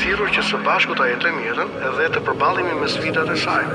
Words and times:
thirrur 0.00 0.30
që 0.34 0.42
së 0.48 0.58
bashku 0.66 0.94
ta 0.98 1.04
jetojmë 1.10 1.40
mirën 1.44 1.70
edhe 1.90 2.06
të 2.14 2.20
përballemi 2.26 2.74
me 2.80 2.88
sfidat 2.92 3.30
e 3.32 3.36
saj. 3.44 3.68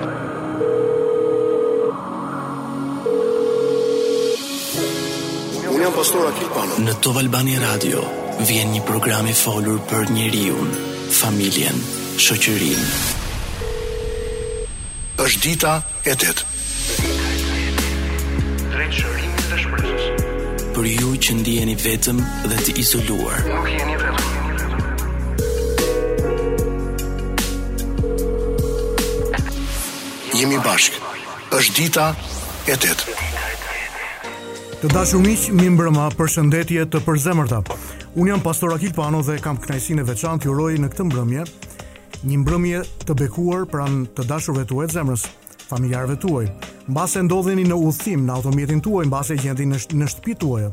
Unë 5.74 5.84
jam 5.88 5.94
pastor 5.96 6.28
Pano. 6.56 6.78
Në 6.86 6.94
Top 7.04 7.18
Albani 7.22 7.58
Radio 7.64 8.04
vjen 8.50 8.74
një 8.76 8.84
program 8.90 9.28
i 9.32 9.34
folur 9.44 9.80
për 9.92 10.12
njeriu, 10.18 10.58
familjen, 11.22 11.80
shoqërinë. 12.26 12.88
Është 15.26 15.42
dita 15.48 15.74
e 16.12 16.16
tetë. 16.24 16.50
Për 20.72 20.88
ju 20.90 21.10
që 21.24 21.32
ndjeni 21.42 21.76
vetëm 21.78 22.24
dhe 22.50 22.58
të 22.66 22.74
izoluar 22.82 23.44
Nuk 23.52 23.68
jeni 23.70 23.98
vetëm 24.02 24.31
jemi 30.42 30.58
bashkë. 30.66 30.98
Është 31.54 31.74
dita 31.78 32.06
e 32.66 32.74
tetë. 32.84 33.16
Të 34.82 34.90
dashur 34.90 35.22
miq, 35.22 35.44
mi 35.54 35.68
mbrëmë 35.76 36.06
përshëndetje 36.18 36.88
të 36.94 37.02
përzemërta. 37.06 37.60
Un 38.18 38.30
jam 38.32 38.42
Pastor 38.42 38.74
Akil 38.74 38.96
Pano 38.98 39.22
dhe 39.28 39.36
kam 39.44 39.60
kënaqësinë 39.62 40.02
e 40.02 40.08
veçantë 40.08 40.48
t'juroj 40.48 40.72
në 40.82 40.90
këtë 40.96 41.06
mbrëmje 41.12 41.44
një 42.32 42.40
mbrëmje 42.42 42.82
të 43.06 43.18
bekuar 43.22 43.68
pranë 43.72 44.10
të 44.18 44.26
dashurve 44.32 44.66
tuaj 44.70 44.88
të 44.90 44.96
zemrës, 44.98 45.22
familjarëve 45.70 46.18
tuaj. 46.24 46.48
Mbase 46.90 47.24
ndodheni 47.28 47.64
në 47.70 47.78
udhtim 47.82 48.26
në 48.28 48.36
automjetin 48.40 48.82
tuaj, 48.86 49.06
mbase 49.10 49.38
gjendeni 49.42 49.74
në, 49.76 49.80
sh 49.82 49.94
në 50.00 50.10
shtëpi 50.14 50.36
tuaj. 50.44 50.68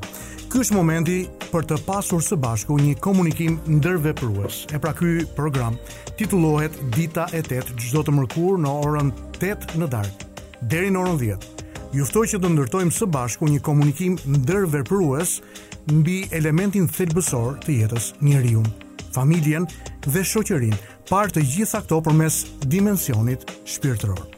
Ky 0.49 0.63
është 0.65 0.75
momenti 0.79 1.15
për 1.51 1.67
të 1.69 1.77
pasur 1.85 2.23
së 2.25 2.39
bashku 2.41 2.79
një 2.81 2.95
komunikim 3.05 3.59
ndërveprues. 3.69 4.63
E 4.73 4.79
pra 4.81 4.95
ky 4.97 5.27
program 5.37 5.75
titullohet 6.17 6.73
Dita 6.97 7.27
e 7.37 7.43
8 7.45 7.75
çdo 7.77 8.01
të 8.07 8.15
mërkur 8.17 8.57
në 8.63 8.73
orën 8.89 9.11
8 9.43 9.75
në 9.83 9.89
darkë 9.93 10.47
deri 10.73 10.95
në 10.95 11.03
orën 11.03 11.21
10. 11.25 11.45
Ju 11.93 12.07
ftoj 12.09 12.25
që 12.33 12.41
të 12.41 12.53
ndërtojmë 12.57 12.97
së 12.97 13.11
bashku 13.13 13.49
një 13.51 13.61
komunikim 13.69 14.17
ndërveprues 14.25 15.37
mbi 15.99 16.17
elementin 16.41 16.89
thelbësor 16.97 17.61
të 17.67 17.77
jetës 17.83 18.09
njeriu, 18.25 18.65
familjen 19.17 19.69
dhe 20.09 20.25
shoqërinë, 20.25 20.81
pa 21.13 21.27
të 21.29 21.45
gjitha 21.45 21.85
këto 21.85 22.01
përmes 22.09 22.43
dimensionit 22.65 23.45
shpirtëror. 23.69 24.38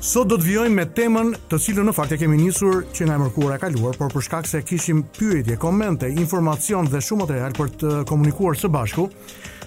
Sot 0.00 0.30
do 0.32 0.38
të 0.40 0.46
vijojmë 0.46 0.76
me 0.78 0.84
temën 0.96 1.30
të 1.50 1.58
cilën 1.60 1.84
në 1.84 1.92
fakt 1.92 2.14
e 2.16 2.18
kemi 2.22 2.38
nisur 2.40 2.78
që 2.96 3.04
nga 3.04 3.18
e 3.18 3.20
mërkura 3.20 3.58
kaluar, 3.60 3.98
por 4.00 4.08
për 4.14 4.22
shkak 4.24 4.46
se 4.48 4.62
kishim 4.64 5.02
pyetje, 5.18 5.58
komente, 5.60 6.08
informacion 6.08 6.88
dhe 6.88 7.02
shumë 7.04 7.26
material 7.26 7.52
për 7.58 7.68
të 7.82 7.90
komunikuar 8.08 8.56
së 8.56 8.70
bashku, 8.72 9.04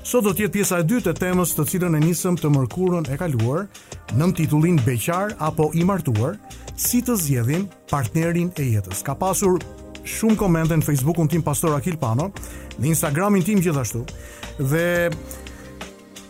sot 0.02 0.26
do 0.26 0.34
të 0.34 0.48
jetë 0.48 0.54
pjesa 0.56 0.80
e 0.81 0.88
dytë 0.89 1.14
e 1.14 1.20
temës 1.22 1.54
të 1.54 1.67
cilën 1.76 2.00
e 2.00 2.02
nisëm 2.08 2.39
të 2.42 2.50
mërkurën 2.56 3.06
e 3.14 3.20
kaluar, 3.22 3.67
në 4.17 4.31
titullin 4.42 4.81
Beqar 4.88 5.36
apo 5.38 5.70
i 5.78 5.86
martuar, 5.86 6.39
si 6.73 7.04
të 7.06 7.20
zgjedhin 7.22 7.70
partnerin 7.94 8.50
e 8.58 8.66
jetës. 8.72 9.06
Ka 9.06 9.14
pasur 9.14 9.61
shumë 10.02 10.39
komente 10.42 10.73
në 10.73 10.84
Facebookun 10.89 11.30
tim 11.30 11.45
Pastor 11.45 11.78
Akil 11.78 12.02
Pano, 12.02 12.31
në 12.81 12.89
Instagramin 12.89 13.45
tim 13.45 13.61
gjithashtu, 13.64 14.02
dhe 14.58 15.14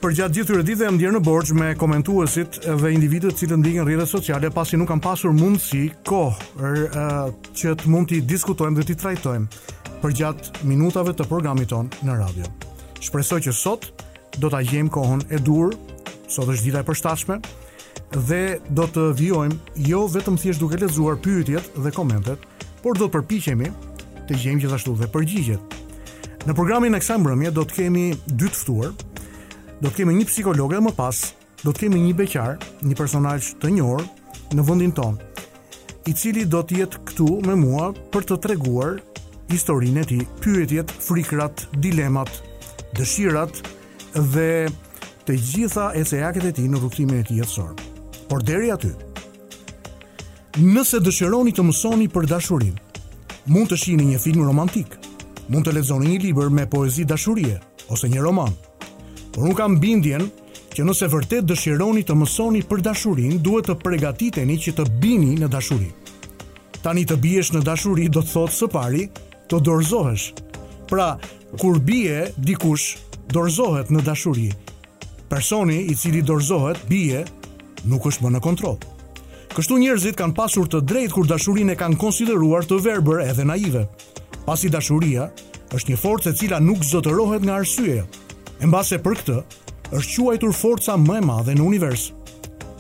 përgjatë 0.04 0.36
gjithë 0.36 0.48
këtyre 0.52 0.64
ditëve 0.68 0.84
jam 0.88 0.96
ndjerë 0.98 1.16
në 1.16 1.20
borx 1.24 1.52
me 1.56 1.68
komentuesit 1.80 2.58
dhe 2.66 2.90
individët 2.92 3.38
të 3.38 3.40
cilët 3.40 3.60
ndiqin 3.62 3.86
rrjetet 3.86 4.10
sociale 4.12 4.50
pasi 4.52 4.76
nuk 4.76 4.90
kam 4.92 5.00
pasur 5.00 5.32
mundësi 5.36 5.84
kohë 6.10 6.48
er, 6.60 6.80
uh, 6.92 7.30
që 7.56 7.72
të 7.80 7.92
mund 7.94 8.10
të 8.12 8.18
diskutojmë 8.28 8.82
dhe 8.82 8.86
të 8.90 8.98
trajtojmë 9.00 9.48
përgjatë 10.02 10.66
minutave 10.68 11.14
të 11.16 11.28
programit 11.32 11.72
ton 11.72 11.88
në 12.04 12.18
radio. 12.20 12.50
Shpresoj 13.00 13.40
që 13.46 13.54
sot 13.56 13.88
do 14.44 14.50
ta 14.52 14.60
gjejmë 14.68 14.92
kohën 14.92 15.24
e 15.32 15.40
dur, 15.40 15.72
sot 16.28 16.52
është 16.52 16.66
dita 16.66 16.84
e 16.84 16.88
përshtatshme 16.90 17.40
dhe 18.28 18.42
do 18.76 18.90
të 18.92 19.08
vijojmë 19.22 19.86
jo 19.88 20.04
vetëm 20.18 20.36
thjesht 20.44 20.60
duke 20.66 20.82
lexuar 20.84 21.16
pyetjet 21.24 21.72
dhe 21.80 21.96
komentet, 21.96 22.44
por 22.84 23.00
do 23.00 23.08
të 23.08 23.16
përpiqemi 23.22 23.72
të 24.28 24.44
gjejmë 24.44 24.66
gjithashtu 24.66 25.00
dhe 25.00 25.08
përgjigjet. 25.16 25.80
Në 26.44 26.60
programin 26.60 26.92
e 26.92 27.00
kësaj 27.00 27.22
mbrëmje 27.24 27.56
do 27.56 27.64
të 27.64 27.80
kemi 27.80 28.08
dy 28.34 28.52
të 28.52 28.64
ftuar, 28.66 28.92
do 29.84 29.90
të 29.92 29.98
kemi 30.00 30.14
një 30.16 30.26
psikolog 30.30 30.72
dhe 30.72 30.80
më 30.86 30.92
pas 30.96 31.18
do 31.66 31.72
të 31.74 31.82
kemi 31.86 32.00
një 32.00 32.14
beqar, 32.22 32.54
një 32.88 32.96
personazh 32.96 33.50
të 33.60 33.74
njër 33.76 34.06
në 34.56 34.64
vëndin 34.64 34.94
ton 34.96 35.18
i 36.08 36.14
cili 36.20 36.46
do 36.54 36.62
të 36.64 36.78
jetë 36.80 37.02
këtu 37.10 37.28
me 37.50 37.58
mua 37.60 37.90
për 38.14 38.24
të 38.30 38.38
treguar 38.46 38.96
historinë 39.52 40.02
e 40.02 40.08
ti, 40.08 40.20
pyetjet, 40.40 40.92
frikrat, 41.08 41.66
dilemat, 41.84 42.32
dëshirat 42.96 43.60
dhe 44.34 44.48
të 45.28 45.36
gjitha 45.52 45.90
e 46.00 46.06
se 46.08 46.22
jaket 46.24 46.48
e 46.48 46.56
ti 46.62 46.70
në 46.72 46.80
rukëtimin 46.80 47.20
e 47.20 47.28
ti 47.28 47.42
jetësor 47.42 47.76
por 48.32 48.46
deri 48.48 48.72
aty 48.72 48.94
nëse 50.64 51.04
dëshironi 51.04 51.52
të 51.52 51.68
mësoni 51.68 52.08
për 52.16 52.32
dashurin 52.32 52.78
mund 53.52 53.68
të 53.74 53.84
shini 53.86 54.14
një 54.14 54.24
film 54.30 54.48
romantik 54.48 54.96
mund 55.52 55.68
të 55.68 55.76
lexoni 55.76 56.14
një 56.16 56.24
liber 56.30 56.48
me 56.60 56.64
poezi 56.72 57.04
dashurie 57.04 57.60
ose 57.92 58.08
një 58.08 58.22
roman, 58.24 58.54
Por 59.34 59.48
nuk 59.50 59.58
kam 59.58 59.80
bindjen 59.82 60.28
që 60.78 60.84
nëse 60.86 61.08
vërtet 61.10 61.46
dëshironi 61.50 62.04
të 62.06 62.16
mësoni 62.20 62.60
për 62.70 62.84
dashurin, 62.86 63.40
duhet 63.42 63.66
të 63.66 63.76
pregatiteni 63.82 64.60
që 64.62 64.74
të 64.78 64.86
bini 65.02 65.34
në 65.42 65.50
dashuri. 65.54 65.90
Tani 66.84 67.04
të 67.10 67.18
biesh 67.24 67.50
në 67.56 67.64
dashuri, 67.66 68.08
do 68.14 68.22
të 68.22 68.30
thotë 68.36 68.58
së 68.60 68.70
pari, 68.74 69.08
të 69.50 69.60
dorzohesh. 69.66 70.28
Pra, 70.90 71.16
kur 71.58 71.80
bie, 71.82 72.28
dikush, 72.38 73.00
dorzohet 73.34 73.90
në 73.94 74.04
dashuri. 74.06 74.52
Personi 75.32 75.80
i 75.90 75.96
cili 75.98 76.22
dorzohet, 76.22 76.84
bie, 76.92 77.24
nuk 77.90 78.06
është 78.12 78.26
më 78.28 78.36
në 78.38 78.44
kontrol. 78.46 78.78
Kështu 79.54 79.80
njerëzit 79.82 80.18
kanë 80.20 80.38
pasur 80.38 80.70
të 80.70 80.84
drejtë 80.90 81.16
kur 81.16 81.30
dashurin 81.30 81.74
e 81.74 81.78
kanë 81.80 81.98
konsideruar 82.04 82.70
të 82.70 82.78
verber 82.86 83.24
edhe 83.26 83.46
naive. 83.46 83.88
Pasi 84.46 84.70
dashuria 84.74 85.30
është 85.74 85.94
një 85.96 86.02
forcë 86.04 86.34
e 86.36 86.40
cila 86.42 86.62
nuk 86.62 86.86
zotërohet 86.86 87.46
nga 87.48 87.58
arsyeja. 87.62 88.06
E 88.64 88.68
mbase 88.70 88.96
për 89.04 89.18
këtë, 89.20 89.34
është 89.98 90.22
quajtur 90.24 90.54
forca 90.56 90.94
më 90.96 91.18
e 91.20 91.24
madhe 91.28 91.52
në 91.58 91.64
univers. 91.68 92.04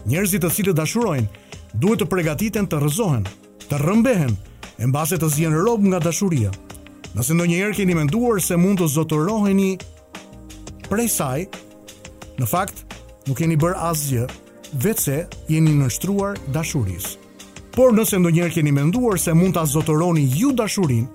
Njerëzit 0.07 0.39
të 0.45 0.51
cilët 0.55 0.77
dashurojnë, 0.79 1.31
duhet 1.75 1.99
të 1.99 2.07
përgatiten 2.07 2.69
të 2.71 2.79
rëzohen, 2.79 3.25
të 3.67 3.79
rëmbehen, 3.81 4.31
e 4.79 4.87
mbase 4.87 5.19
të 5.19 5.27
zjenë 5.35 5.65
robë 5.67 5.91
nga 5.91 5.99
dashuria. 6.05 6.53
Nëse 7.17 7.35
në 7.35 7.49
njerë 7.51 7.75
keni 7.81 7.97
menduar 7.99 8.39
se 8.41 8.55
mund 8.55 8.79
të 8.79 8.87
zotëroheni 8.95 9.69
prej 10.87 11.09
saj, 11.17 11.43
në 12.39 12.47
fakt, 12.47 12.85
nuk 13.27 13.41
keni 13.43 13.59
bërë 13.59 13.81
asgjë, 13.89 14.29
vetëse 14.85 15.19
jeni 15.51 15.75
nështruar 15.81 16.39
dashuris. 16.55 17.17
Por 17.75 17.91
nëse 17.91 18.15
ndonjëherë 18.23 18.55
keni 18.61 18.71
menduar 18.79 19.19
se 19.19 19.35
mund 19.35 19.59
ta 19.59 19.67
zotëroni 19.67 20.29
ju 20.31 20.55
dashurin, 20.55 21.09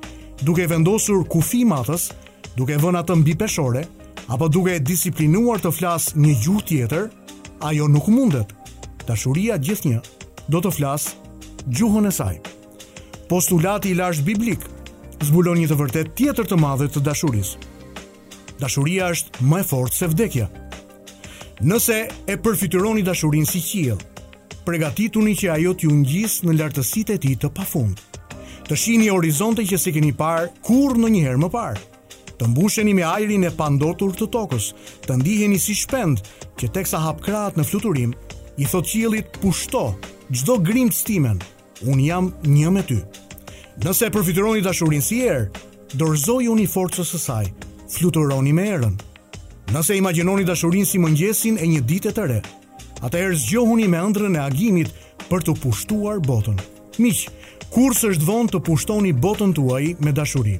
duke 0.44 0.68
vendosur 0.68 1.24
kufi 1.24 1.64
matës, 1.64 2.10
duke 2.58 2.76
vënë 2.84 3.00
atë 3.06 3.16
mbi 3.22 3.36
peshore, 3.40 3.88
apo 4.30 4.48
duke 4.52 4.74
e 4.76 4.80
disiplinuar 4.84 5.62
të 5.64 5.70
flas 5.72 6.10
një 6.16 6.34
gjuhë 6.44 6.64
tjetër, 6.68 7.06
ajo 7.64 7.86
nuk 7.88 8.10
mundet. 8.12 8.50
Dashuria 9.08 9.56
gjithnjë 9.56 10.02
do 10.52 10.60
të 10.60 10.72
flas 10.76 11.06
gjuhën 11.64 12.10
e 12.10 12.12
saj. 12.12 12.34
Postulati 13.32 13.92
i 13.92 13.96
lashtë 13.96 14.26
biblik 14.28 14.66
zbulon 15.24 15.56
një 15.60 15.70
të 15.70 15.78
vërtetë 15.80 16.14
tjetër 16.20 16.50
të 16.52 16.58
madhe 16.60 16.90
të 16.92 17.02
dashurisë. 17.08 17.64
Dashuria 18.60 19.08
është 19.14 19.48
më 19.48 19.62
e 19.62 19.66
fortë 19.72 19.96
se 19.96 20.10
vdekja. 20.12 20.50
Nëse 21.70 21.98
e 22.28 22.36
përfituroni 22.36 23.02
dashurinë 23.08 23.48
si 23.48 23.62
qiell, 23.64 23.98
përgatituni 24.68 25.32
që 25.40 25.54
ajo 25.56 25.72
t'ju 25.74 25.94
ngjis 26.02 26.42
në 26.44 26.58
lartësitë 26.60 27.16
e 27.16 27.22
tij 27.24 27.36
të 27.42 27.48
pafund. 27.56 27.96
Të 28.68 28.76
shihni 28.76 29.08
horizontin 29.08 29.64
që 29.66 29.78
s'i 29.80 29.94
keni 29.96 30.12
parë 30.20 30.50
kurrë 30.68 31.00
ndonjëherë 31.00 31.40
më 31.46 31.50
parë 31.56 31.80
të 32.38 32.46
mbusheni 32.52 32.92
me 32.94 33.02
ajrin 33.04 33.44
e 33.48 33.54
pandotur 33.54 34.12
të 34.16 34.28
tokës, 34.34 34.68
të 35.06 35.16
ndiheni 35.20 35.58
si 35.60 35.74
shpend, 35.74 36.20
që 36.58 36.70
teksa 36.76 37.00
hap 37.02 37.20
krahët 37.24 37.58
në 37.58 37.66
fluturim, 37.66 38.12
i 38.58 38.64
thot 38.66 38.86
qilit 38.90 39.34
pushto, 39.42 39.90
çdo 40.30 40.58
grim 40.68 40.90
stimen. 40.94 41.40
Un 41.86 41.98
jam 42.02 42.30
një 42.46 42.70
me 42.74 42.82
ty. 42.86 42.98
Nëse 43.84 44.06
e 44.08 44.12
përfituroni 44.14 44.62
dashurinë 44.64 45.04
si 45.06 45.20
erë, 45.26 45.48
unë 45.94 46.48
uni 46.52 46.66
forcës 46.66 47.12
sësaj, 47.14 47.44
saj. 47.46 47.52
Fluturoni 47.94 48.52
me 48.52 48.64
erën. 48.76 48.96
Nëse 49.72 49.96
imagjinoni 49.98 50.44
dashurinë 50.48 50.86
si 50.88 50.98
mëngjesin 50.98 51.58
e 51.62 51.66
një 51.70 51.84
dite 51.90 52.12
të 52.14 52.24
re, 52.30 52.40
atëherë 53.04 53.36
zgjohuni 53.44 53.86
me 53.88 53.98
ëndrrën 54.02 54.36
e 54.38 54.42
agimit 54.42 54.90
për 55.28 55.44
të 55.46 55.56
pushtuar 55.62 56.18
botën. 56.26 56.58
Miq, 56.98 57.28
kurse 57.70 58.10
është 58.12 58.26
vonë 58.30 58.50
të 58.56 58.62
pushtoni 58.66 59.12
botën 59.14 59.54
tuaj 59.54 59.94
me 60.02 60.12
dashuri. 60.16 60.58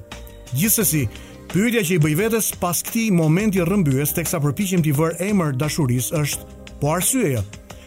Gjithsesi, 0.55 1.09
Pyetja 1.49 1.81
që 1.81 1.93
i 1.97 2.01
bëj 2.05 2.15
vetes 2.19 2.47
pas 2.61 2.77
këtij 2.85 3.07
momenti 3.17 3.63
rrëmbyes 3.65 4.11
teksa 4.13 4.37
përpiqem 4.45 4.83
t'i 4.85 4.91
vër 4.93 5.15
emër 5.31 5.55
dashurisë 5.57 6.19
është: 6.21 6.43
Po 6.83 6.91
arsyeja? 6.93 7.41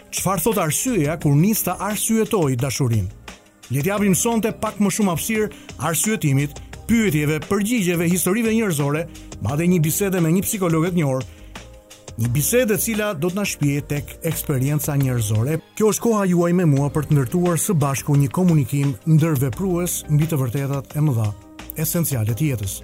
Çfarë 0.10 0.42
thot 0.48 0.62
arsyeja 0.64 1.18
kur 1.22 1.36
nis 1.38 1.62
të 1.62 1.76
arsyetoj 1.88 2.56
dashurinë? 2.58 3.12
Le 3.70 3.84
të 3.86 3.92
japim 3.92 4.16
sonte 4.18 4.50
pak 4.64 4.82
më 4.82 4.90
shumë 4.96 5.14
hapësir 5.14 5.54
arsyetimit, 5.92 6.58
pyetjeve, 6.90 7.38
përgjigjeve, 7.52 8.10
historive 8.10 8.50
njerëzore, 8.58 9.06
madje 9.46 9.70
një 9.76 9.80
bisede 9.86 10.24
me 10.26 10.34
një 10.34 10.42
psikologet 10.48 10.96
të 10.98 11.04
njohur. 11.04 11.24
Një 12.18 12.34
bisede 12.34 12.80
e 12.80 12.82
cila 12.82 13.12
do 13.14 13.30
të 13.30 13.40
na 13.44 13.46
shpjegojë 13.46 13.86
tek 13.94 14.16
eksperjenca 14.32 14.98
njerëzore. 15.04 15.60
Kjo 15.78 15.94
është 15.94 16.08
koha 16.08 16.26
juaj 16.34 16.54
me 16.58 16.66
mua 16.74 16.90
për 16.90 17.12
të 17.12 17.20
ndërtuar 17.20 17.62
së 17.62 17.78
bashku 17.86 18.18
një 18.26 18.34
komunikim 18.42 18.98
ndërveprues 19.06 20.02
mbi 20.10 20.26
të 20.34 20.42
vërtetat 20.42 20.98
e 20.98 21.06
mëdha, 21.12 21.30
esenciale 21.86 22.34
të 22.34 22.56
jetës. 22.56 22.82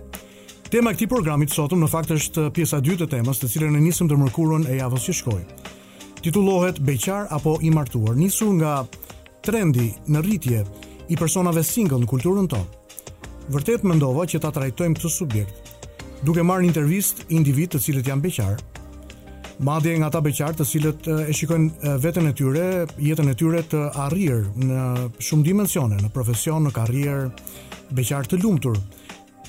Tema 0.69 0.89
e 0.91 0.97
këtij 0.99 1.07
programi 1.07 1.45
të 1.47 1.53
sotëm 1.55 1.79
në 1.79 1.87
fakt 1.87 2.09
është 2.11 2.41
pjesa 2.51 2.77
e 2.81 2.83
dytë 2.83 3.05
e 3.07 3.09
temës, 3.13 3.37
të 3.39 3.47
cilën 3.53 3.75
e 3.77 3.83
nisëm 3.85 4.09
të 4.11 4.15
mërkurën 4.19 4.65
e 4.67 4.73
javës 4.81 5.05
që 5.07 5.13
shkoi. 5.19 5.43
Titullohet 6.25 6.81
Beqar 6.83 7.29
apo 7.31 7.53
i 7.63 7.71
martuar, 7.71 8.17
nisur 8.19 8.51
nga 8.57 8.73
trendi 9.47 9.93
në 10.11 10.23
rritje 10.25 10.59
i 11.07 11.15
personave 11.15 11.63
single 11.63 12.01
në 12.01 12.09
kulturën 12.11 12.49
tonë. 12.51 13.07
Vërtet 13.55 13.85
mendova 13.87 14.25
që 14.27 14.41
ta 14.43 14.51
trajtojmë 14.57 14.99
këtë 14.99 15.13
subjekt 15.13 15.71
duke 16.27 16.43
marrë 16.43 16.65
një 16.65 16.71
intervistë 16.73 17.29
individ 17.39 17.71
të 17.77 17.83
cilët 17.87 18.11
janë 18.11 18.27
beqar. 18.27 18.59
Madje 19.63 19.95
nga 20.01 20.11
ata 20.11 20.23
beqar 20.27 20.51
të 20.59 20.67
cilët 20.73 21.07
e 21.15 21.31
shikojnë 21.33 21.95
veten 22.03 22.27
e 22.27 22.35
tyre, 22.35 22.67
jetën 23.07 23.31
e 23.31 23.37
tyre 23.39 23.63
të 23.71 23.85
arrirë 24.09 24.67
në 24.67 24.83
shumë 25.29 25.47
dimensione, 25.49 26.03
në 26.03 26.11
profesion, 26.11 26.67
në 26.67 26.75
karrierë, 26.75 27.31
beqar 27.95 28.27
të 28.27 28.43
lumtur, 28.43 28.75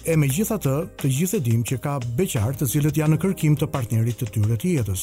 e 0.08 0.16
me 0.16 0.25
gjitha 0.32 0.56
të, 0.64 0.72
të 0.96 1.08
gjithë 1.14 1.37
e 1.37 1.43
dim 1.44 1.60
që 1.69 1.76
ka 1.84 1.99
beqarë 2.16 2.55
të 2.58 2.69
cilët 2.72 2.96
janë 2.99 3.14
në 3.14 3.20
kërkim 3.25 3.56
të 3.60 3.66
partnerit 3.72 4.16
të 4.20 4.28
tyre 4.34 4.56
të 4.56 4.70
jetës. 4.78 5.02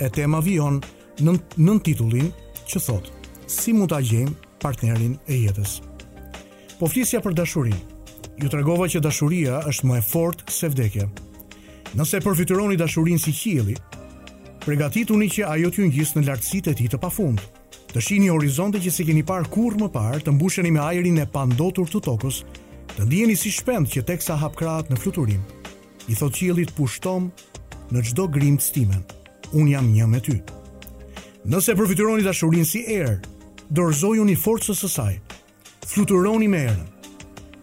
E 0.00 0.08
tema 0.16 0.38
vion 0.40 0.78
në, 1.20 1.34
në 1.60 1.74
titullin 1.84 2.30
që 2.70 2.80
thot, 2.86 3.10
si 3.50 3.74
mund 3.76 3.92
të 3.92 3.98
gjejmë 4.10 4.36
partnerin 4.64 5.18
e 5.28 5.36
jetës. 5.42 5.74
Po 6.78 6.88
flisja 6.88 7.20
për 7.20 7.36
dashurin, 7.36 7.76
ju 8.40 8.48
të 8.48 8.62
regova 8.62 8.88
që 8.88 9.02
dashuria 9.04 9.60
është 9.68 9.90
më 9.90 9.98
e 10.00 10.06
fort 10.08 10.46
se 10.56 10.72
vdekja. 10.72 11.10
Nëse 12.00 12.22
përfituroni 12.24 12.80
dashurin 12.80 13.20
si 13.20 13.36
qili, 13.36 13.76
pregatit 14.64 15.12
uni 15.12 15.28
që 15.34 15.50
ajo 15.52 15.68
t'ju 15.74 15.90
njës 15.92 16.14
në 16.16 16.24
lartësit 16.30 16.72
e 16.72 16.76
ti 16.80 16.88
të 16.88 17.02
pa 17.02 17.12
fundë. 17.12 17.44
Të 17.92 18.00
shihni 18.06 18.32
horizonte 18.32 18.80
që 18.80 18.88
sikeni 19.02 19.22
par 19.26 19.44
kurrë 19.52 19.82
më 19.84 19.92
parë, 19.92 20.24
të 20.24 20.32
mbusheni 20.32 20.70
me 20.72 20.80
ajrin 20.88 21.20
e 21.20 21.28
pandotur 21.28 21.90
të 21.92 22.00
tokës, 22.08 22.40
Të 22.96 23.04
ndjeni 23.06 23.36
si 23.38 23.50
shpend 23.54 23.86
që 23.90 24.02
teksa 24.06 24.34
hap 24.40 24.56
krahët 24.58 24.88
në 24.90 24.96
fluturim. 25.02 25.42
I 26.10 26.16
thot 26.18 26.34
qiellit 26.34 26.72
pushtom 26.74 27.28
në 27.94 28.02
çdo 28.08 28.24
grim 28.28 28.56
të 28.58 28.66
stimen. 28.66 29.04
Un 29.54 29.68
jam 29.70 29.86
një 29.92 30.08
me 30.10 30.18
ty. 30.26 30.38
Nëse 31.50 31.76
përfituroni 31.78 32.24
dashurinë 32.26 32.66
si 32.68 32.82
erë, 32.90 33.18
dorëzojuni 33.70 34.34
forcën 34.38 34.74
së 34.76 34.90
saj. 34.90 35.14
Fluturoni 35.90 36.48
me 36.50 36.64
erën. 36.70 36.88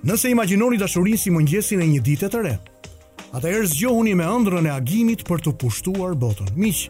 Nëse 0.08 0.32
imagjinoni 0.32 0.80
dashurinë 0.82 1.20
si 1.20 1.34
mëngjesin 1.36 1.84
e 1.84 1.90
një 1.92 2.02
dite 2.08 2.30
të 2.32 2.42
re, 2.48 2.56
atëherë 3.36 3.68
zgjohuni 3.74 4.14
me 4.20 4.28
ëndrrën 4.32 4.70
e 4.70 4.72
agimit 4.80 5.26
për 5.28 5.44
të 5.46 5.54
pushtuar 5.62 6.16
botën. 6.22 6.50
Miq, 6.56 6.86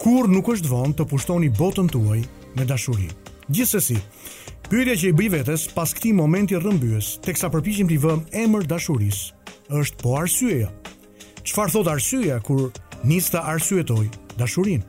kur 0.00 0.30
nuk 0.32 0.48
është 0.56 0.70
vonë 0.72 0.96
të 0.96 1.08
pushtoni 1.12 1.52
botën 1.60 1.90
tuaj 1.92 2.20
me 2.56 2.68
dashuri. 2.68 3.10
Gjithsesi, 3.46 3.98
Pyetja 4.66 4.94
që 4.98 5.06
i 5.12 5.14
bëj 5.14 5.28
vetes 5.30 5.64
pas 5.76 5.92
këtij 5.94 6.10
momenti 6.16 6.56
rrëmbyes, 6.58 7.12
teksa 7.22 7.46
përpiqim 7.54 7.86
t'i 7.86 8.00
vëm 8.02 8.24
emër 8.34 8.64
dashuris, 8.66 9.20
është 9.70 10.00
po 10.00 10.16
arsyeja. 10.18 10.72
Çfarë 11.46 11.70
thot 11.70 11.90
arsyeja 11.92 12.40
kur 12.42 12.72
nista 13.06 13.44
arsyetoj 13.46 14.08
dashurinë? 14.40 14.82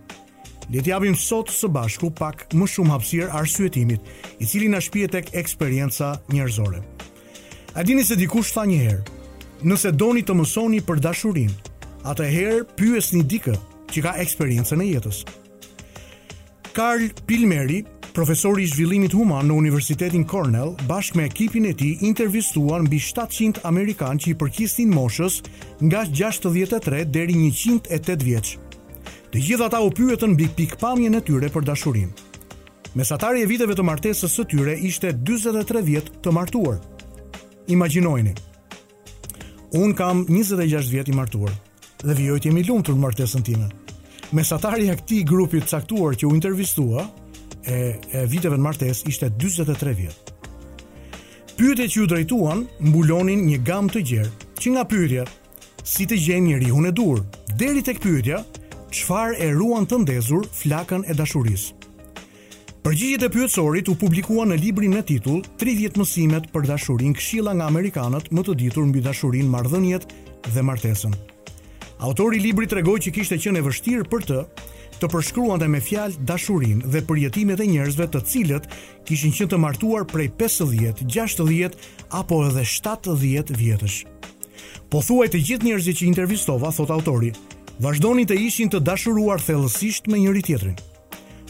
Le 0.73 0.81
të 0.81 0.89
japim 0.95 1.13
sot 1.15 1.53
së 1.53 1.69
bashku 1.75 2.09
pak 2.09 2.47
më 2.57 2.65
shumë 2.73 2.93
hapsir 2.95 3.29
arsyetimit, 3.29 4.01
i 4.41 4.49
cili 4.49 4.65
na 4.73 4.81
shpihet 4.81 5.13
tek 5.13 5.29
eksperjenca 5.37 6.15
njerëzore. 6.33 6.81
A 7.77 7.83
dini 7.85 8.01
se 8.03 8.17
dikush 8.17 8.55
tha 8.57 8.65
një 8.65 8.79
herë, 8.81 9.03
nëse 9.61 9.93
doni 9.93 10.25
të 10.25 10.39
mësoni 10.41 10.81
për 10.89 11.03
dashurinë, 11.05 11.75
atëherë 12.09 12.65
pyesni 12.81 13.21
dikë 13.29 13.53
që 13.93 14.03
ka 14.07 14.15
eksperiencën 14.25 14.81
e 14.81 14.89
jetës. 14.95 15.21
Karl 16.73 17.11
Pilmeri 17.29 17.83
profesori 18.17 18.63
i 18.65 18.67
zhvillimit 18.71 19.13
human 19.13 19.45
në 19.45 19.53
Universitetin 19.53 20.23
Cornell, 20.25 20.71
bashkë 20.89 21.19
me 21.19 21.25
ekipin 21.27 21.67
e 21.69 21.73
tij 21.77 21.99
intervistuan 22.07 22.87
mbi 22.87 22.97
700 22.97 23.61
amerikanë 23.69 24.23
që 24.23 24.31
i 24.31 24.35
përkisnin 24.41 24.89
moshës 24.89 25.35
nga 25.85 26.01
63 26.09 27.03
deri 27.13 27.35
108 27.37 28.17
vjeç. 28.25 28.49
Të 29.29 29.37
gjithë 29.47 29.67
ata 29.67 29.83
u 29.85 29.91
pyetën 29.93 30.33
mbi 30.33 30.47
pikpamjen 30.57 31.19
e 31.19 31.21
tyre 31.27 31.51
për 31.53 31.67
dashurinë. 31.67 32.15
Mesatari 32.97 33.45
e 33.45 33.49
viteve 33.51 33.77
të 33.77 33.85
martesës 33.85 34.33
së 34.33 34.47
tyre 34.49 34.73
ishte 34.89 35.13
43 35.31 35.85
vjet 35.85 36.09
të 36.23 36.33
martuar. 36.33 36.81
Imagjinojeni. 37.69 38.33
Un 39.77 39.93
kam 39.93 40.25
26 40.33 40.89
vjet 40.95 41.13
i 41.13 41.17
martuar 41.19 41.53
dhe 42.01 42.17
vijoj 42.17 42.41
të 42.41 42.49
jemi 42.49 42.65
lumtur 42.65 42.97
në 42.97 43.05
martesën 43.05 43.45
time. 43.45 43.69
Mesatari 44.33 44.89
e 44.89 44.97
këtij 45.03 45.21
grupi 45.27 45.61
të 45.61 45.69
caktuar 45.75 46.17
që 46.17 46.25
u 46.25 46.33
intervistua 46.33 47.05
e, 47.67 47.77
e 48.13 48.25
viteve 48.31 48.57
në 48.57 48.63
martes 48.63 49.01
ishte 49.09 49.27
43 49.33 49.91
vjetë. 50.01 50.33
Pyetjet 51.57 51.89
që 51.91 51.99
ju 52.01 52.07
drejtuan 52.09 52.65
mbulonin 52.85 53.39
një 53.49 53.59
gam 53.65 53.87
të 53.89 54.03
gjerë, 54.09 54.33
që 54.61 54.73
nga 54.75 54.83
pyetja 54.91 55.23
si 55.87 56.05
të 56.05 56.19
gjenë 56.25 56.47
një 56.51 56.59
rihun 56.65 56.89
e 56.89 56.93
dur, 56.93 57.23
deri 57.57 57.81
tek 57.81 57.99
pyetja 58.03 58.43
çfarë 58.93 59.39
e 59.43 59.49
ruan 59.57 59.87
të 59.89 59.99
ndezur 60.05 60.45
flakën 60.59 61.03
e 61.09 61.15
dashurisë. 61.17 61.73
Përgjigjet 62.85 63.25
e 63.27 63.31
pyetësorit 63.33 63.89
u 63.91 63.97
publikuan 63.99 64.47
në 64.53 64.59
librin 64.61 64.93
me 64.95 65.01
titull 65.03 65.41
30 65.59 65.97
mësimet 65.99 66.45
për 66.53 66.69
dashurinë, 66.69 67.17
këshilla 67.19 67.51
nga 67.57 67.65
amerikanët 67.73 68.29
më 68.31 68.43
të 68.47 68.55
ditur 68.61 68.85
mbi 68.87 69.01
dashurinë, 69.03 69.49
mardhënjet 69.51 70.05
dhe 70.55 70.63
martesën. 70.63 71.17
Autori 72.07 72.37
i 72.39 72.45
librit 72.45 72.69
tregoi 72.71 73.01
që 73.03 73.11
kishte 73.17 73.39
qenë 73.43 73.59
e 73.59 73.65
vështirë 73.65 74.07
për 74.07 74.23
të, 74.29 74.43
të 75.01 75.07
përshkruante 75.13 75.67
me 75.69 75.77
fjalë 75.83 76.23
dashurinë 76.25 76.89
dhe 76.91 77.03
përjetimet 77.09 77.59
e 77.61 77.65
njerëzve 77.69 78.07
të 78.13 78.21
cilët 78.31 78.63
kishin 79.05 79.33
qenë 79.37 79.51
të 79.53 79.59
martuar 79.61 80.05
prej 80.09 80.29
50, 80.39 81.03
60 81.13 81.77
apo 82.19 82.39
edhe 82.47 82.63
70 82.73 83.53
vjetësh. 83.59 83.97
Po 84.89 85.01
thuaj 85.05 85.27
të 85.33 85.41
gjithë 85.49 85.67
njerëzit 85.69 85.99
që 86.01 86.07
intervistova, 86.09 86.71
thot 86.71 86.93
autori, 86.95 87.33
vazhdonin 87.83 88.27
të 88.27 88.39
ishin 88.47 88.71
të 88.73 88.81
dashuruar 88.87 89.43
thellësisht 89.43 90.09
me 90.09 90.21
njëri 90.23 90.41
tjetrin. 90.49 90.77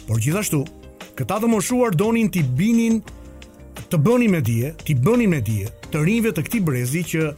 Por 0.07 0.19
gjithashtu, 0.23 0.65
këta 1.19 1.39
të 1.43 1.51
moshuar 1.51 1.95
donin 1.95 2.29
të 2.31 2.43
binin 2.57 2.99
të 3.87 4.01
bënin 4.03 4.31
me 4.33 4.41
dije, 4.41 4.73
të 4.83 4.97
bënin 5.05 5.31
me 5.31 5.41
dije 5.45 5.71
të 5.91 6.03
rinjve 6.03 6.33
të 6.35 6.43
këtij 6.47 6.63
brezi 6.67 7.03
që 7.13 7.29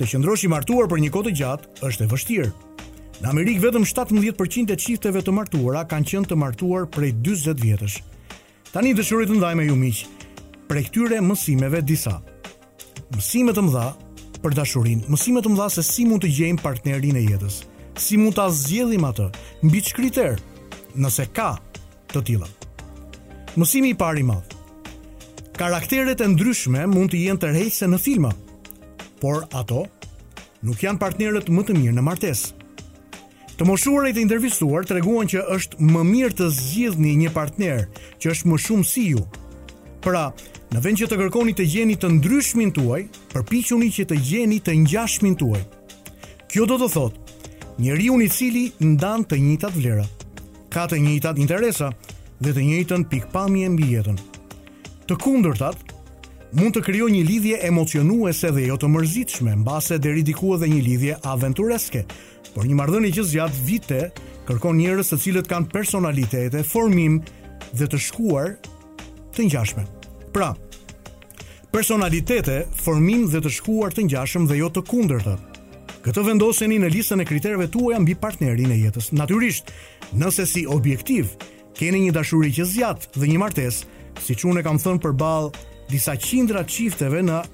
të 0.00 0.08
qëndroshi 0.08 0.48
martuar 0.48 0.88
për 0.88 1.02
një 1.04 1.12
kohë 1.12 1.28
të 1.28 1.36
gjatë 1.42 1.88
është 1.90 2.04
e 2.06 2.10
vështirë. 2.14 2.54
Në 3.20 3.28
Amerikë 3.34 3.60
vetëm 3.66 3.82
17% 3.84 4.70
e 4.72 4.76
çifteve 4.80 5.20
të 5.20 5.32
martuara 5.36 5.82
kanë 5.84 6.06
qenë 6.08 6.28
të 6.30 6.36
martuar 6.40 6.86
prej 6.88 7.10
40 7.20 7.58
vjetësh. 7.60 7.98
Tani 8.72 8.94
dëshiroj 8.96 9.26
të 9.28 9.34
ndaj 9.36 9.50
me 9.58 9.66
ju 9.68 9.74
miq 9.76 9.98
prej 10.70 10.86
këtyre 10.86 11.18
mësimeve 11.26 11.82
disa. 11.84 12.14
Mësime 13.12 13.52
të 13.52 13.64
mëdha 13.66 13.82
për 14.40 14.54
dashurinë, 14.56 15.04
mësime 15.12 15.42
të 15.44 15.52
mëdha 15.52 15.66
se 15.74 15.84
si 15.84 16.06
mund 16.08 16.24
të 16.24 16.30
gjejmë 16.32 16.62
partnerin 16.62 17.18
e 17.20 17.26
jetës, 17.26 17.58
si 18.00 18.16
mund 18.16 18.38
ta 18.38 18.46
zgjellim 18.54 19.04
atë 19.04 19.26
mbi 19.66 19.82
çkriter, 19.90 20.40
nëse 20.96 21.26
ka 21.36 21.50
të 22.14 22.22
tilla. 22.30 22.48
Mësimi 23.60 23.90
i 23.92 23.98
parë 24.00 24.22
i 24.22 24.24
madh. 24.30 24.54
Karakteret 25.60 26.24
e 26.24 26.30
ndryshme 26.32 26.86
mund 26.88 27.12
të 27.12 27.20
jenë 27.26 27.44
tërheqëse 27.44 27.90
në 27.92 28.00
filma, 28.00 28.32
por 29.20 29.44
ato 29.52 29.82
nuk 30.64 30.80
janë 30.86 31.02
partnerët 31.04 31.52
më 31.52 31.66
të 31.68 31.78
mirë 31.82 31.98
në 31.98 32.06
martesë. 32.08 32.56
Të 33.60 33.66
moshuarit 33.68 34.16
e 34.16 34.22
intervistuar 34.24 34.86
të 34.88 34.94
reguan 34.96 35.28
që 35.28 35.42
është 35.52 35.84
më 35.84 36.00
mirë 36.10 36.32
të 36.38 36.46
zgjidhni 36.56 37.10
një 37.20 37.32
partner 37.34 37.82
që 38.16 38.30
është 38.32 38.48
më 38.48 38.56
shumë 38.66 38.86
si 38.88 39.02
ju. 39.10 39.20
Pra, 40.00 40.30
në 40.72 40.80
vend 40.86 40.96
që 41.02 41.08
të 41.10 41.18
kërkoni 41.20 41.52
të 41.58 41.66
gjeni 41.68 41.96
të 42.00 42.08
ndryshmin 42.14 42.72
tuaj, 42.78 43.02
përpiquni 43.34 43.90
që 43.98 44.06
të 44.08 44.18
gjeni 44.30 44.62
të 44.64 44.78
ngjashmin 44.86 45.36
tuaj. 45.42 45.60
Kjo 46.48 46.64
do 46.72 46.78
të 46.80 46.88
thotë, 46.94 47.36
njeriu 47.84 48.16
i 48.24 48.30
cili 48.32 48.64
ndan 48.80 49.28
të 49.28 49.42
njëjtat 49.44 49.76
vlera, 49.76 50.06
ka 50.72 50.88
të 50.88 51.02
njëjtat 51.04 51.44
interesa 51.44 51.92
dhe 52.40 52.56
të 52.56 52.64
njëjtën 52.64 53.04
pikpamje 53.12 53.68
mbi 53.76 53.90
jetën. 53.98 54.16
Të 55.04 55.20
kundërtat 55.20 55.84
mund 56.56 56.78
të 56.78 56.86
kryo 56.88 57.12
një 57.12 57.22
lidhje 57.28 57.60
emocionuese 57.68 58.56
dhe 58.56 58.70
jo 58.70 58.80
të 58.80 58.88
mërzitshme, 58.96 59.52
mbase 59.60 60.00
dhe 60.00 60.16
diku 60.24 60.56
edhe 60.56 60.72
një 60.72 60.80
lidhje 60.88 61.20
aventureske, 61.34 62.06
Por 62.54 62.66
një 62.66 62.76
marrëdhënie 62.80 63.12
që 63.14 63.24
zgjat 63.28 63.58
vite 63.66 63.98
kërkon 64.48 64.78
njerëz 64.80 65.12
të 65.12 65.18
cilët 65.24 65.50
kanë 65.50 65.68
personalitete, 65.70 66.64
formim 66.66 67.20
dhe 67.78 67.86
të 67.86 68.00
shkuar 68.08 68.56
të 69.36 69.46
ngjashme. 69.46 69.84
Pra, 70.34 70.50
personalitete, 71.70 72.64
formim 72.82 73.28
dhe 73.30 73.42
të 73.44 73.52
shkuar 73.60 73.94
të 73.94 74.08
ngjashëm 74.08 74.48
dhe 74.50 74.58
jo 74.62 74.70
të 74.74 74.82
kundërta. 74.90 75.36
Këtë 76.00 76.24
vendoseni 76.26 76.78
në 76.80 76.90
listën 76.96 77.22
e 77.22 77.26
kriterëve 77.28 77.68
tuaja 77.70 78.00
mbi 78.00 78.14
partnerin 78.18 78.72
e 78.72 78.80
jetës. 78.82 79.12
Natyrisht, 79.14 79.70
nëse 80.16 80.46
si 80.48 80.64
objektiv 80.66 81.34
keni 81.76 82.02
një 82.06 82.14
dashuri 82.18 82.50
që 82.56 82.66
zgjat 82.72 83.06
dhe 83.14 83.30
një 83.30 83.40
martesë, 83.44 83.86
siç 84.26 84.42
unë 84.48 84.64
kam 84.66 84.80
thënë 84.80 85.04
përball 85.04 85.52
disa 85.92 86.16
qindra 86.18 86.64
çifteve 86.66 87.22
në 87.24 87.44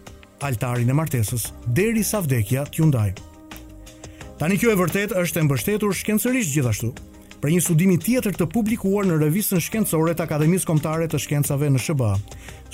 altarin 0.47 0.91
e 0.93 0.97
martesës, 0.97 1.51
derisa 1.75 2.23
vdekja 2.25 2.65
t'ju 2.71 2.89
ndajë. 2.89 3.36
Tani 4.37 4.59
kjo 4.61 4.69
e 4.69 4.77
vërtet 4.77 5.15
është 5.17 5.41
e 5.41 5.43
mbështetur 5.47 5.95
shkencërisht 5.97 6.51
gjithashtu. 6.53 6.91
Për 7.41 7.53
një 7.55 7.61
studimi 7.65 7.95
tjetër 8.05 8.35
të 8.37 8.47
publikuar 8.53 9.07
në 9.09 9.17
revistën 9.23 9.63
shkencore 9.65 10.13
të 10.13 10.27
Akademisë 10.27 10.67
Kombëtare 10.69 11.07
të 11.09 11.21
Shkencave 11.25 11.71
në 11.73 11.81
SHB, 11.81 12.09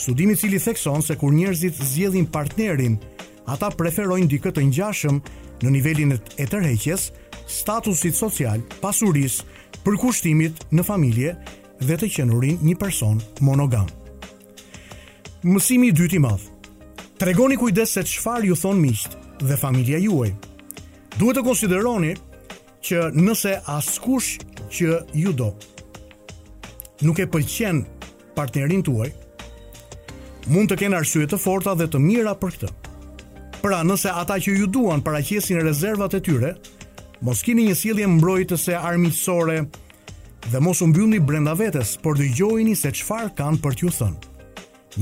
studimi 0.02 0.34
i 0.34 0.40
cili 0.40 0.58
thekson 0.58 1.04
se 1.06 1.14
kur 1.20 1.30
njerëzit 1.36 1.78
zgjedhin 1.78 2.26
partnerin, 2.34 2.96
ata 3.46 3.70
preferojnë 3.78 4.30
dikë 4.34 4.52
të 4.56 4.64
ngjashëm 4.72 5.22
në 5.62 5.74
nivelin 5.76 6.14
e 6.16 6.48
tërheqjes, 6.50 7.06
statusit 7.60 8.18
social, 8.18 8.58
pasurisë, 8.82 9.46
përkushtimit 9.86 10.66
në 10.74 10.82
familje 10.86 11.36
dhe 11.78 11.98
të 12.00 12.10
qenurin 12.16 12.58
një 12.62 12.78
person 12.82 13.22
monogam. 13.40 13.86
Mësimi 15.46 15.92
i 15.92 15.94
dytë 16.00 16.18
i 16.18 16.24
madh. 16.26 16.42
Tregoni 17.22 17.58
kujdes 17.58 17.94
se 17.94 18.02
çfarë 18.02 18.48
ju 18.50 18.56
thon 18.58 18.82
miqtë 18.82 19.46
dhe 19.46 19.58
familja 19.66 20.02
juaj. 20.02 20.32
Duhet 21.18 21.36
të 21.36 21.42
konsideroni 21.44 22.14
që 22.82 23.00
nëse 23.14 23.58
askush 23.68 24.38
që 24.72 25.00
ju 25.12 25.34
do 25.36 25.50
nuk 27.04 27.18
e 27.20 27.26
pëlqen 27.28 27.82
partnerin 28.36 28.80
tuaj, 28.86 29.08
mund 30.54 30.70
të 30.72 30.76
kenë 30.84 30.96
arsye 31.02 31.26
të 31.28 31.36
forta 31.38 31.74
dhe 31.76 31.88
të 31.92 31.98
mira 32.00 32.32
për 32.40 32.52
këtë. 32.56 32.68
Pra, 33.60 33.82
nëse 33.86 34.12
ata 34.22 34.36
që 34.42 34.54
ju 34.56 34.68
duan 34.72 35.02
paraqesin 35.04 35.58
rezervat 35.66 36.14
e 36.16 36.20
tyre, 36.24 36.52
mos 37.22 37.42
keni 37.46 37.66
një 37.68 37.74
sjellje 37.78 38.06
mbrojtëse 38.16 38.78
armiqësore 38.80 39.58
dhe 40.48 40.60
mos 40.64 40.80
u 40.82 40.88
mbyllni 40.92 41.18
brenda 41.22 41.52
vetes, 41.58 41.92
por 42.02 42.14
dëgjojini 42.18 42.74
se 42.78 42.90
çfarë 42.98 43.34
kanë 43.38 43.60
për 43.64 43.76
t'ju 43.80 43.92
thënë. 43.98 44.22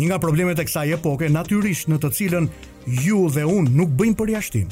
Një 0.01 0.09
nga 0.11 0.21
problemet 0.25 0.59
e 0.61 0.67
kësaj 0.69 0.91
epoke 0.99 1.29
natyrisht 1.33 1.89
në 1.91 2.01
të 2.03 2.13
cilën 2.19 2.49
ju 3.07 3.27
dhe 3.37 3.45
unë 3.47 3.77
nuk 3.79 3.93
bëjmë 3.97 4.19
përjashtim 4.23 4.69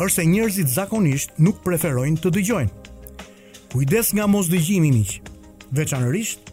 është 0.00 0.14
se 0.16 0.24
njerëzit 0.32 0.70
zakonisht 0.72 1.34
nuk 1.44 1.58
preferojnë 1.64 2.22
të 2.24 2.30
dëgjojnë. 2.36 2.70
Kujdes 3.72 4.12
nga 4.16 4.24
mos 4.26 4.48
dëgjimi 4.50 4.88
miq, 4.94 5.18
veçanërisht 5.76 6.48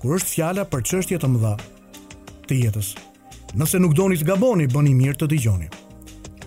kur 0.00 0.16
është 0.16 0.32
fjala 0.34 0.64
për 0.70 0.84
çështje 0.90 1.18
të 1.20 1.28
mëdha 1.34 1.52
të 2.48 2.60
jetës. 2.62 2.94
Nëse 3.60 3.80
nuk 3.80 3.94
doni 3.96 4.16
të 4.20 4.26
gaboni, 4.30 4.66
bëni 4.72 4.94
mirë 4.96 5.18
të 5.20 5.28
dëgjoni. 5.34 5.68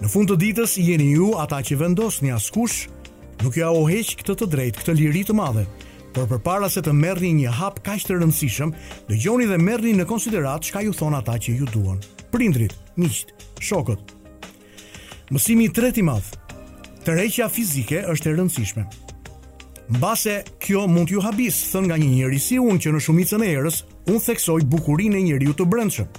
Në 0.01 0.09
fund 0.09 0.31
të 0.31 0.37
ditës 0.43 0.73
jeni 0.81 1.11
ju 1.13 1.31
ata 1.37 1.61
që 1.67 1.77
vendosni 1.77 2.33
askush 2.33 2.87
nuk 3.43 3.55
ju 3.55 3.61
ja 3.61 3.69
u 3.73 3.85
heq 3.89 4.15
këtë 4.21 4.37
të 4.41 4.47
drejtë, 4.53 4.79
këtë 4.81 4.95
liri 4.97 5.23
të 5.27 5.35
madhe. 5.37 5.67
Por 6.11 6.25
përpara 6.27 6.67
se 6.73 6.81
të 6.83 6.91
merrni 6.97 7.29
një 7.43 7.51
hap 7.59 7.77
kaq 7.85 8.01
të 8.07 8.17
rëndësishëm, 8.17 8.73
dëgjoni 9.13 9.47
dhe 9.51 9.61
merrni 9.61 9.93
në 10.01 10.09
konsiderat 10.09 10.65
çka 10.67 10.81
ju 10.89 10.93
thon 10.97 11.15
ata 11.21 11.37
që 11.37 11.59
ju 11.61 11.67
duan. 11.71 12.01
Prindrit, 12.33 12.73
miqt, 12.99 13.31
shokët, 13.61 14.17
Mësimi 15.31 15.63
i 15.69 15.71
tretë 15.71 16.01
i 16.01 16.03
madh. 16.03 16.25
Tërheqja 17.07 17.45
fizike 17.47 18.01
është 18.11 18.27
e 18.27 18.31
rëndësishme. 18.35 18.81
Mbase 19.95 20.33
kjo 20.61 20.81
mund 20.91 21.07
t'ju 21.07 21.21
habis, 21.23 21.55
thon 21.71 21.87
nga 21.87 21.95
një 21.95 22.09
njeri 22.17 22.39
si 22.43 22.57
unë 22.59 22.81
që 22.83 22.91
në 22.91 22.99
shumicën 23.05 23.45
e 23.45 23.51
erës 23.55 23.77
unë 24.11 24.19
theksoj 24.25 24.65
bukurinë 24.73 25.21
e 25.21 25.21
njeriu 25.29 25.55
të 25.55 25.69
brendshëm. 25.71 26.09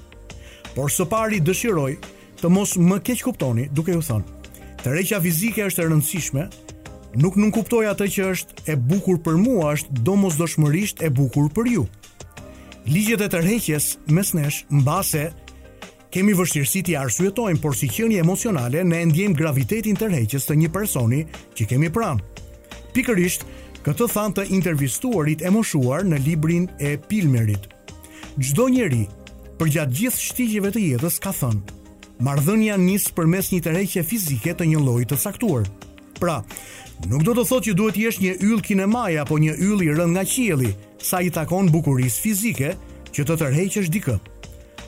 Por 0.72 0.88
së 0.88 1.04
pari 1.12 1.42
dëshiroj 1.44 1.90
të 2.40 2.52
mos 2.54 2.72
më 2.80 3.02
keq 3.10 3.26
kuptoni 3.28 3.68
duke 3.68 3.92
ju 3.92 4.00
thënë. 4.06 4.24
Tërheqja 4.80 5.20
fizike 5.28 5.66
është 5.68 5.84
e 5.84 5.90
rëndësishme. 5.92 6.48
Nuk 7.20 7.36
nuk 7.36 7.52
kuptoj 7.58 7.84
atë 7.92 8.08
që 8.16 8.30
është 8.32 8.64
e 8.72 8.78
bukur 8.80 9.20
për 9.20 9.36
mua, 9.44 9.74
është 9.76 10.00
domosdoshmërisht 10.08 11.04
e 11.04 11.12
bukur 11.12 11.52
për 11.52 11.72
ju. 11.74 11.84
Ligjet 12.88 13.20
e 13.20 13.28
tërheqjes 13.36 13.92
mes 14.08 14.32
nesh, 14.40 14.64
mbase 14.72 15.28
kemi 16.12 16.34
vështirësi 16.36 16.82
të 16.86 16.96
arsyetojmë, 17.00 17.60
por 17.62 17.74
si 17.76 17.88
qenie 17.90 18.20
emocionale 18.20 18.82
ne 18.84 19.00
ndjejmë 19.08 19.38
gravitetin 19.38 19.96
tërheqës 19.98 20.44
të 20.48 20.58
një 20.60 20.70
personi 20.74 21.22
që 21.56 21.68
kemi 21.70 21.88
pranë. 21.92 22.42
Pikërisht 22.92 23.46
këtë 23.86 24.08
than 24.14 24.34
të 24.36 24.44
intervistuarit 24.58 25.42
e 25.42 25.50
moshuar 25.50 26.04
në 26.04 26.20
librin 26.26 26.68
e 26.78 26.96
Pilmerit. 27.08 27.64
Çdo 28.38 28.68
njeri 28.72 29.06
përgjatë 29.58 29.98
gjithë 29.98 30.24
shtigjeve 30.28 30.70
të 30.74 30.84
jetës 30.92 31.16
ka 31.24 31.32
thënë: 31.36 31.80
njësë 32.20 32.78
nis 32.84 33.08
përmes 33.16 33.48
një 33.52 33.62
tërheqje 33.70 34.02
fizike 34.04 34.54
të 34.54 34.68
një 34.70 34.84
lloji 34.84 35.08
të 35.08 35.16
saktuar. 35.24 35.64
Pra, 36.20 36.36
nuk 37.10 37.24
do 37.26 37.32
të 37.34 37.44
thotë 37.48 37.66
që 37.66 37.72
duhet 37.80 37.96
të 37.96 38.02
jesh 38.04 38.20
një 38.22 38.34
yll 38.48 38.60
kinemaj 38.62 39.16
apo 39.24 39.40
një 39.42 39.56
yll 39.58 39.80
i 39.82 39.90
rënë 39.90 40.12
nga 40.14 40.22
qielli, 40.22 40.74
sa 41.02 41.18
i 41.20 41.32
takon 41.34 41.72
bukurisë 41.74 42.22
fizike 42.22 42.76
që 43.14 43.26
të 43.26 43.38
tërheqësh 43.40 43.90
dikë. 43.90 44.20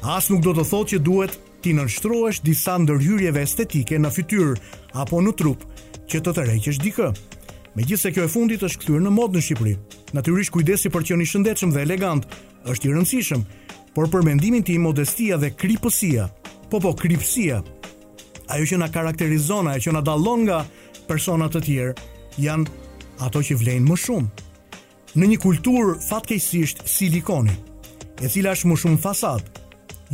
As 0.04 0.26
nuk 0.28 0.42
do 0.44 0.52
të 0.52 0.66
thotë 0.68 0.90
që 0.92 0.98
duhet 1.00 1.36
ti 1.64 1.72
nënshtrohesh 1.72 2.42
disa 2.44 2.74
ndërhyrjeve 2.76 3.40
estetike 3.40 3.96
në 3.98 4.10
fytyrë 4.12 4.58
apo 5.00 5.20
në 5.24 5.32
trup 5.38 5.62
që 6.12 6.20
të 6.26 6.34
tërheqësh 6.36 6.80
dikë. 6.82 7.06
Megjithëse 7.74 8.12
kjo 8.12 8.26
e 8.26 8.30
fundit 8.34 8.62
është 8.68 8.82
kthyer 8.82 9.00
në 9.06 9.12
modë 9.16 9.38
në 9.38 9.44
Shqipëri, 9.46 9.72
natyrisht 10.18 10.52
kujdesi 10.52 10.92
për 10.92 11.06
qenë 11.08 11.24
i 11.24 11.30
shëndetshëm 11.30 11.72
dhe 11.72 11.86
elegant 11.86 12.28
është 12.68 12.90
i 12.90 12.92
rëndësishëm, 12.92 13.46
por 13.96 14.12
për 14.12 14.26
mendimin 14.28 14.62
tim 14.68 14.84
modestia 14.84 15.40
dhe 15.40 15.50
kripësia, 15.56 16.28
po 16.70 16.82
po 16.84 16.92
kripësia, 17.00 17.62
ajo 18.52 18.68
që 18.74 18.82
na 18.84 18.90
karakterizon, 18.92 19.72
ajo 19.72 19.88
që 19.88 19.96
na 19.96 20.04
dallon 20.04 20.44
nga 20.44 20.60
persona 21.08 21.48
të 21.48 21.64
tjerë, 21.64 21.96
janë 22.44 23.24
ato 23.24 23.40
që 23.40 23.56
vlejnë 23.62 23.88
më 23.88 23.98
shumë. 24.04 24.32
Në 25.16 25.32
një 25.32 25.40
kulturë 25.48 25.96
fatkeqësisht 26.10 26.84
silikoni, 26.92 27.56
e 28.20 28.28
cila 28.30 28.52
është 28.54 28.68
më 28.70 28.82
shumë 28.84 29.02
fasadë, 29.08 29.62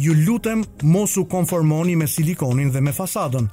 ju 0.00 0.14
lutem 0.14 0.58
mosu 0.58 0.82
mos 0.86 1.16
u 1.16 1.24
konformoni 1.24 1.96
me 1.96 2.06
silikonin 2.08 2.70
dhe 2.72 2.80
me 2.80 2.92
fasadën. 2.92 3.46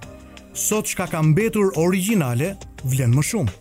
Sot 0.53 0.87
shka 0.87 1.07
ka 1.07 1.19
mbetur 1.23 1.73
originale, 1.75 2.55
vlenë 2.87 3.15
më 3.17 3.23
shumë. 3.29 3.55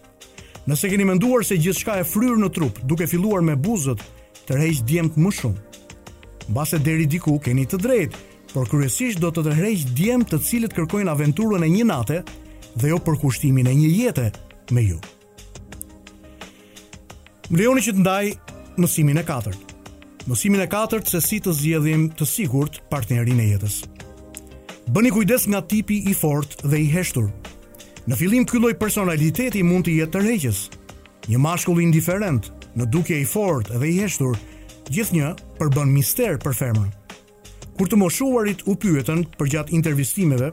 Nëse 0.66 0.90
keni 0.90 1.07
menduar 1.09 1.43
se 1.45 1.59
gjithë 1.59 1.81
shka 1.83 1.97
e 2.02 2.07
fryrë 2.07 2.38
në 2.45 2.52
trup, 2.55 2.78
duke 2.87 3.09
filuar 3.11 3.43
me 3.43 3.57
buzët, 3.57 4.02
të 4.47 4.61
rejsh 4.61 4.85
djemët 4.87 5.19
më 5.19 5.33
shumë. 5.40 5.64
Base 6.55 6.78
deri 6.78 7.09
diku 7.11 7.40
keni 7.43 7.66
të 7.66 7.81
drejtë, 7.83 8.23
por 8.55 8.71
kryesisht 8.71 9.21
do 9.21 9.33
të 9.35 9.49
të 9.49 9.57
rejsh 9.59 9.87
djemët 9.99 10.31
të 10.31 10.40
cilit 10.47 10.76
kërkojnë 10.78 11.11
aventurën 11.12 11.66
e 11.66 11.73
një 11.75 11.88
nate 11.90 12.23
dhe 12.76 12.95
jo 12.95 13.02
për 13.02 13.19
kushtimin 13.25 13.66
e 13.71 13.75
një 13.83 13.90
jete 13.99 14.28
me 14.75 14.87
ju. 14.93 15.02
Mrejoni 17.50 17.83
që 17.85 17.97
të 17.99 18.07
ndaj 18.07 18.26
mësimin 18.78 19.19
e 19.23 19.26
katërt. 19.26 19.65
Mësimin 20.26 20.62
e 20.64 20.64
katërt 20.66 21.06
se 21.06 21.21
si 21.23 21.37
të 21.38 21.52
zgjedhim 21.54 22.09
të 22.18 22.26
sigurt 22.26 22.80
partnerin 22.90 23.38
e 23.38 23.45
jetës. 23.52 23.76
Bëni 24.90 25.12
kujdes 25.14 25.45
nga 25.50 25.61
tipi 25.71 26.00
i 26.11 26.14
fortë 26.18 26.66
dhe 26.66 26.80
i 26.83 26.88
heshtur. 26.90 27.28
Në 28.11 28.18
fillim 28.18 28.47
ky 28.47 28.59
lloj 28.59 28.73
personaliteti 28.80 29.62
mund 29.66 29.87
të 29.87 29.95
jetë 30.00 30.12
tërheqës. 30.16 30.64
Një 31.30 31.40
mashkull 31.47 31.80
indiferent, 31.87 32.50
në 32.75 32.88
dukje 32.90 33.21
i 33.23 33.26
fortë 33.30 33.78
dhe 33.78 33.92
i 33.92 33.95
heshtur, 34.00 34.35
gjithnjë 34.90 35.30
përbën 35.61 35.95
mister 35.95 36.37
për 36.42 36.59
femrën. 36.59 36.90
Kur 37.78 37.87
të 37.90 37.99
moshuarit 38.02 38.66
u 38.66 38.75
pyetën 38.83 39.23
për 39.38 39.52
gjatë 39.54 39.75
intervistimeve, 39.78 40.50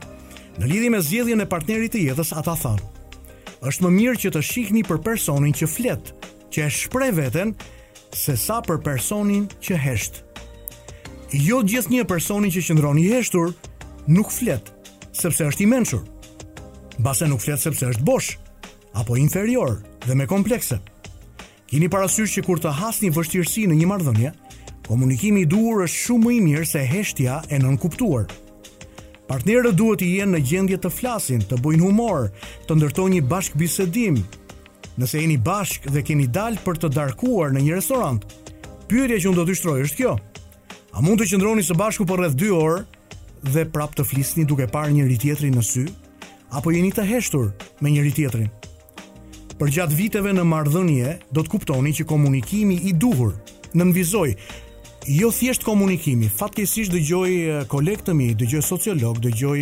në 0.62 0.70
lidhje 0.70 0.94
me 0.94 1.02
zgjedhjen 1.02 1.42
e 1.46 1.50
partnerit 1.50 1.96
të 1.98 2.06
jetës, 2.12 2.34
ata 2.38 2.54
thanë: 2.54 3.64
"Është 3.66 3.84
më 3.88 3.94
mirë 3.98 4.22
që 4.22 4.36
të 4.38 4.46
shikni 4.54 4.86
për 4.86 5.02
personin 5.10 5.54
që 5.54 5.72
flet, 5.78 6.14
që 6.54 6.68
e 6.68 6.76
shpreh 6.78 7.14
veten, 7.18 7.58
se 8.16 8.36
sa 8.38 8.60
për 8.62 8.82
personin 8.86 9.48
që 9.64 9.78
hesht. 9.80 10.22
Jo 11.34 11.64
gjithë 11.66 11.94
një 11.96 12.06
personin 12.10 12.54
që 12.54 12.62
qëndron 12.68 13.00
i 13.02 13.08
heshtur 13.10 13.54
nuk 14.12 14.30
flet, 14.32 14.62
sepse 15.16 15.48
është 15.50 15.66
i 15.66 15.70
menshur, 15.72 16.04
base 17.04 17.26
nuk 17.28 17.42
flet 17.42 17.60
sepse 17.64 17.88
është 17.96 18.06
bosh, 18.06 18.36
apo 18.94 19.18
inferior 19.18 19.80
dhe 20.06 20.16
me 20.18 20.28
komplekse. 20.30 20.80
Kini 21.70 21.90
parasysh 21.90 22.38
që 22.38 22.46
kur 22.46 22.62
të 22.62 22.76
hasni 22.78 23.10
vështirësi 23.14 23.66
në 23.72 23.80
një 23.80 23.90
mardhënje, 23.90 24.32
komunikimi 24.86 25.44
i 25.46 25.50
duhur 25.50 25.84
është 25.88 26.02
shumë 26.04 26.26
më 26.30 26.34
i 26.36 26.40
mirë 26.50 26.70
se 26.70 26.86
heshtja 26.86 27.42
e 27.50 27.58
nënkuptuar. 27.64 28.28
Partnerët 29.26 29.78
duhet 29.80 30.02
të 30.04 30.10
jenë 30.20 30.32
në 30.38 30.42
gjendje 30.50 30.78
të 30.84 30.92
flasin, 30.94 31.42
të 31.42 31.58
bojnë 31.64 31.82
humor, 31.88 32.28
të 32.68 32.78
ndërtojnë 32.78 33.16
një 33.16 33.28
bashkë 33.32 33.58
bisedim, 33.62 34.20
Nëse 35.02 35.18
jeni 35.18 35.38
bashk 35.42 35.88
dhe 35.90 36.04
keni 36.06 36.28
dalë 36.30 36.62
për 36.62 36.78
të 36.84 36.90
darkuar 36.94 37.54
në 37.56 37.64
një 37.66 37.78
restorant, 37.80 38.26
pyetja 38.90 39.18
që 39.24 39.30
unë 39.32 39.40
do 39.40 39.46
të 39.48 39.56
shtroj 39.58 39.80
është 39.88 39.98
kjo. 40.02 40.12
A 40.94 41.02
mund 41.02 41.18
të 41.22 41.32
qëndroni 41.32 41.64
së 41.66 41.78
bashku 41.80 42.06
për 42.06 42.22
rreth 42.22 42.36
2 42.38 42.52
orë 42.54 42.84
dhe 43.56 43.64
prap 43.74 43.96
të 43.98 44.06
flisni 44.06 44.46
duke 44.46 44.68
parë 44.70 44.94
njëri 44.94 45.18
tjetrin 45.24 45.56
në 45.58 45.64
sy, 45.66 45.88
apo 46.54 46.76
jeni 46.76 46.92
të 46.94 47.08
heshtur 47.10 47.50
me 47.82 47.90
njëri 47.96 48.12
tjetrin? 48.20 48.52
Për 49.58 49.74
gjatë 49.80 49.98
viteve 49.98 50.34
në 50.38 50.46
marrëdhënie 50.50 51.16
do 51.34 51.42
të 51.42 51.52
kuptoni 51.56 51.96
që 51.98 52.06
komunikimi 52.10 52.78
i 52.90 52.94
duhur 52.94 53.34
në 53.74 53.94
jo 55.04 55.28
thjesht 55.36 55.66
komunikimi, 55.68 56.30
Fatkeqësisht 56.32 56.94
dëgjoj 56.94 57.32
eh, 57.52 57.56
kolektëmi, 57.68 58.30
dëgjoj 58.40 58.62
sociolog, 58.64 59.18
dëgjoj 59.26 59.62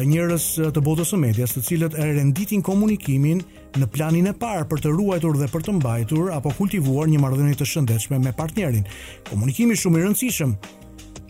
njerëz 0.00 0.44
të 0.72 0.80
botës 0.84 1.10
së 1.12 1.18
medias, 1.20 1.52
të 1.52 1.62
cilët 1.66 1.96
e 2.00 2.06
renditin 2.14 2.62
komunikimin 2.64 3.42
në 3.76 3.88
planin 3.92 4.30
e 4.30 4.34
parë 4.36 4.64
për 4.70 4.80
të 4.86 4.92
ruajtur 4.96 5.36
dhe 5.40 5.48
për 5.52 5.66
të 5.66 5.74
mbajtur 5.78 6.30
apo 6.32 6.52
kultivuar 6.56 7.08
një 7.12 7.20
marrëdhënie 7.20 7.56
të 7.60 7.66
shëndetshme 7.68 8.18
me 8.24 8.32
partnerin. 8.36 8.86
Komunikimi 9.28 9.76
shumë 9.76 10.00
i 10.00 10.04
rëndësishëm, 10.06 10.54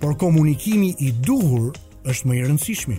por 0.03 0.15
komunikimi 0.19 0.93
i 1.03 1.11
duhur 1.13 1.73
është 2.07 2.31
më 2.31 2.39
i 2.39 2.45
rëndësishmi. 2.47 2.99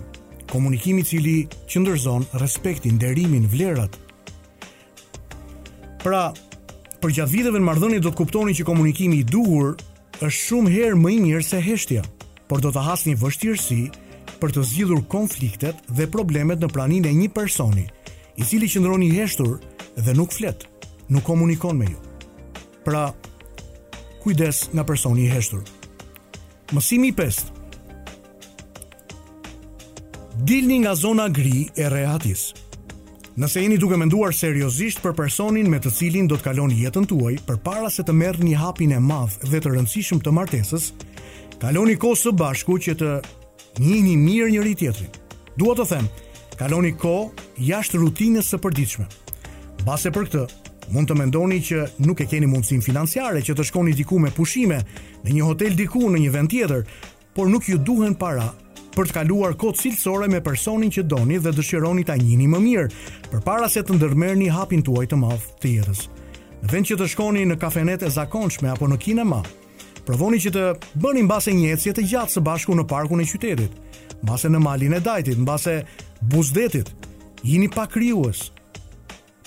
Komunikimi 0.52 1.02
i 1.04 1.08
cili 1.08 1.38
qëndërzon 1.72 2.28
respektin, 2.44 3.00
nderimin, 3.00 3.48
vlerat. 3.52 3.96
Pra, 6.04 6.32
për 7.00 7.18
gjatë 7.22 7.32
viteve 7.38 7.60
në 7.64 7.68
marrëdhënie 7.70 8.04
do 8.04 8.12
të 8.12 8.20
kuptoni 8.20 8.56
që 8.60 8.68
komunikimi 8.68 9.24
i 9.24 9.28
duhur 9.28 9.78
është 10.20 10.40
shumë 10.44 10.76
herë 10.78 11.00
më 11.00 11.12
i 11.12 11.20
mirë 11.28 11.44
se 11.48 11.60
heshtja, 11.64 12.04
por 12.48 12.62
do 12.64 12.72
të 12.72 12.84
hasni 12.86 13.16
vështirësi 13.20 13.84
për 14.44 14.52
të 14.58 14.62
zgjidhur 14.68 15.06
konfliktet 15.08 15.78
dhe 15.96 16.10
problemet 16.12 16.60
në 16.60 16.68
praninë 16.76 17.08
e 17.08 17.16
një 17.16 17.30
personi, 17.32 17.86
i 18.36 18.44
cili 18.44 18.68
qëndron 18.68 19.06
i 19.06 19.12
heshtur 19.16 19.62
dhe 19.96 20.16
nuk 20.18 20.34
flet, 20.36 20.66
nuk 21.08 21.24
komunikon 21.24 21.78
me 21.80 21.86
ju. 21.88 22.00
Pra, 22.84 23.06
kujdes 24.24 24.66
nga 24.74 24.84
personi 24.84 25.24
i 25.24 25.30
heshtur. 25.32 25.62
Mësimi 26.76 27.14
5. 27.16 27.46
Dilni 30.44 30.82
nga 30.84 30.96
zona 31.00 31.30
gri 31.30 31.70
e 31.80 31.88
rehatis. 31.94 32.50
Nëse 33.40 33.64
jeni 33.64 33.78
duke 33.80 33.96
menduar 33.98 34.34
seriozisht 34.36 35.00
për 35.06 35.16
personin 35.18 35.70
me 35.72 35.80
të 35.82 35.92
cilin 36.02 36.28
do 36.30 36.36
të 36.38 36.50
kaloni 36.50 36.82
jetën 36.84 37.08
tuaj, 37.10 37.38
përpara 37.48 37.88
se 37.90 38.04
të 38.06 38.14
merrni 38.20 38.58
hapin 38.60 38.92
e 38.92 39.00
madh 39.00 39.40
dhe 39.54 39.64
të 39.64 39.72
rëndësishëm 39.78 40.20
të 40.22 40.36
martesës, 40.36 40.90
kaloni 41.64 41.96
kohë 42.04 42.22
së 42.26 42.36
bashku 42.44 42.76
që 42.90 42.98
të 43.00 43.14
njihni 43.80 44.18
mirë 44.18 44.52
njëri 44.54 44.76
tjetrin. 44.78 45.10
Dua 45.58 45.74
të 45.78 45.86
them, 45.90 46.08
kaloni 46.60 46.94
kohë 46.98 47.64
jashtë 47.66 48.00
rutinës 48.02 48.50
së 48.54 48.60
përditshme. 48.62 49.06
Base 49.88 50.12
për 50.14 50.28
këtë, 50.30 50.44
mund 50.94 51.10
të 51.10 51.18
mendoni 51.18 51.62
që 51.64 51.88
nuk 52.06 52.22
e 52.22 52.28
keni 52.30 52.48
mundësin 52.50 52.82
financiare 52.86 53.42
që 53.42 53.56
të 53.56 53.66
shkoni 53.70 53.94
diku 53.98 54.20
me 54.20 54.32
pushime 54.32 54.82
në 55.24 55.32
një 55.34 55.46
hotel 55.48 55.76
diku 55.80 56.06
në 56.10 56.22
një 56.26 56.34
vend 56.34 56.50
tjetër, 56.54 56.84
por 57.36 57.50
nuk 57.50 57.70
ju 57.70 57.78
duhen 57.78 58.16
para 58.16 58.52
për 58.94 59.10
të 59.10 59.14
kaluar 59.16 59.56
kohë 59.58 59.80
cilësore 59.80 60.30
me 60.30 60.44
personin 60.46 60.92
që 60.94 61.06
doni 61.10 61.40
dhe 61.42 61.52
dëshironi 61.58 62.06
ta 62.06 62.14
njihni 62.20 62.46
më 62.48 62.60
mirë, 62.62 62.90
përpara 63.32 63.70
se 63.74 63.82
të 63.82 63.98
ndërmerrni 63.98 64.52
hapin 64.54 64.84
tuaj 64.86 65.08
të 65.10 65.18
madh 65.18 65.48
të 65.64 65.74
jetës. 65.80 66.04
Në 66.62 66.70
vend 66.72 66.88
që 66.92 66.98
të 67.02 67.10
shkoni 67.12 67.46
në 67.50 67.58
kafenet 67.60 68.06
e 68.06 68.12
zakonshme 68.14 68.70
apo 68.70 68.86
në 68.88 69.00
kinema, 69.02 69.42
provoni 70.06 70.40
që 70.44 70.52
të 70.52 70.64
bëni 71.02 71.22
mbase 71.28 71.54
një 71.56 71.70
ecje 71.78 71.94
të 71.98 72.04
gjatë 72.12 72.36
së 72.36 72.42
bashku 72.46 72.76
në 72.76 72.86
parkun 72.92 73.22
e 73.24 73.28
qytetit, 73.28 73.72
mbase 74.24 74.50
në 74.52 74.60
malin 74.64 74.98
e 74.98 75.02
dajtit, 75.06 75.40
mbase 75.40 75.78
buzdetit. 76.34 76.92
Jini 77.44 77.68
pa 77.72 77.86
krijues. 77.92 78.50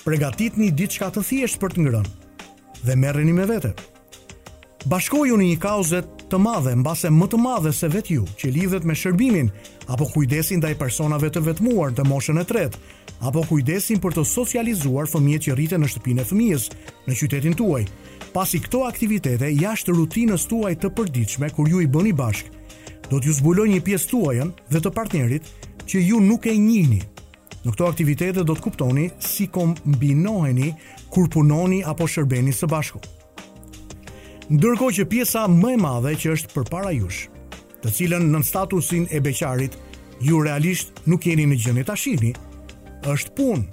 Përgatitni 0.03 0.69
diçka 0.71 1.09
të 1.11 1.23
thjeshtë 1.27 1.61
për 1.61 1.73
të 1.75 1.85
ngrënë 1.85 2.83
dhe 2.87 2.95
merreni 2.95 3.33
me 3.33 3.47
vete. 3.49 3.73
Bashkoju 4.87 5.35
në 5.35 5.47
një 5.51 5.55
kauze 5.59 6.03
të 6.29 6.37
madhe, 6.39 6.75
mbase 6.79 7.09
më 7.11 7.27
të 7.31 7.39
madhe 7.41 7.71
se 7.73 7.87
vetë 7.91 8.13
ju, 8.13 8.23
që 8.39 8.49
lidhet 8.53 8.85
me 8.87 8.95
shërbimin 8.95 9.49
apo 9.91 10.05
kujdesin 10.13 10.61
ndaj 10.61 10.75
personave 10.79 11.29
të 11.33 11.41
vetmuar 11.43 11.91
të 11.97 12.05
moshën 12.07 12.39
e 12.39 12.45
tretë, 12.47 12.79
apo 13.25 13.43
kujdesin 13.49 13.99
për 14.03 14.15
të 14.19 14.23
socializuar 14.29 15.09
fëmijët 15.11 15.47
që 15.49 15.55
rriten 15.57 15.81
në 15.83 15.89
shtëpinë 15.91 16.21
e 16.23 16.27
fëmijës 16.29 16.69
në 17.07 17.17
qytetin 17.23 17.57
tuaj 17.59 17.83
pasi 18.33 18.61
këto 18.63 18.83
aktivitete 18.87 19.49
jashtë 19.53 19.95
rutinës 19.97 20.45
tuaj 20.49 20.75
të 20.81 20.91
përdiqme 20.97 21.49
kur 21.55 21.69
ju 21.69 21.81
i 21.81 21.87
bëni 21.91 22.13
bashkë, 22.15 22.49
do 23.11 23.19
t'ju 23.19 23.33
zbuloj 23.37 23.67
një 23.71 23.81
pjesë 23.85 24.09
tuajën 24.11 24.49
dhe 24.73 24.81
të 24.83 24.93
partnerit 24.97 25.51
që 25.87 26.01
ju 26.03 26.19
nuk 26.21 26.47
e 26.51 26.55
njini. 26.59 26.99
Në 27.63 27.73
këto 27.73 27.87
aktivitete 27.87 28.43
do 28.47 28.53
të 28.55 28.63
kuptoni 28.63 29.07
si 29.23 29.47
kombinoheni 29.51 30.73
kur 31.11 31.29
punoni 31.31 31.81
apo 31.87 32.07
shërbeni 32.07 32.53
së 32.55 32.67
bashku. 32.71 33.01
Ndërko 34.51 34.91
që 34.97 35.07
pjesa 35.11 35.45
më 35.51 35.73
e 35.75 35.79
madhe 35.83 36.13
që 36.21 36.33
është 36.37 36.53
për 36.53 36.69
para 36.71 36.93
jush, 36.95 37.25
të 37.81 37.91
cilën 37.97 38.29
në 38.33 38.43
statusin 38.47 39.07
e 39.11 39.19
beqarit, 39.23 39.73
ju 40.23 40.39
realisht 40.41 41.01
nuk 41.05 41.27
jeni 41.27 41.45
në 41.51 41.59
gjënë 41.63 41.83
ashini, 41.93 42.31
është 43.05 43.33
punë, 43.37 43.65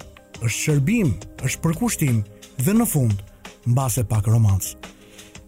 është 0.43 0.59
shërbim, 0.59 1.13
është 1.47 1.61
përkushtim 1.63 2.17
dhe 2.65 2.75
në 2.75 2.85
fundë, 2.91 3.23
mbase 3.65 4.05
pak 4.09 4.27
romans. 4.29 4.75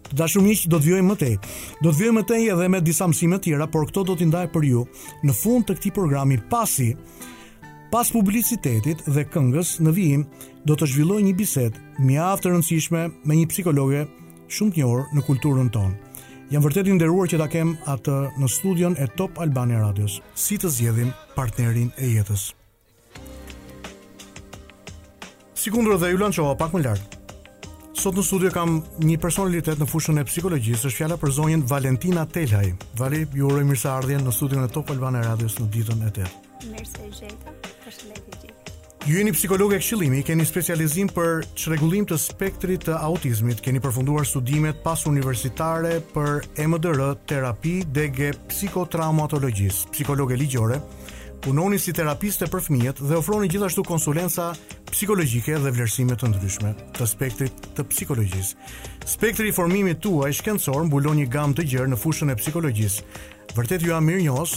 Të 0.08 0.16
dashur 0.18 0.42
miq, 0.44 0.64
do 0.72 0.78
të 0.80 0.86
vijoj 0.86 1.02
më 1.04 1.16
tej. 1.20 1.34
Do 1.84 1.90
të 1.92 1.98
vijoj 1.98 2.14
më 2.16 2.22
tej 2.30 2.46
edhe 2.54 2.68
me 2.72 2.80
disa 2.80 3.06
mësime 3.10 3.38
të 3.38 3.44
tjera, 3.50 3.66
por 3.70 3.88
këto 3.90 4.04
do 4.08 4.16
t'i 4.16 4.28
ndaj 4.30 4.46
për 4.54 4.64
ju 4.68 4.86
në 5.28 5.34
fund 5.36 5.68
të 5.68 5.76
këtij 5.78 5.94
programi 5.98 6.38
pasi 6.50 6.92
pas 7.92 8.10
publicitetit 8.12 9.04
dhe 9.08 9.22
këngës 9.32 9.76
në 9.84 9.92
vijim 9.96 10.26
do 10.68 10.74
të 10.76 10.88
zhvilloj 10.92 11.22
një 11.24 11.34
bisedë 11.38 12.04
mjaft 12.04 12.44
e 12.46 12.52
rëndësishme 12.52 13.02
me 13.24 13.38
një 13.38 13.46
psikologe 13.52 14.02
shumë 14.52 14.74
të 14.74 14.78
njohur 14.82 15.04
në 15.16 15.24
kulturën 15.28 15.70
tonë. 15.76 15.96
Jam 16.50 16.64
vërtet 16.64 16.88
i 16.88 16.94
nderuar 16.96 17.28
që 17.28 17.38
ta 17.42 17.46
kem 17.52 17.74
atë 17.94 18.16
në 18.40 18.48
studion 18.48 18.94
e 18.96 19.08
Top 19.16 19.36
Albania 19.44 19.82
Radios. 19.84 20.18
Si 20.34 20.56
të 20.60 20.70
zgjedhim 20.72 21.10
partnerin 21.36 21.92
e 22.00 22.08
jetës? 22.14 22.50
Sikundër 25.58 26.00
dhe 26.00 26.12
ju 26.14 26.22
lanëshova 26.24 26.56
pak 26.60 26.72
më 26.76 26.84
lartë. 26.86 27.17
Sot 27.98 28.14
në 28.14 28.22
studio 28.22 28.50
kam 28.54 28.76
një 29.02 29.16
personalitet 29.18 29.80
në 29.82 29.86
fushën 29.90 30.20
e 30.20 30.22
psikologjisë, 30.28 30.84
është 30.86 30.98
fjala 31.00 31.16
për 31.18 31.32
zonjën 31.34 31.64
Valentina 31.66 32.22
Telhaj. 32.30 32.68
Vali, 33.00 33.24
ju 33.34 33.48
uroj 33.48 33.64
mirëseardhjen 33.66 34.22
në 34.22 34.34
studion 34.36 34.62
e 34.62 34.68
Top 34.70 34.92
Albana 34.94 35.18
Radios 35.26 35.56
në 35.58 35.66
ditën 35.74 36.04
e 36.06 36.10
tetë. 36.20 36.42
Mirëse 36.70 37.08
gjeta. 37.08 37.56
gjithë. 37.88 38.54
Ju 39.08 39.16
jeni 39.16 39.32
psikologë 39.34 39.74
e 39.74 39.80
këshillimi, 39.82 40.22
keni 40.22 40.46
specializim 40.46 41.10
për 41.16 41.42
çrregullim 41.58 42.06
të 42.06 42.20
spektrit 42.22 42.86
të 42.86 43.00
autizmit, 43.02 43.58
keni 43.66 43.82
përfunduar 43.82 44.30
studimet 44.30 44.78
pas 44.86 45.02
universitare 45.10 45.98
për 46.14 46.46
EMDR 46.54 47.02
terapi 47.26 47.80
dhe 47.90 48.30
psikotraumatologjisë, 48.52 49.88
psikologe 49.96 50.38
ligjore. 50.38 50.78
Mm 50.78 51.07
Punoni 51.38 51.78
si 51.78 51.94
terapistë 51.94 52.48
për 52.50 52.64
fëmijët 52.66 52.98
dhe 53.06 53.18
ofroni 53.20 53.46
gjithashtu 53.52 53.84
konsulenca 53.86 54.48
psikologjike 54.90 55.52
dhe 55.62 55.70
vlerësime 55.70 56.16
të 56.18 56.32
ndryshme 56.32 56.72
të 56.98 57.06
spektrit 57.06 57.60
të 57.76 57.84
psikologjisë. 57.92 58.56
Spektri 59.12 59.50
i 59.50 59.54
formimit 59.54 60.00
tuaj 60.02 60.32
shkencor 60.40 60.88
mbulon 60.88 61.20
një 61.20 61.28
gamë 61.30 61.60
të 61.60 61.66
gjerë 61.70 61.92
në 61.92 62.00
fushën 62.02 62.34
e 62.34 62.36
psikologjisë. 62.40 63.04
Vërtet 63.54 63.86
ju 63.86 63.92
jam 63.94 64.06
mirënjohës 64.10 64.56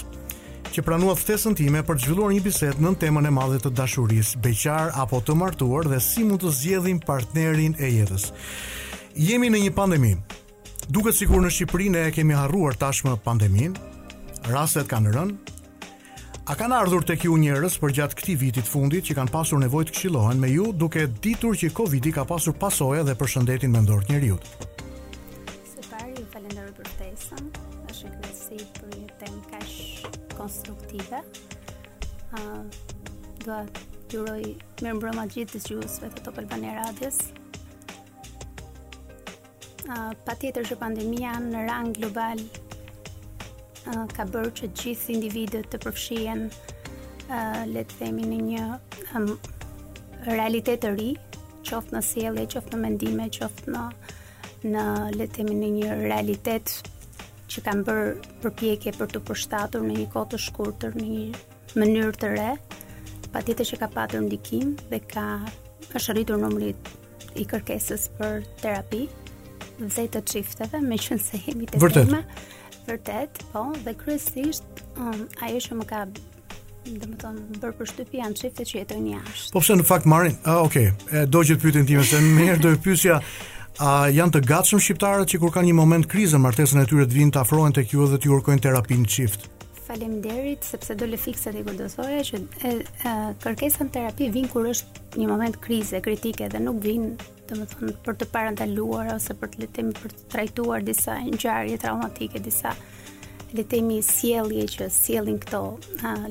që 0.72 0.86
pranuat 0.88 1.22
ftesën 1.22 1.56
time 1.60 1.84
për 1.86 2.00
të 2.02 2.06
zhvilluar 2.08 2.34
një 2.34 2.44
bisedë 2.50 2.82
në 2.82 2.96
temën 3.04 3.30
e 3.30 3.36
madhe 3.38 3.62
të 3.62 3.76
dashurisë, 3.78 4.42
beqar 4.42 4.90
apo 5.06 5.22
të 5.22 5.38
martuar 5.38 5.86
dhe 5.92 6.02
si 6.02 6.26
mund 6.26 6.42
të 6.42 6.56
zgjedhim 6.58 7.02
partnerin 7.06 7.78
e 7.78 7.94
jetës. 8.00 8.32
Jemi 9.14 9.54
në 9.54 9.68
një 9.68 9.76
pandemi. 9.78 10.16
Duket 10.90 11.14
sikur 11.20 11.44
në 11.46 11.54
Shqipëri 11.54 11.94
ne 11.94 12.06
kemi 12.16 12.34
harruar 12.34 12.74
tashmë 12.80 13.20
pandeminë. 13.22 13.90
Rastet 14.52 14.88
kanë 14.90 15.12
rënë, 15.14 15.58
A 16.50 16.56
kanë 16.58 16.74
ardhur 16.74 17.04
tek 17.06 17.22
ju 17.30 17.36
njerëz 17.38 17.76
për 17.78 17.92
gjatë 17.98 18.18
këtij 18.18 18.36
viti 18.42 18.62
të 18.64 18.68
fundit 18.68 19.06
që 19.06 19.14
kanë 19.20 19.32
pasur 19.34 19.60
nevojë 19.62 19.88
të 19.88 19.94
këshillohen 19.94 20.40
me 20.42 20.48
ju 20.50 20.72
duke 20.74 21.04
ditur 21.22 21.54
që 21.62 21.70
Covidi 21.78 22.10
ka 22.16 22.24
pasur 22.26 22.56
pasoja 22.64 23.04
dhe 23.06 23.14
për 23.20 23.30
shëndetin 23.34 23.70
mendor 23.70 24.02
të 24.10 24.16
njerëzit? 24.16 24.64
Së 25.70 25.86
pari, 25.92 26.16
ju 26.18 26.26
falenderoj 26.34 26.72
për 26.80 26.90
ftesën. 26.96 27.52
Është 27.92 28.08
një 28.08 28.16
kënaqësi 28.16 28.66
për 28.80 28.96
një 28.96 29.20
temë 29.22 29.44
kaq 29.52 30.34
konstruktive. 30.40 31.22
Ah, 32.34 32.42
uh, 32.42 32.66
do 33.46 33.60
t'ju 34.10 34.26
uroj 34.26 34.56
të 34.82 35.28
gjithë 35.38 35.58
dëgjuesve 35.60 36.10
të 36.18 36.26
Top 36.30 36.42
Albani 36.42 36.74
Radios. 36.80 37.22
Ah, 39.88 40.10
pa 40.26 40.34
tjetër 40.42 40.66
që 40.74 40.82
pandemia 40.88 41.38
në 41.52 41.66
rang 41.70 41.94
global 42.02 42.42
ka 44.16 44.24
bërë 44.30 44.52
që 44.60 44.68
gjithë 44.80 45.14
individët 45.16 45.68
të 45.72 45.80
përfshihen 45.86 46.44
uh, 46.52 47.64
le 47.70 47.84
të 47.90 47.98
themi 48.02 48.28
në 48.30 48.40
një 48.48 48.66
um, 49.18 49.30
realitet 50.30 50.84
të 50.84 50.92
ri, 50.98 51.10
qoftë 51.68 51.96
në 51.96 52.02
sjellje, 52.06 52.48
qoftë 52.54 52.76
në 52.78 52.82
mendime, 52.86 53.30
qoftë 53.34 53.74
në 53.78 53.86
në 54.72 54.82
le 55.18 55.26
të 55.26 55.40
themi 55.40 55.56
në 55.58 55.70
një 55.80 55.96
realitet 56.02 56.76
që 57.52 57.64
kanë 57.66 57.86
bërë 57.88 58.36
përpjekje 58.44 58.94
për 59.00 59.10
të 59.16 59.22
përshtatur 59.28 59.86
në 59.88 59.96
një 59.98 60.06
kohë 60.14 60.30
të 60.36 60.40
shkurtër 60.44 61.00
në 61.02 61.08
një 61.08 61.80
mënyrë 61.82 62.14
të 62.22 62.30
re, 62.36 62.52
patjetër 63.34 63.72
që 63.74 63.82
ka 63.82 63.90
patur 63.96 64.22
ndikim 64.28 64.76
dhe 64.92 65.02
ka 65.12 65.26
është 65.98 66.16
rritur 66.20 66.38
numri 66.44 66.76
i 67.42 67.48
kërkesës 67.50 68.06
për 68.20 68.46
terapi 68.62 69.02
dhe 69.82 70.04
të 70.14 70.20
çifteve, 70.30 70.78
meqense 70.86 71.40
jemi 71.42 71.66
të 71.72 71.80
tema. 71.80 71.82
Vërtet. 71.82 72.60
Vërtet, 72.88 73.44
po, 73.52 73.68
dhe 73.86 73.94
kryesisht 73.98 74.82
um, 74.98 75.26
ajo 75.46 75.60
që 75.68 75.78
më 75.78 75.88
ka 75.90 76.02
dhe 76.12 77.08
më 77.12 77.18
tonë 77.22 77.60
bërë 77.62 77.76
për 77.78 77.90
shtypi 77.92 78.22
janë 78.24 78.38
qifte 78.42 78.66
që 78.68 78.78
jetojnë 78.82 79.12
jashtë. 79.14 79.50
Po 79.54 79.62
përse 79.62 79.78
në 79.82 79.86
fakt 79.92 80.08
marin, 80.10 80.38
a, 80.42 80.56
ah, 80.56 80.62
okay. 80.66 80.88
e, 81.14 81.26
do 81.30 81.44
gjithë 81.46 81.74
time, 81.86 82.04
se 82.12 82.22
më 82.26 82.48
njerë 82.48 82.64
do 82.64 82.72
të 82.78 82.82
pysja, 82.88 83.20
a 83.80 83.92
janë 84.14 84.34
të 84.38 84.42
gatshëm 84.50 84.82
shqiptarët 84.82 85.30
që 85.32 85.40
kur 85.44 85.54
ka 85.56 85.62
një 85.66 85.76
moment 85.78 86.10
krizë 86.10 86.40
martesën 86.42 86.82
e 86.82 86.88
tyre 86.90 87.06
të 87.08 87.20
vinë 87.20 87.36
të 87.36 87.42
afrohen 87.44 87.78
të 87.78 87.86
kjo 87.92 88.08
dhe 88.10 88.18
të 88.24 88.32
jurkojnë 88.32 88.66
terapinë 88.66 89.12
qift? 89.14 89.46
Falem 89.86 90.18
derit, 90.24 90.66
sepse 90.66 90.96
do 90.98 91.06
le 91.12 91.20
fikse 91.22 91.52
të 91.54 91.62
i 91.62 91.68
kur 91.68 91.78
do 91.80 91.86
thoja 91.92 92.26
që 92.32 92.42
e, 92.66 92.74
e, 92.82 93.14
kërkesën 93.46 93.94
terapi 93.94 94.32
vinë 94.34 94.50
kur 94.56 94.66
është 94.74 95.22
një 95.22 95.30
moment 95.30 95.62
krize, 95.68 96.02
kritike 96.02 96.50
dhe 96.50 96.64
nuk 96.66 96.82
vinë 96.82 97.14
domethënë 97.52 97.94
për 98.06 98.16
të 98.22 98.28
parandaluar 98.32 99.10
ose 99.18 99.36
për 99.40 99.50
të 99.52 99.62
le 99.62 99.68
të 99.70 99.78
themi 99.78 99.96
për 99.98 100.14
të 100.16 100.28
trajtuar 100.34 100.84
disa 100.88 101.18
ngjarje 101.26 101.80
traumatike, 101.84 102.40
disa 102.46 102.72
le 103.52 103.60
të 103.64 103.70
themi 103.76 103.98
sjellje 104.08 104.68
që 104.78 104.88
sjellin 104.96 105.40
këto 105.44 105.62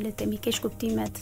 le 0.03 0.09
të 0.11 0.19
themi 0.23 0.39
keq 0.41 0.61
kuptimet 0.65 1.21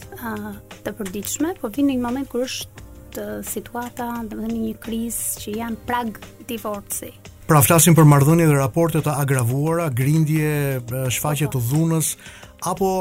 të 0.85 0.93
përditshme, 0.99 1.51
po 1.59 1.71
vjen 1.75 1.91
një 1.93 1.97
moment 2.03 2.29
kur 2.31 2.45
është 2.47 3.25
situata, 3.45 4.07
domethënë 4.31 4.63
një 4.69 4.75
krizë 4.79 5.43
që 5.43 5.57
janë 5.59 5.81
prag 5.89 6.19
divorci. 6.47 7.11
Pra 7.49 7.59
flasim 7.65 7.95
për 7.97 8.05
marrëdhënie 8.05 8.45
dhe 8.45 8.57
raporte 8.59 9.01
të 9.03 9.15
agravuara, 9.23 9.89
grindje, 9.89 10.79
shfaqje 11.17 11.49
të 11.55 11.63
dhunës 11.71 12.13
apo 12.69 12.91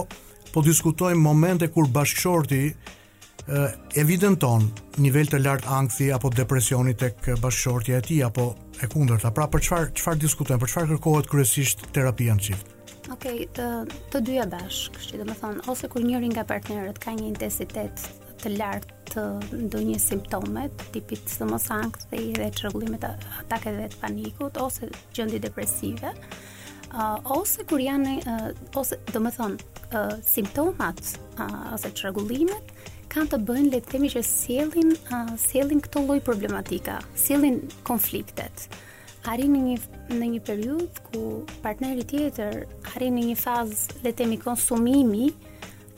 po 0.55 0.63
diskutojmë 0.65 1.21
momente 1.21 1.69
kur 1.71 1.91
bashkëshorti 1.93 2.63
evidenton 3.97 4.67
nivel 5.01 5.29
të 5.31 5.39
lartë 5.41 5.71
angthi 5.73 6.11
apo 6.13 6.29
depresioni 6.35 6.93
tek 6.99 7.19
bashkëshortja 7.41 7.97
e 7.99 8.05
tij 8.05 8.21
apo 8.27 8.51
e 8.83 8.87
kundërta. 8.91 9.33
Pra 9.35 9.49
për 9.49 9.63
çfarë 9.65 9.93
çfarë 9.99 10.21
diskutojmë? 10.23 10.61
Për 10.65 10.73
çfarë 10.73 10.89
kërkohet 10.93 11.31
kryesisht 11.31 11.87
terapia 11.97 12.37
në 12.37 12.45
çift? 12.49 12.75
Okej, 13.13 13.47
okay, 13.47 13.47
të, 13.57 13.67
të 14.13 14.21
dyja 14.27 14.45
bashk, 14.53 14.99
që 15.01 15.23
do 15.23 15.27
të 15.31 15.37
thon, 15.41 15.61
ose 15.73 15.89
kur 15.89 16.05
njëri 16.05 16.29
nga 16.35 16.45
partnerët 16.49 17.01
ka 17.01 17.15
një 17.17 17.31
intensitet 17.31 18.05
të 18.43 18.53
lartë 18.59 18.97
të 19.09 19.25
ndonjë 19.65 19.95
simptome, 20.03 20.67
tipit 20.93 21.25
të 21.33 21.49
mos 21.49 21.71
angthi 21.73 22.27
dhe 22.37 22.51
të 22.61 23.15
atakeve 23.41 23.89
të 23.95 24.01
panikut 24.03 24.61
ose 24.61 24.91
gjendje 25.17 25.41
depresive, 25.41 26.13
uh, 26.93 27.17
ose 27.25 27.65
kur 27.65 27.81
janë 27.81 28.19
uh, 28.29 28.53
ose 28.77 29.01
do 29.09 29.25
të 29.25 29.33
thon, 29.39 29.57
uh, 29.97 30.13
simptomat 30.29 31.01
uh, 31.41 31.73
ose 31.75 31.89
çrregullimet 31.97 32.71
kanë 33.13 33.31
të 33.33 33.39
bëjnë 33.49 33.71
le 33.73 33.79
të 33.83 33.91
themi 33.95 34.09
që 34.13 34.21
sjellin 34.29 34.93
uh, 35.15 35.33
sjellin 35.41 35.81
këto 35.85 36.03
lloj 36.05 36.19
problematika, 36.25 36.99
sjellin 37.19 37.59
konfliktet. 37.89 38.69
Arrin 39.33 39.53
në 39.57 39.63
një 39.65 39.77
në 40.19 40.29
një 40.35 40.41
periudhë 40.47 41.03
ku 41.09 41.23
partneri 41.65 42.05
tjetër 42.11 42.63
arrin 42.95 43.19
në 43.19 43.25
një 43.31 43.37
fazë 43.43 44.01
le 44.05 44.13
të 44.13 44.23
themi 44.23 44.39
konsumimi, 44.41 45.29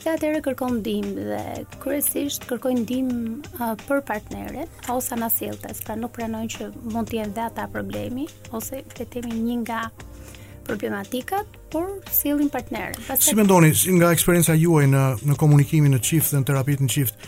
dhe 0.01 0.15
atëherë 0.17 0.41
kërkon 0.49 0.79
ndihmë 0.81 1.23
dhe 1.29 1.41
kryesisht 1.83 2.47
kërkojnë 2.49 2.83
ndihmë 2.83 3.17
uh, 3.59 3.73
për 3.87 4.01
partneret 4.11 4.89
ose 4.95 5.13
anasjelltes, 5.15 5.83
pra 5.85 5.97
nuk 5.99 6.15
pranojnë 6.17 6.55
që 6.57 6.69
mund 6.93 7.11
të 7.11 7.19
jenë 7.21 7.35
dhe 7.37 7.43
ata 7.51 7.67
problemi 7.71 8.25
ose 8.57 8.81
le 8.83 8.95
të 8.97 9.09
themi 9.19 9.39
një 9.43 9.59
nga 9.63 9.83
problematikat, 10.71 11.45
por 11.71 11.85
sillin 12.11 12.49
partnerin. 12.51 12.95
Pastaj 13.07 13.27
Si 13.29 13.35
mendoni, 13.35 13.71
nga 13.99 14.11
eksperjenca 14.15 14.55
juaj 14.59 14.85
në 14.91 15.03
në 15.31 15.35
komunikimin 15.41 15.95
në 15.95 15.99
çift 16.09 16.31
dhe 16.35 16.41
në 16.41 16.47
terapinë 16.49 16.85
në 16.87 16.91
çift, 16.95 17.27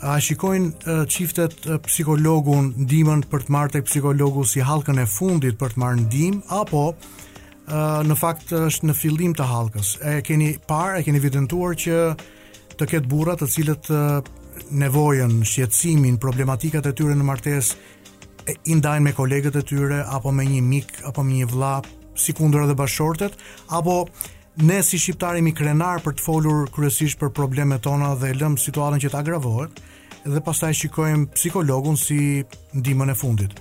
a 0.00 0.16
shikojnë 0.24 0.96
çiftet 1.12 1.66
psikologun 1.84 2.70
ndihmën 2.86 3.26
për 3.28 3.42
të 3.46 3.52
marrë 3.54 3.74
tek 3.76 3.88
psikologu 3.90 4.46
si 4.48 4.62
hallkën 4.64 5.02
e 5.02 5.08
fundit 5.18 5.58
për 5.60 5.74
të 5.74 5.82
marrë 5.82 6.00
ndihmë 6.06 6.40
apo 6.56 6.84
ë 6.90 7.84
në 8.08 8.16
fakt 8.16 8.54
është 8.58 8.88
në 8.90 8.96
fillim 9.02 9.34
të 9.36 9.46
hallkës. 9.50 9.90
E 10.00 10.14
keni 10.26 10.54
parë, 10.72 11.00
e 11.00 11.04
keni 11.06 11.20
evidentuar 11.20 11.76
që 11.84 12.02
të 12.80 12.90
ketë 12.94 13.10
burra 13.12 13.36
të 13.36 13.50
cilët 13.54 13.90
nevojën 14.80 15.36
shqetësimin, 15.46 16.16
problematikat 16.20 16.86
e 16.88 16.94
tyre 16.96 17.16
në 17.16 17.26
martesë 17.28 18.50
i 18.72 18.74
ndajnë 18.80 19.04
me 19.04 19.12
kolegët 19.14 19.56
e 19.56 19.62
tyre 19.68 20.00
apo 20.10 20.32
me 20.34 20.48
një 20.48 20.62
mik 20.64 20.96
apo 21.10 21.22
me 21.22 21.42
një 21.42 21.48
vëllah 21.52 21.84
si 22.20 22.32
kundër 22.36 22.66
dhe 22.68 22.76
bashortet, 22.78 23.36
apo 23.68 23.96
ne 24.66 24.78
si 24.82 24.98
shqiptarimi 25.00 25.54
krenar 25.56 26.02
për 26.04 26.18
të 26.18 26.24
folur 26.26 26.66
kryesisht 26.74 27.20
për 27.22 27.30
problemet 27.40 27.82
tona 27.86 28.12
dhe 28.20 28.34
lëmë 28.42 28.60
situatën 28.66 29.02
që 29.04 29.12
të 29.12 29.20
agravohet, 29.22 29.78
dhe 30.34 30.42
pastaj 30.44 30.74
shikojmë 30.82 31.30
psikologun 31.38 31.96
si 31.98 32.18
ndihmën 32.76 33.14
e 33.14 33.18
fundit. 33.22 33.60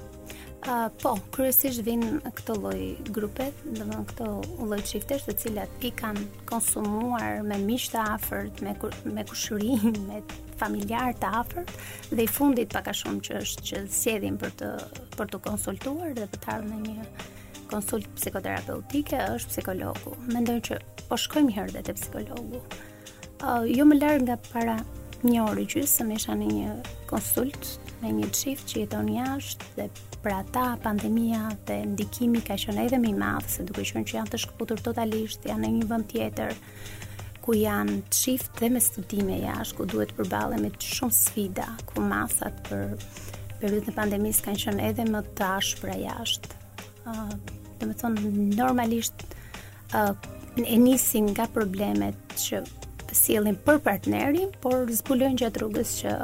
Uh, 0.67 0.89
po, 1.01 1.13
kryesisht 1.31 1.85
vinë 1.87 2.17
këto 2.35 2.57
lloj 2.59 2.81
grupe, 3.15 3.45
dhe 3.77 3.85
të 3.93 4.01
këto 4.09 4.27
lloj 4.67 4.81
çiftesh 4.89 5.23
të 5.29 5.37
cilat 5.43 5.85
i 5.87 5.93
kanë 6.01 6.25
konsumuar 6.51 7.39
me 7.47 7.61
miq 7.63 7.87
të 7.93 8.03
afërt, 8.17 8.59
me 8.67 8.75
me 9.13 9.23
kushuri, 9.29 9.77
me 10.09 10.19
familjar 10.59 11.13
të 11.21 11.31
afërt 11.39 11.71
dhe 12.11 12.23
i 12.25 12.27
fundit 12.35 12.75
pak 12.75 12.91
a 12.91 12.97
shumë 13.03 13.23
që 13.29 13.39
është 13.45 13.67
që 13.69 13.83
sjedhin 14.01 14.41
për 14.43 14.53
të 14.59 14.73
për 15.15 15.31
të 15.31 15.43
konsultuar 15.47 16.11
dhe 16.19 16.27
për 16.35 16.43
të 16.45 16.57
ardhë 16.57 16.81
në 16.81 16.97
një 16.97 17.07
konsult 17.69 18.07
psikoterapeutike 18.19 19.19
është 19.35 19.53
psikologu. 19.53 20.15
Mendoj 20.33 20.59
që 20.69 20.79
po 21.09 21.17
shkojmë 21.19 21.55
herë 21.55 21.75
dhe 21.77 21.83
te 21.89 21.95
psikologu. 21.97 22.63
Ë 23.39 23.51
uh, 23.51 23.69
jo 23.69 23.85
më 23.87 23.99
larg 24.01 24.25
nga 24.27 24.37
para 24.51 24.77
një 25.19 25.43
orë 25.47 25.65
gjysë 25.73 26.05
më 26.07 26.15
isha 26.19 26.35
në 26.39 26.49
një 26.55 26.75
konsult 27.09 27.73
me 27.99 28.13
një 28.15 28.29
çift 28.35 28.69
që 28.71 28.85
jeton 28.85 29.09
jashtë 29.11 29.73
dhe 29.77 29.87
për 30.23 30.33
ata 30.37 30.63
pandemia 30.83 31.41
dhe 31.67 31.81
ndikimi 31.93 32.39
ka 32.47 32.55
qenë 32.59 32.85
edhe 32.87 32.99
më 33.01 33.11
i 33.13 33.17
madh 33.19 33.49
se 33.51 33.65
duke 33.67 33.83
qenë 33.87 34.07
që 34.07 34.17
janë 34.19 34.33
të 34.33 34.41
shkëputur 34.45 34.83
totalisht, 34.87 35.47
janë 35.47 35.65
në 35.65 35.73
një 35.77 35.89
vend 35.91 36.07
tjetër 36.11 36.55
ku 37.43 37.55
janë 37.57 37.97
çift 38.15 38.59
dhe 38.63 38.71
me 38.75 38.83
studime 38.83 39.39
jashtë, 39.43 39.77
ku 39.79 39.87
duhet 39.91 40.15
përballen 40.19 40.63
me 40.63 40.71
shumë 40.83 41.15
sfida, 41.15 41.67
ku 41.91 42.03
masat 42.03 42.55
për 42.67 42.97
periudhën 43.59 43.91
e 43.91 43.95
pandemisë 43.97 44.47
kanë 44.47 44.65
qenë 44.67 44.87
edhe 44.91 45.07
më 45.11 45.23
të 45.35 45.47
ashpra 45.55 45.99
jashtë. 45.99 46.55
ë 47.05 47.11
uh, 47.11 47.39
dhe 47.79 47.87
me 47.87 47.95
thonë 47.97 48.29
normalisht 48.57 49.25
uh, 49.97 50.13
e 50.59 50.77
nisin 50.81 51.29
nga 51.33 51.47
problemet 51.53 52.35
që 52.43 52.63
sillin 53.15 53.55
për 53.65 53.79
partnerin, 53.87 54.51
por 54.61 54.83
zbulojnë 54.93 55.39
gjatë 55.41 55.63
rrugës 55.63 55.95
që 56.03 56.15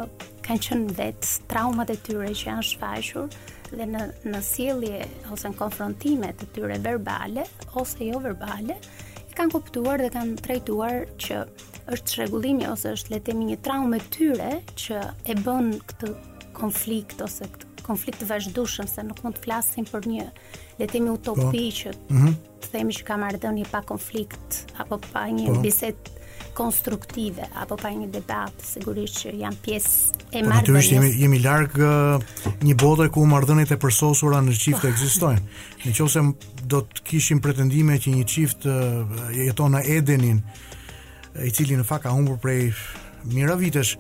kanë 0.45 0.65
qenë 0.67 0.95
vetë 0.99 1.31
traumat 1.49 1.89
e 1.89 1.95
tyre 2.05 2.27
që 2.29 2.49
janë 2.51 2.67
shfaqur 2.71 3.39
dhe 3.75 3.87
në 3.91 4.03
në 4.29 4.41
sjellje 4.45 4.99
ose 5.33 5.49
në 5.49 5.57
konfrontime 5.61 6.29
të 6.37 6.51
tyre 6.57 6.77
verbale 6.85 7.47
ose 7.81 8.11
jo 8.11 8.21
verbale, 8.23 8.77
e 9.25 9.33
kanë 9.37 9.55
kuptuar 9.55 10.03
dhe 10.05 10.11
kanë 10.13 10.37
trajtuar 10.45 10.99
që 11.25 11.41
është 11.91 12.13
çrregullimi 12.13 12.67
ose 12.69 12.93
është 12.97 13.13
le 13.17 13.21
të 13.25 13.35
një 13.41 13.57
traumë 13.65 13.97
e 13.99 14.05
tyre 14.15 14.51
që 14.85 15.01
e 15.33 15.37
bën 15.47 15.73
këtë 15.89 16.13
konflikt 16.57 17.19
ose 17.25 17.49
këtë 17.51 17.73
konflikt 17.85 18.19
të 18.23 18.27
vazhdueshëm 18.31 18.89
se 18.89 19.03
nuk 19.05 19.21
mund 19.25 19.37
të 19.37 19.45
flasim 19.45 19.87
për 19.89 20.09
një 20.09 20.25
le 20.79 20.85
të 20.85 20.91
themi 20.95 21.13
utopi 21.13 21.47
po, 21.53 21.63
që 21.79 21.93
mm 21.93 22.17
-hmm. 22.17 22.43
të 22.65 22.71
themi 22.73 22.97
që 22.97 23.05
ka 23.07 23.17
marrëdhënie 23.21 23.65
pa 23.71 23.81
konflikt 23.81 24.61
apo 24.83 24.99
pa 25.11 25.25
një 25.29 25.47
po, 25.53 25.61
bisedë 25.63 26.15
konstruktive 26.55 27.47
apo 27.61 27.75
pa 27.77 27.89
një 27.91 28.07
debat, 28.15 28.53
sigurisht 28.63 29.19
që 29.21 29.33
janë 29.43 29.59
pjesë 29.65 30.25
e 30.31 30.43
po, 30.43 30.49
marrëdhënies. 30.49 30.91
jemi, 30.93 31.13
jemi 31.21 31.39
larg 31.43 31.77
uh, 31.77 32.35
një 32.65 32.75
bote 32.83 33.09
ku 33.13 33.25
marrëdhëniet 33.29 33.73
e 33.73 33.77
përsosura 33.83 34.41
në 34.41 34.53
çift 34.63 34.81
po, 34.81 34.87
ekzistojnë. 34.87 35.41
Nëse 35.85 36.21
do 36.71 36.77
të 36.81 37.01
kishim 37.07 37.39
pretendime 37.45 37.97
që 38.01 38.15
një 38.17 38.25
çift 38.25 38.65
uh, 38.65 39.17
jeton 39.37 39.71
në 39.75 39.81
Edenin 39.97 40.41
i 41.45 41.51
cili 41.51 41.75
në 41.75 41.83
fakt 41.85 42.03
ka 42.07 42.11
humbur 42.15 42.37
prej 42.41 42.73
mira 43.25 43.55
vitesh, 43.55 43.97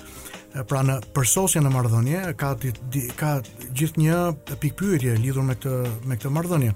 pra 0.63 0.83
në 0.85 0.99
përsosje 1.15 1.59
në 1.63 1.71
marrëdhënie 1.73 2.21
ka 2.39 2.53
di, 2.61 2.69
di, 2.93 3.01
ka 3.17 3.39
gjithnjë 3.75 4.55
pikpyetje 4.61 5.17
lidhur 5.19 5.43
me 5.43 5.57
këtë 5.57 5.75
me 6.07 6.15
këtë 6.17 6.31
marrëdhënie. 6.31 6.73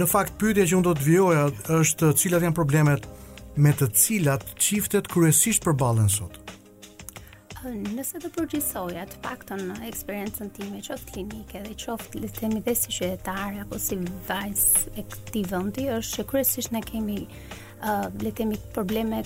Në 0.00 0.06
fakt 0.10 0.36
pyetja 0.40 0.66
që 0.70 0.76
unë 0.78 0.86
do 0.86 0.94
të 0.96 1.06
vijoja 1.06 1.44
është 1.78 2.10
cilat 2.18 2.44
janë 2.46 2.56
problemet 2.58 3.06
me 3.60 3.72
të 3.74 3.90
cilat 3.94 4.44
çiftet 4.62 5.08
kryesisht 5.10 5.64
përballen 5.66 6.10
sot. 6.10 6.38
Nëse 7.60 8.16
të 8.22 8.30
përgjithsoja, 8.32 9.02
të 9.10 9.18
paktën 9.20 9.60
në 9.68 9.74
eksperiencën 9.90 10.48
time, 10.56 10.78
qoftë 10.86 11.10
klinike 11.12 11.60
dhe 11.66 11.74
qoftë 11.82 12.22
le 12.22 12.30
të 12.32 12.38
themi 12.46 12.62
dhe 12.64 12.74
si 12.78 12.94
qytetare 12.96 13.60
apo 13.66 13.78
si 13.82 13.98
vajzë 14.30 14.96
e 14.96 15.04
këtij 15.12 15.44
vendi, 15.52 15.86
është 15.98 16.14
që 16.22 16.26
kryesisht 16.30 16.72
ne 16.72 16.80
kemi 16.86 17.18
uh, 17.84 18.06
le 18.22 18.30
të 18.32 18.38
themi 18.40 18.62
probleme 18.72 19.20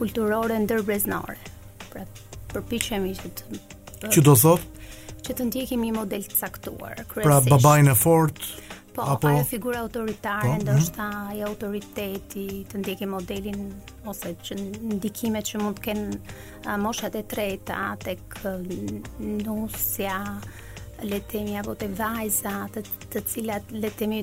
kulturore 0.00 0.56
ndërbreznore. 0.64 1.36
Pra 1.92 2.06
përpiqemi 2.56 3.14
që 3.18 3.32
të 3.36 3.60
Që 4.12 4.22
do 4.26 4.34
thot? 4.38 4.66
Që 5.26 5.34
të 5.40 5.44
ndjekim 5.48 5.82
një 5.82 5.94
model 5.96 6.22
të 6.24 6.36
caktuar, 6.38 7.00
pra, 7.00 7.06
kryesisht. 7.10 7.28
Pra 7.28 7.40
babain 7.56 7.88
e 7.90 7.94
fort, 7.98 8.38
Po, 8.96 9.04
apo 9.12 9.28
ajo 9.28 9.42
figura 9.44 9.80
autoritare 9.84 10.54
po, 10.54 10.54
ndoshta 10.62 11.06
mm. 11.06 11.24
ai 11.32 11.40
autoriteti 11.44 12.44
të 12.70 12.78
ndjekim 12.80 13.10
modelin 13.12 13.58
ose 14.08 14.30
që 14.40 14.54
ndikimet 14.94 15.50
që 15.50 15.58
mund 15.60 15.76
të 15.76 15.82
kenë 15.90 16.76
moshat 16.80 17.18
e 17.20 17.22
treta 17.28 17.90
tek 18.00 18.38
nusja 19.20 20.16
le 21.04 21.20
të 21.20 21.28
themi 21.28 21.58
apo 21.60 21.74
te 21.76 21.90
vajza 21.98 22.54
të, 22.72 22.86
të 23.12 23.24
cilat 23.34 23.74
le 23.76 23.90
të 23.90 23.98
themi 24.00 24.22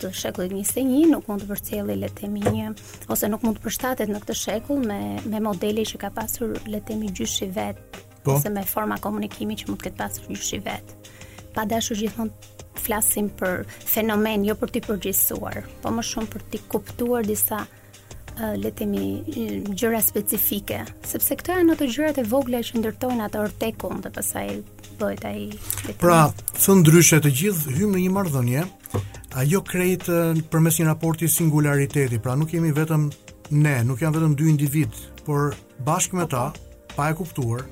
të 0.00 0.08
shekullit 0.16 0.52
21 0.54 1.10
nuk 1.10 1.26
mund 1.28 1.42
të 1.44 1.48
përcjellë 1.50 1.96
le 2.00 2.08
të 2.10 2.20
themi 2.22 2.42
një 2.46 2.70
ose 3.12 3.28
nuk 3.28 3.42
mund 3.44 3.58
të 3.58 3.64
përshtatet 3.66 4.10
në 4.12 4.20
këtë 4.22 4.36
shekull 4.40 4.80
me 4.88 5.00
me 5.28 5.40
modele 5.44 5.84
që 5.90 5.98
ka 6.04 6.12
pasur 6.16 6.54
le 6.56 6.78
të 6.80 6.88
themi 6.92 7.10
gjyshi 7.14 7.48
vet 7.56 8.00
po? 8.24 8.40
me 8.50 8.64
forma 8.64 8.96
komunikimi 9.04 9.56
që 9.60 9.68
mund 9.68 9.80
të 9.82 9.88
ketë 9.88 10.00
pasur 10.00 10.28
një 10.32 10.40
shi 10.40 10.60
vet. 10.64 10.96
Pa 11.54 11.64
dashur 11.70 12.00
gjithmonë 12.00 12.52
flasim 12.84 13.28
për 13.38 13.60
fenomen 13.86 14.44
jo 14.48 14.56
për 14.58 14.72
të 14.74 14.82
përgjigjësuar, 14.88 15.60
po 15.84 15.92
më 15.94 16.04
shumë 16.10 16.30
për 16.32 16.46
të 16.52 16.62
kuptuar 16.72 17.26
disa 17.28 17.60
uh, 17.64 18.54
le 18.60 18.70
të 18.72 18.78
themi 18.80 19.58
gjëra 19.78 20.00
specifike, 20.02 20.80
sepse 21.06 21.38
këto 21.40 21.58
janë 21.60 21.76
ato 21.76 21.88
gjërat 21.92 22.18
e 22.20 22.26
vogla 22.32 22.62
që 22.66 22.80
ndërtojnë 22.80 23.28
atë 23.28 23.42
ortekun 23.44 24.02
dhe 24.04 24.12
pastaj 24.16 24.48
bëhet 25.00 25.26
ai. 25.30 25.44
Pra, 26.02 26.24
thon 26.58 26.82
ndryshe 26.82 27.20
të 27.24 27.32
gjithë 27.42 27.76
hym 27.78 27.94
në 27.94 28.02
një 28.06 28.14
marrëdhënie, 28.16 28.66
ajo 29.44 29.62
krejt 29.70 30.08
përmes 30.52 30.80
një 30.80 30.88
raporti 30.90 31.28
singulariteti, 31.34 32.20
pra 32.22 32.36
nuk 32.38 32.52
jemi 32.54 32.74
vetëm 32.76 33.08
ne, 33.54 33.78
nuk 33.86 34.02
janë 34.02 34.18
vetëm 34.18 34.36
dy 34.38 34.50
individ, 34.54 35.00
por 35.26 35.54
bashkë 35.86 36.18
me 36.20 36.28
ta, 36.30 36.48
pa 36.94 37.08
e 37.10 37.16
kuptuar, 37.18 37.64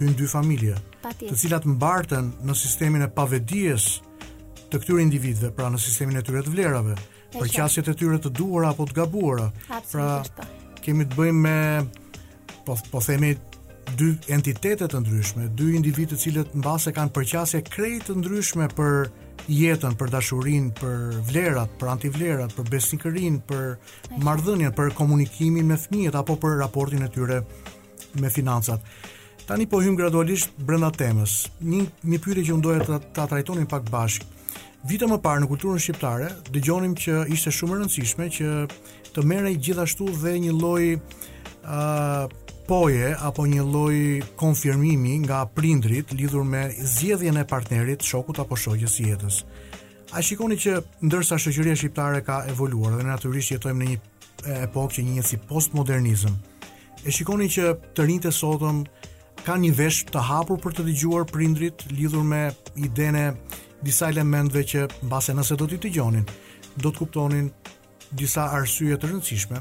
hyn 0.00 0.14
dy 0.18 0.26
familje, 0.28 0.76
të 1.22 1.34
cilat 1.38 1.66
mbartën 1.68 2.30
në 2.48 2.56
sistemin 2.58 3.04
e 3.04 3.10
pavedijes 3.14 4.00
të 4.70 4.80
këtyre 4.82 5.02
individëve, 5.04 5.50
pra 5.54 5.68
në 5.70 5.78
sistemin 5.80 6.18
e 6.18 6.24
tyre 6.26 6.42
të 6.44 6.52
vlerave, 6.54 6.96
për 7.34 7.50
qasjet 7.54 7.90
e 7.92 7.96
tyre 7.98 8.18
të 8.22 8.32
duhura 8.38 8.72
apo 8.74 8.86
të 8.90 8.96
gabuara. 9.00 9.48
Pra, 9.68 9.76
Absolutisht. 9.76 10.34
Pra, 10.40 10.48
kemi 10.84 11.06
të 11.08 11.18
bëjmë 11.18 11.40
me 11.46 11.58
po 12.66 12.76
po 12.90 13.00
themi 13.04 13.32
dy 14.00 14.10
entitete 14.34 14.86
të 14.90 15.00
ndryshme, 15.04 15.50
dy 15.54 15.70
individë 15.78 16.14
të 16.14 16.20
cilët 16.24 16.54
mbase 16.58 16.92
kanë 16.96 17.12
përqasje 17.14 17.60
krejt 17.68 18.06
të 18.08 18.18
ndryshme 18.22 18.70
për 18.74 19.08
jetën, 19.52 19.94
për 20.00 20.12
dashurinë, 20.14 20.72
për 20.78 21.18
vlerat, 21.28 21.74
për 21.80 21.90
antivlerat, 21.92 22.54
për 22.56 22.70
besnikërinë, 22.74 23.42
për 23.44 24.22
marrëdhënien, 24.24 24.72
për 24.78 24.94
komunikimin 24.98 25.68
me 25.68 25.76
fëmijët 25.78 26.16
apo 26.18 26.38
për 26.40 26.56
raportin 26.64 27.04
e 27.04 27.10
tyre 27.12 27.42
me 28.22 28.30
financat. 28.32 28.80
Tani 29.46 29.66
po 29.68 29.76
hym 29.84 29.96
gradualisht 29.96 30.48
brenda 30.64 30.88
temës. 30.88 31.32
Një 31.60 31.82
një 32.08 32.18
pyetje 32.24 32.44
që 32.48 32.54
unë 32.54 32.64
doja 32.64 32.84
ta, 32.86 32.96
ta 33.18 33.26
trajtonim 33.28 33.66
pak 33.68 33.90
bashk. 33.92 34.24
Vite 34.88 35.04
më 35.08 35.18
parë 35.24 35.42
në 35.42 35.48
kulturën 35.50 35.80
shqiptare, 35.80 36.30
dëgjonim 36.52 36.94
që 37.00 37.18
ishte 37.32 37.52
shumë 37.52 37.76
e 37.76 37.80
rëndësishme 37.82 38.28
që 38.38 38.48
të 39.16 39.24
merrej 39.28 39.58
gjithashtu 39.66 40.08
dhe 40.22 40.32
një 40.46 40.54
lloj 40.60 40.86
ë 40.94 40.96
uh, 40.96 42.24
poje 42.68 43.10
apo 43.20 43.44
një 43.44 43.64
lloj 43.68 44.00
konfirmimi 44.40 45.18
nga 45.26 45.42
prindrit 45.56 46.12
lidhur 46.16 46.44
me 46.48 46.64
zgjedhjen 46.78 47.36
e 47.36 47.44
partnerit, 47.48 48.04
shokut 48.04 48.40
apo 48.40 48.56
shoqes 48.56 48.96
së 48.96 49.08
jetës. 49.10 49.42
A 50.16 50.24
shikoni 50.24 50.56
që 50.60 50.78
ndërsa 51.04 51.36
shoqëria 51.42 51.76
shqiptare 51.76 52.24
ka 52.24 52.42
evoluar 52.48 52.96
dhe 52.96 53.04
natyrisht 53.10 53.52
jetojmë 53.58 53.80
në 53.82 53.90
një 53.92 54.62
epokë 54.70 54.98
që 54.98 55.06
njihet 55.10 55.32
si 55.34 55.40
postmodernizëm. 55.48 56.36
E 57.04 57.12
shikoni 57.12 57.50
që 57.52 57.74
të 57.96 58.04
rinjtë 58.08 58.32
sotëm, 58.32 58.84
kanë 59.44 59.66
një 59.68 59.72
vesh 59.76 59.98
të 60.08 60.22
hapur 60.24 60.58
për 60.64 60.74
të 60.78 60.84
dëgjuar 60.86 61.26
prindrit 61.28 61.84
lidhur 61.92 62.24
me 62.26 62.46
idene 62.80 63.26
disa 63.84 64.08
elementve 64.12 64.62
që 64.70 64.86
mbase 65.04 65.34
nëse 65.36 65.58
do 65.60 65.68
t'i 65.68 65.78
të 65.84 65.92
gjonin, 65.98 66.24
do 66.80 66.88
të 66.90 67.02
kuptonin 67.02 67.50
disa 68.20 68.48
arsye 68.56 68.96
të 68.96 69.10
rëndësishme 69.10 69.60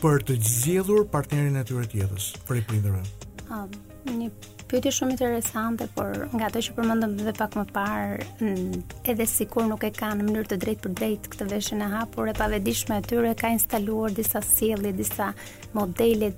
për 0.00 0.24
të 0.28 0.38
zgjedhur 0.48 1.04
partnerin 1.12 1.60
e 1.60 1.64
tyre 1.68 1.84
të 1.88 2.02
jetës 2.02 2.30
për 2.48 2.62
i 2.62 2.66
prindërve. 2.70 3.04
Um, 3.52 3.70
një 4.08 4.30
pyetje 4.66 4.90
shumë 4.96 5.14
interesante, 5.14 5.86
por 5.94 6.24
nga 6.34 6.48
ato 6.48 6.60
që 6.64 6.74
përmendëm 6.76 7.12
edhe 7.22 7.34
pak 7.38 7.54
më 7.58 7.64
parë, 7.76 8.26
mm, 8.40 8.82
edhe 9.12 9.26
sikur 9.30 9.68
nuk 9.70 9.84
e 9.88 9.92
kanë 9.94 10.18
në 10.18 10.26
mënyrë 10.26 10.50
të 10.52 10.58
drejtë 10.64 10.82
për 10.86 10.96
drejtë 11.00 11.32
këtë 11.34 11.48
veshin 11.52 11.84
e 11.86 11.90
hapur, 11.94 12.26
e 12.26 12.34
pavedishme 12.34 12.98
e 12.98 13.06
tyre 13.06 13.32
ka 13.38 13.52
instaluar 13.54 14.10
disa 14.18 14.42
sjellje, 14.42 14.92
disa 15.02 15.30
modele, 15.78 16.32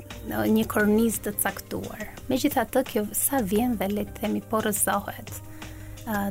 një 0.53 0.67
kornizë 0.75 1.25
të 1.29 1.37
caktuar. 1.47 2.05
Megjithatë, 2.29 2.85
kjo 2.93 3.07
sa 3.25 3.41
vjen 3.53 3.79
dhe 3.81 3.91
le 3.97 4.05
të 4.09 4.21
themi 4.23 4.45
porrëzohet 4.53 5.38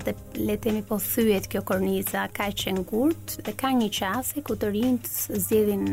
dhe 0.04 0.14
le 0.48 0.56
të 0.58 0.72
po 0.90 0.98
thyhet 1.02 1.46
kjo 1.52 1.62
korniza, 1.68 2.24
kaq 2.34 2.64
e 2.70 2.74
ngurtë 2.80 3.44
dhe 3.46 3.54
ka 3.60 3.70
një 3.78 3.90
qasje 3.94 4.42
ku 4.48 4.56
të 4.58 4.72
rinjt 4.74 5.10
zjedhin 5.44 5.84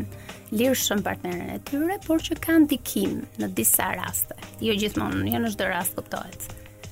lirshëm 0.55 1.03
partneren 1.05 1.51
e 1.55 1.59
tyre, 1.69 1.99
por 2.05 2.23
që 2.23 2.37
kanë 2.41 2.63
ndikim 2.65 3.19
në 3.41 3.51
disa 3.57 3.91
raste. 3.99 4.37
Jo 4.65 4.75
gjithmonë, 4.81 5.29
jo 5.33 5.43
në 5.43 5.53
çdo 5.53 5.69
rast 5.73 5.97
kuptohet. 5.99 6.47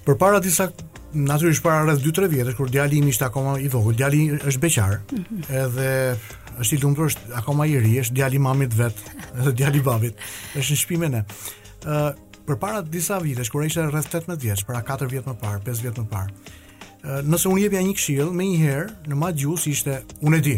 Përpara 0.06 0.41
disa 0.43 0.69
natyrisht 1.13 1.63
para 1.65 1.82
rreth 1.88 2.03
2-3 2.03 2.29
vjetësh 2.34 2.58
kur 2.60 2.69
djali 2.73 2.99
im 3.01 3.10
ishte 3.13 3.25
akoma 3.27 3.58
i 3.62 3.69
vogël, 3.73 3.97
djali 4.01 4.23
është 4.39 4.62
beqar, 4.63 4.97
mm 5.12 5.21
-hmm. 5.29 5.65
edhe 5.65 5.91
është 6.62 6.75
i 6.77 6.82
lumtur, 6.84 7.08
është 7.10 7.34
akoma 7.39 7.65
i 7.65 7.79
ri, 7.79 7.99
është 8.03 8.13
djali 8.13 8.36
i 8.36 8.39
mamit 8.39 8.73
vet, 8.73 8.95
edhe 9.39 9.51
djali 9.51 9.77
i 9.77 10.12
Është 10.60 10.69
në 10.71 10.82
shpime 10.84 11.10
ne. 11.10 11.23
Ëh 11.84 12.10
uh, 12.10 12.19
përpara 12.47 12.82
disa 12.82 13.17
vitesh 13.19 13.49
kur 13.51 13.65
ishte 13.65 13.82
rreth 13.82 14.15
18 14.15 14.39
vjeç, 14.39 14.63
para 14.65 14.82
4 14.84 15.10
vjet 15.12 15.25
më 15.25 15.36
parë, 15.41 15.60
5 15.63 15.82
vjet 15.82 15.97
më 15.97 16.06
parë 16.08 16.29
nëse 17.03 17.49
unë 17.51 17.63
jepja 17.65 17.81
një 17.83 17.93
këshill 17.97 18.29
më 18.31 18.45
një 18.47 18.59
herë 18.61 18.85
në 19.11 19.17
Madjus 19.19 19.65
ishte 19.67 19.97
unë 20.23 20.37
e 20.39 20.45
di. 20.45 20.53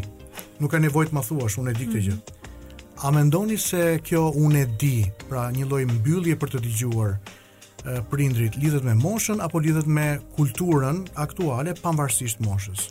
Nuk 0.62 0.72
ka 0.76 0.80
nevojë 0.82 1.10
të 1.10 1.18
më 1.18 1.24
thuash 1.26 1.56
unë 1.62 1.72
e 1.74 1.78
di 1.80 1.88
këtë 1.90 2.04
gjë. 2.06 2.18
A 3.06 3.12
mendoni 3.12 3.58
se 3.60 3.86
kjo 4.06 4.28
unë 4.40 4.62
e 4.62 4.68
di, 4.82 4.94
pra 5.28 5.48
një 5.54 5.66
lloj 5.72 5.82
mbyllje 5.90 6.38
për 6.42 6.54
të 6.54 6.62
dëgjuar 6.68 7.16
prindrit 8.10 8.56
lidhet 8.58 8.86
me 8.88 8.94
moshën 8.98 9.42
apo 9.46 9.60
lidhet 9.62 9.86
me 9.90 10.06
kulturën 10.38 11.02
aktuale 11.22 11.74
pavarësisht 11.82 12.42
moshës? 12.46 12.88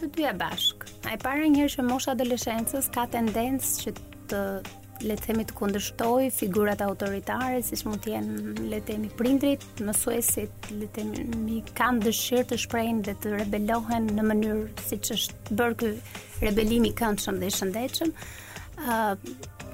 Të 0.00 0.10
dyja 0.16 0.34
bashk. 0.40 0.88
E 1.12 1.16
para 1.20 1.44
njëherë 1.46 1.76
që 1.76 1.84
mosha 1.86 2.14
adoleshencës 2.16 2.88
ka 2.96 3.06
tendencë 3.12 3.72
që 3.84 3.96
të 4.32 4.42
le 5.06 5.16
të 5.16 5.26
themi 5.26 5.44
të 5.48 5.54
kundërshtoj 5.56 6.26
figurat 6.34 6.82
autoritare, 6.84 7.60
siç 7.64 7.84
mund 7.88 8.02
të 8.04 8.12
jenë 8.12 8.66
le 8.70 8.80
të 8.80 8.86
themi 8.90 9.10
prindrit, 9.16 9.64
mësuesit, 9.86 10.68
le 10.76 10.88
të 10.92 11.06
themi 11.22 11.60
kanë 11.78 12.04
dëshirë 12.08 12.48
të 12.52 12.58
shprehin 12.64 13.00
dhe 13.06 13.14
të 13.22 13.32
rebelohen 13.38 14.10
në 14.16 14.26
mënyrë 14.30 14.66
siç 14.88 15.12
është 15.16 15.56
bërë 15.60 15.78
ky 15.84 15.92
rebelim 16.46 16.88
i 16.88 16.92
këndshëm 17.00 17.40
dhe 17.42 17.48
i 17.52 17.56
shëndetshëm. 17.58 18.12
Uh, 18.80 19.16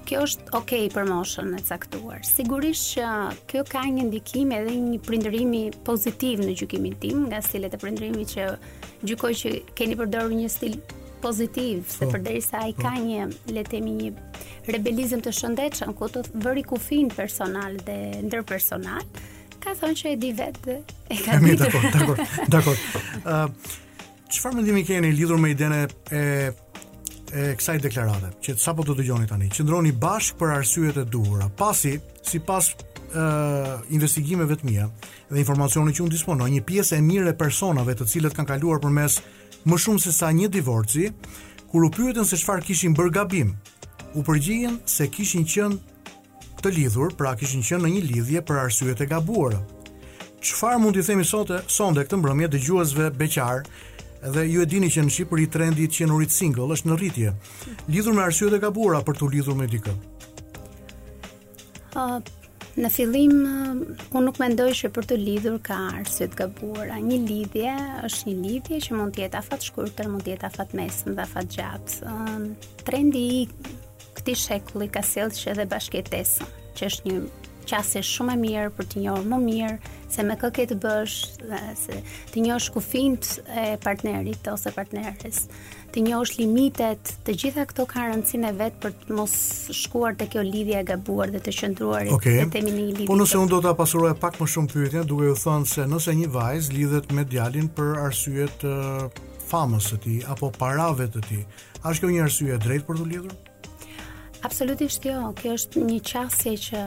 kjo 0.07 0.21
është 0.23 0.53
ok 0.55 0.73
për 0.95 1.09
moshën 1.11 1.55
e 1.59 1.63
caktuar. 1.67 2.21
Sigurisht 2.27 2.93
që 2.93 3.11
kjo 3.51 3.65
ka 3.67 3.83
një 3.91 4.05
ndikim 4.11 4.53
edhe 4.55 4.75
një 4.83 5.01
prindërimi 5.07 5.63
pozitiv 5.89 6.45
në 6.47 6.55
gjykimin 6.61 6.95
tim, 7.03 7.25
nga 7.33 7.43
stilet 7.43 7.75
e 7.75 7.81
prindërimit 7.83 8.37
që 8.37 8.47
gjykoj 9.11 9.33
që 9.43 9.53
keni 9.79 9.99
përdorur 9.99 10.35
një 10.39 10.47
stil 10.55 10.79
pozitiv, 11.21 11.85
se 11.89 12.05
oh. 12.05 12.11
Po. 12.11 12.13
përderi 12.17 12.41
sa 12.45 12.65
i 12.69 12.75
po. 12.75 12.83
ka 12.83 12.93
një, 13.01 13.31
le 13.53 13.81
një 13.81 14.13
rebelizm 14.73 15.23
të 15.25 15.33
shëndetshëm, 15.33 15.95
ku 15.99 16.09
të 16.11 16.25
vëri 16.45 16.65
kufin 16.67 17.09
personal 17.15 17.77
dhe 17.87 17.99
ndërpersonal, 18.27 19.05
ka 19.63 19.75
thonë 19.79 19.97
që 20.01 20.13
e 20.13 20.17
di 20.23 20.33
vetë 20.33 20.61
dhe 20.65 20.77
e 21.11 21.21
ka 21.25 21.39
ditë. 21.45 21.57
Dakor, 21.57 21.87
dakor, 21.95 22.17
dakor. 22.57 23.55
Qëfar 24.27 24.53
uh, 24.53 24.59
mëndimi 24.59 24.85
keni 24.89 25.13
lidhur 25.15 25.41
me 25.41 25.53
idene 25.55 25.85
e 26.11 26.25
e 27.37 27.49
kësaj 27.59 27.81
deklarate, 27.83 28.29
që 28.39 28.53
sa 28.63 28.71
po 28.79 28.85
të 28.87 28.95
dëgjoni 29.01 29.27
tani, 29.27 29.49
qëndroni 29.51 29.91
bashk 30.01 30.37
për 30.41 30.53
arsyet 30.61 31.01
e 31.01 31.03
duhura, 31.11 31.49
pasi, 31.59 31.97
si 32.25 32.39
pas 32.39 32.63
e, 32.71 32.79
investigimeve 33.97 34.55
të 34.61 34.69
mija 34.69 34.87
dhe 35.35 35.41
informacionit 35.43 35.99
që 35.99 36.05
unë 36.05 36.15
disponoj, 36.15 36.47
një 36.55 36.63
piesë 36.69 37.01
e 37.01 37.05
mire 37.05 37.35
personave 37.35 37.97
të 37.99 38.07
cilët 38.13 38.37
kanë 38.39 38.53
kaluar 38.53 38.79
për 38.87 38.95
mes 38.95 39.19
më 39.67 39.77
shumë 39.83 40.01
se 40.03 40.13
sa 40.15 40.29
një 40.31 40.49
divorci, 40.55 41.09
kur 41.71 41.87
u 41.89 41.89
pyetën 41.97 42.25
se 42.29 42.39
çfarë 42.39 42.63
kishin 42.69 42.93
bërë 42.95 43.13
gabim, 43.17 43.49
u 44.17 44.23
përgjigjen 44.27 44.77
se 44.93 45.09
kishin 45.11 45.45
qenë 45.53 45.79
të 46.63 46.73
lidhur, 46.77 47.13
pra 47.19 47.35
kishin 47.41 47.65
qenë 47.67 47.83
në 47.85 47.91
një 47.97 48.03
lidhje 48.13 48.43
për 48.47 48.61
arsyet 48.63 49.03
e 49.05 49.09
gabuara. 49.11 49.59
Çfarë 50.41 50.79
mund 50.83 50.95
t'i 50.97 51.03
themi 51.09 51.27
sot 51.27 51.51
sonde 51.79 52.07
këtë 52.07 52.21
mbrëmje 52.21 52.51
dëgjuesve 52.55 53.11
beqar, 53.19 53.67
dhe 54.37 54.47
ju 54.53 54.63
e 54.63 54.69
dini 54.71 54.87
që 54.93 55.05
në 55.07 55.15
Shqipëri 55.17 55.49
trendi 55.51 55.87
i 55.87 55.91
qenurit 55.91 56.31
single 56.35 56.71
është 56.77 56.93
në 56.93 57.01
rritje, 57.01 57.35
lidhur 57.91 58.15
me 58.17 58.23
arsyet 58.29 58.55
e 58.57 58.63
gabuara 58.63 59.03
për 59.03 59.19
t'u 59.19 59.33
lidhur 59.35 59.59
me 59.59 59.67
dikë. 59.73 59.97
Uh, 61.97 62.21
Në 62.77 62.89
fillim 62.93 63.37
eh, 63.41 63.61
unë 64.13 64.23
nuk 64.27 64.39
mendoj 64.43 64.67
se 64.77 64.91
për 64.93 65.07
të 65.09 65.17
lidhur 65.17 65.55
ka 65.65 65.77
arsye 66.01 66.27
të 66.29 66.39
gabuara. 66.43 66.99
Një 67.01 67.17
lidhje 67.25 67.73
është 68.05 68.29
një 68.29 68.35
lidhje 68.43 68.81
që 68.87 68.99
mund 68.99 69.15
të 69.17 69.23
jetë 69.25 69.41
afat 69.41 69.65
shkurtër, 69.71 70.11
mund 70.13 70.27
të 70.27 70.35
jetë 70.35 70.49
afat 70.51 70.77
mesëm 70.83 71.17
dhe 71.17 71.25
afat 71.25 71.55
gjatë. 71.57 71.99
Ehm, 72.11 72.45
trendi 72.85 73.25
i 73.39 73.41
këtij 74.21 74.39
shekulli 74.43 74.91
ka 74.93 75.01
sjellë 75.13 75.39
që 75.41 75.51
edhe 75.55 75.69
bashkëtesë 75.73 76.51
që 76.77 76.91
është 76.93 77.09
një 77.09 77.19
qasje 77.69 78.01
shumë 78.07 78.35
e 78.37 78.41
mirë 78.45 78.71
për 78.77 78.89
të 78.93 79.01
njohur 79.05 79.27
më 79.33 79.39
mirë 79.45 79.93
se 80.15 80.25
me 80.27 80.37
kë 80.39 80.51
ke 80.61 80.67
të 80.71 80.77
bësh, 80.83 81.17
dhe 81.51 81.61
se 81.81 81.99
të 82.35 82.45
njohësh 82.47 82.69
kufijt 82.77 83.31
e 83.49 83.67
partnerit 83.83 84.49
ose 84.53 84.71
partneres, 84.77 85.43
të 85.95 86.05
njohësh 86.07 86.35
limitet, 86.43 87.13
të 87.27 87.35
gjitha 87.43 87.65
këto 87.73 87.87
kanë 87.91 88.13
rëndësinë 88.13 88.51
e 88.53 88.57
vet 88.63 88.77
për 88.83 88.95
të 89.03 89.17
mos 89.19 89.37
shkuar 89.83 90.17
te 90.21 90.29
kjo 90.31 90.45
lidhje 90.47 90.79
e 90.81 90.85
gabuar 90.93 91.33
dhe 91.35 91.41
të 91.47 91.57
qëndruar 91.61 92.11
okay. 92.15 92.39
në 92.45 92.49
temin 92.55 92.77
e 92.77 92.85
lidhjes. 92.93 93.09
Po 93.11 93.19
nëse 93.19 93.41
unë 93.41 93.53
do 93.55 93.61
ta 93.67 93.75
pasuroj 93.81 94.15
pak 94.23 94.39
më 94.43 94.49
shumë 94.55 94.73
pyetjen, 94.75 95.09
duke 95.11 95.33
u 95.35 95.39
thënë 95.43 95.73
se 95.75 95.89
nëse 95.91 96.17
një 96.23 96.31
vajzë 96.37 96.77
lidhet 96.77 97.11
me 97.17 97.27
djalin 97.33 97.69
për 97.79 97.97
arsye 98.07 98.47
të 98.63 98.77
famës 99.51 99.91
së 99.93 100.01
tij 100.05 100.21
apo 100.33 100.53
parave 100.59 101.07
të 101.15 101.27
tij, 101.29 101.43
a 101.83 101.91
është 101.93 102.05
kjo 102.05 102.15
një 102.15 102.25
arsye 102.29 102.55
e 102.57 102.63
drejtë 102.67 102.87
për 102.89 103.03
të 103.03 103.11
lidhur? 103.13 103.37
Absolutisht 104.47 105.03
jo, 105.11 105.33
kjo 105.41 105.55
është 105.59 105.81
një 105.91 105.97
qasje 106.07 106.51
që, 106.67 106.83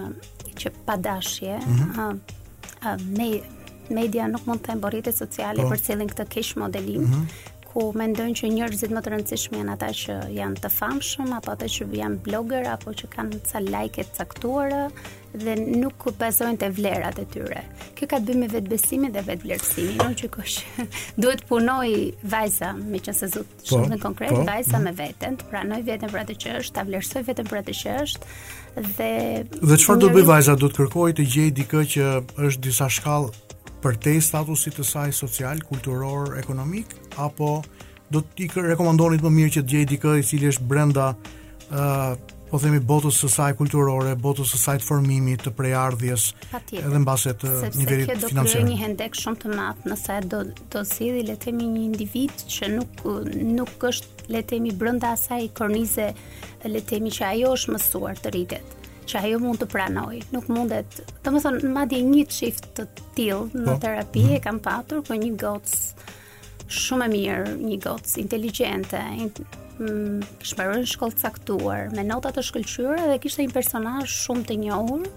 që 0.64 0.70
padashje, 0.88 1.58
mm 1.60 1.78
-hmm. 1.78 2.00
uh, 2.00 2.18
uh, 2.80 3.08
me, 3.18 3.28
media 3.98 4.28
nuk 4.32 4.46
mund 4.48 4.64
të 4.64 4.74
embo 4.78 4.90
sociale 5.18 5.64
po. 5.66 5.70
për 5.74 5.84
cilin 5.88 6.10
këtë 6.14 6.26
keq 6.38 6.56
modelim, 6.64 7.02
mm 7.02 7.14
-hmm 7.18 7.58
ku 7.70 7.92
mendojnë 7.98 8.38
që 8.40 8.50
njerëzit 8.56 8.94
më 8.96 9.02
të 9.06 9.12
rëndësishëm 9.14 9.58
janë 9.60 9.74
ata 9.76 9.90
që 10.00 10.16
janë 10.34 10.62
të 10.64 10.72
famshëm 10.74 11.34
apo 11.38 11.54
ata 11.54 11.68
që 11.70 11.88
janë 12.00 12.20
blogger 12.26 12.66
apo 12.72 12.94
që 12.98 13.10
kanë 13.14 13.42
ca 13.46 13.62
like 13.66 14.06
të 14.08 14.18
caktuara 14.18 14.86
dhe 15.44 15.54
nuk 15.78 15.98
ku 16.02 16.10
të 16.18 16.70
vlerat 16.80 17.20
e 17.22 17.26
tyre. 17.30 17.62
Kjo 17.96 18.08
ka 18.10 18.18
të 18.18 18.26
bëjë 18.26 18.40
me 18.42 18.48
vetbesimin 18.50 19.12
dhe 19.14 19.22
vetvlerësimin, 19.28 20.16
jo 20.18 20.30
që 20.32 20.46
Duhet 21.26 21.44
punoj 21.50 21.90
vajza, 22.24 22.72
me 22.90 22.98
që 23.06 23.14
se 23.20 23.30
zot 23.36 23.52
po, 23.52 23.66
shumë 23.76 23.92
në 23.94 24.00
konkret 24.02 24.34
po, 24.34 24.42
vajza 24.50 24.80
mhm. 24.80 24.88
me 24.90 24.96
veten, 25.04 25.38
të 25.38 25.52
pranoj 25.52 25.84
veten 25.86 26.10
për 26.10 26.24
atë 26.24 26.38
që 26.42 26.56
është, 26.64 26.74
ta 26.80 26.86
vlerësoj 26.90 27.24
veten 27.30 27.52
për 27.54 27.62
atë 27.62 27.78
që 27.82 27.96
është 28.06 28.34
dhe 28.98 29.14
dhe 29.52 29.78
çfarë 29.84 30.02
do 30.02 30.10
bëj 30.18 30.26
vajza, 30.34 30.58
do 30.66 30.70
të 30.72 30.80
kërkoj 30.82 31.12
të 31.20 31.28
gjej 31.36 31.54
dikë 31.62 31.86
që 31.94 32.10
është 32.50 32.66
disa 32.66 32.90
shkallë 32.98 33.32
për 33.84 33.98
te 34.04 34.14
statusit 34.22 34.76
të 34.80 34.86
saj 34.88 35.14
social, 35.18 35.62
kulturor, 35.68 36.34
ekonomik, 36.40 36.92
apo 37.24 37.52
do 38.12 38.24
t'i 38.36 38.48
rekomandonit 38.50 39.24
më 39.24 39.32
mirë 39.40 39.54
që 39.58 39.64
t'gjej 39.68 39.88
dikë 39.94 40.16
i 40.20 40.26
cili 40.26 40.50
është 40.52 40.68
brenda 40.72 41.12
uh, 41.14 42.16
po 42.50 42.58
themi 42.58 42.80
botës 42.82 43.20
së 43.22 43.30
saj 43.30 43.54
kulturore, 43.60 44.16
botës 44.18 44.50
së 44.56 44.60
saj 44.64 44.78
të 44.82 44.88
formimit, 44.88 45.44
të 45.46 45.52
prejardhjes, 45.54 46.24
edhe 46.82 47.02
në 47.04 47.18
të 47.44 47.52
nivelit 47.76 47.76
financiar. 47.76 47.76
Sepse 48.18 48.56
kjo 48.56 48.64
do 48.64 48.66
një 48.72 48.78
hendek 48.82 49.20
shumë 49.20 49.40
të 49.44 49.52
matë, 49.60 49.92
nësa 49.94 50.16
e 50.16 50.26
do, 50.32 50.40
të 50.74 50.84
si 50.90 51.12
letemi 51.30 51.70
një 51.76 51.84
individ 51.92 52.44
që 52.56 52.72
nuk, 52.74 53.06
nuk 53.54 53.88
është 53.92 54.34
letemi 54.34 54.74
brenda 54.82 55.14
asaj 55.14 55.44
kornize, 55.60 56.10
letemi 56.66 57.14
që 57.20 57.28
ajo 57.36 57.54
është 57.60 57.78
mësuar 57.78 58.26
të 58.26 58.34
rritet 58.36 58.76
që 59.10 59.24
ajo 59.26 59.40
mund 59.44 59.58
të 59.62 59.68
pranoj. 59.72 60.20
Nuk 60.36 60.48
mundet, 60.54 61.00
të 61.24 61.34
më 61.34 61.42
thonë, 61.46 61.70
madje 61.74 62.00
një 62.06 62.24
qift 62.30 62.68
të 62.78 62.86
tilë 63.18 63.42
në 63.52 63.64
pa. 63.64 63.70
Po. 63.70 63.78
terapi 63.86 64.24
e 64.36 64.40
kam 64.44 64.60
patur 64.64 65.02
ku 65.08 65.18
një 65.20 65.32
gocë 65.42 65.78
shumë 66.80 67.08
e 67.08 67.12
mirë, 67.16 67.54
një 67.68 67.80
gocë 67.86 68.18
inteligente, 68.24 69.00
in, 69.24 69.32
mm, 69.80 70.34
shmërë 70.52 70.82
në 70.84 70.92
shkollë 70.94 71.22
caktuar, 71.24 71.88
me 71.98 72.06
notat 72.12 72.38
të 72.38 72.44
shkëllqyre 72.52 73.08
dhe 73.10 73.18
kishtë 73.24 73.48
një 73.48 73.56
personaj 73.56 74.04
shumë 74.20 74.46
të 74.52 74.60
njohur, 74.68 75.08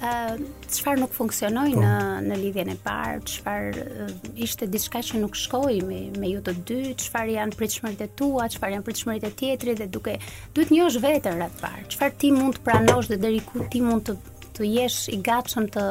Ëh, 0.01 0.39
çfarë 0.73 1.01
nuk 1.03 1.11
funksionoi 1.13 1.75
po? 1.75 1.83
në 1.83 1.97
në 2.25 2.39
lidhjen 2.41 2.71
e 2.73 2.77
parë, 2.85 3.19
çfarë 3.31 3.85
uh, 4.05 4.31
ishte 4.41 4.65
diçka 4.73 5.03
që 5.05 5.21
nuk 5.21 5.37
shkoi 5.37 5.79
me, 5.85 5.99
me 6.17 6.31
ju 6.31 6.41
të 6.47 6.55
dy, 6.71 6.79
çfarë 7.03 7.35
janë 7.37 7.59
pritshmëritë 7.59 8.07
tua, 8.19 8.47
çfarë 8.55 8.77
janë 8.79 8.87
pritshmëritë 8.87 9.29
e 9.29 9.35
tjetrit 9.37 9.83
dhe 9.83 9.87
duke 9.93 10.15
duhet 10.55 10.73
njohësh 10.73 10.97
vetën 11.05 11.43
atë 11.45 11.61
parë. 11.61 11.85
Çfarë 11.93 12.17
ti 12.23 12.33
mund 12.33 12.57
të 12.57 12.65
pranosh 12.65 13.11
dhe 13.13 13.19
deri 13.21 13.43
ku 13.51 13.61
ti 13.71 13.83
mund 13.85 14.09
të 14.09 14.17
të 14.57 14.67
jesh 14.73 15.03
i 15.15 15.21
gatshëm 15.23 15.69
të 15.77 15.85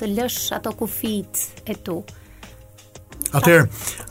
të 0.00 0.08
lësh 0.16 0.40
ato 0.58 0.74
kufijtë 0.82 1.64
e 1.70 1.78
tu. 1.86 2.00
Atëherë, 3.34 3.68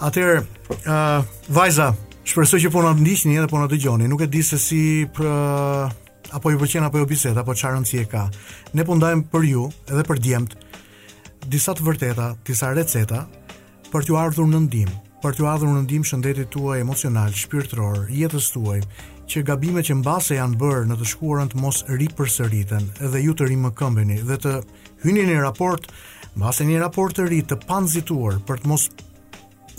atëherë, 0.08 0.40
ë 0.40 0.96
uh, 0.96 1.36
vajza, 1.60 1.92
Shpresoj 2.24 2.62
që 2.64 2.70
po 2.72 2.80
na 2.84 2.94
ndiqni 2.96 3.34
edhe 3.36 3.50
po 3.52 3.60
na 3.60 3.66
dëgjoni. 3.68 4.06
Nuk 4.08 4.22
e 4.24 4.30
di 4.32 4.40
se 4.48 4.56
si 4.62 4.80
për 5.16 5.28
uh, 5.28 5.96
apo 6.38 6.52
ju 6.54 6.60
pëlqen 6.62 6.86
apo 6.88 7.02
jo 7.02 7.08
biseda, 7.10 7.44
apo 7.44 7.52
çfarë 7.56 7.76
rëndësi 7.80 8.00
e 8.00 8.06
ka. 8.10 8.22
Ne 8.80 8.86
po 8.88 8.96
ndajmë 8.96 9.26
për 9.34 9.48
ju 9.50 9.66
edhe 9.92 10.06
për 10.08 10.22
djemt 10.24 10.56
disa 11.52 11.74
të 11.76 11.84
vërteta, 11.84 12.30
disa 12.48 12.70
receta 12.72 13.26
për 13.92 14.06
t'ju 14.08 14.16
ardhur 14.22 14.48
në 14.50 14.62
ndim, 14.70 14.94
për 15.22 15.36
t'ju 15.38 15.50
ardhur 15.52 15.74
në 15.76 15.82
ndim 15.84 16.06
shëndetit 16.08 16.48
tuaj 16.56 16.80
emocional, 16.82 17.34
shpirtëror, 17.38 18.06
jetës 18.16 18.48
tuaj, 18.56 18.80
që 19.30 19.44
gabimet 19.48 19.86
që 19.92 20.00
mbase 20.00 20.40
janë 20.40 20.58
bërë 20.64 20.88
në 20.94 20.98
të 21.04 21.10
shkuarën 21.12 21.52
të 21.52 21.60
mos 21.62 21.84
ripërsëriten 21.92 22.88
dhe 23.04 23.22
ju 23.28 23.36
të 23.38 23.52
rimë 23.52 23.74
këmbeni 23.80 24.22
dhe 24.32 24.40
të 24.44 24.56
hyni 25.04 25.28
në 25.28 25.42
raport 25.44 25.92
mbase 26.40 26.66
një 26.72 26.80
raport 26.88 27.16
të 27.20 27.28
ri 27.30 27.44
të 27.52 27.60
panzituar 27.68 28.40
për 28.50 28.64
të 28.64 28.72
mos 28.72 28.88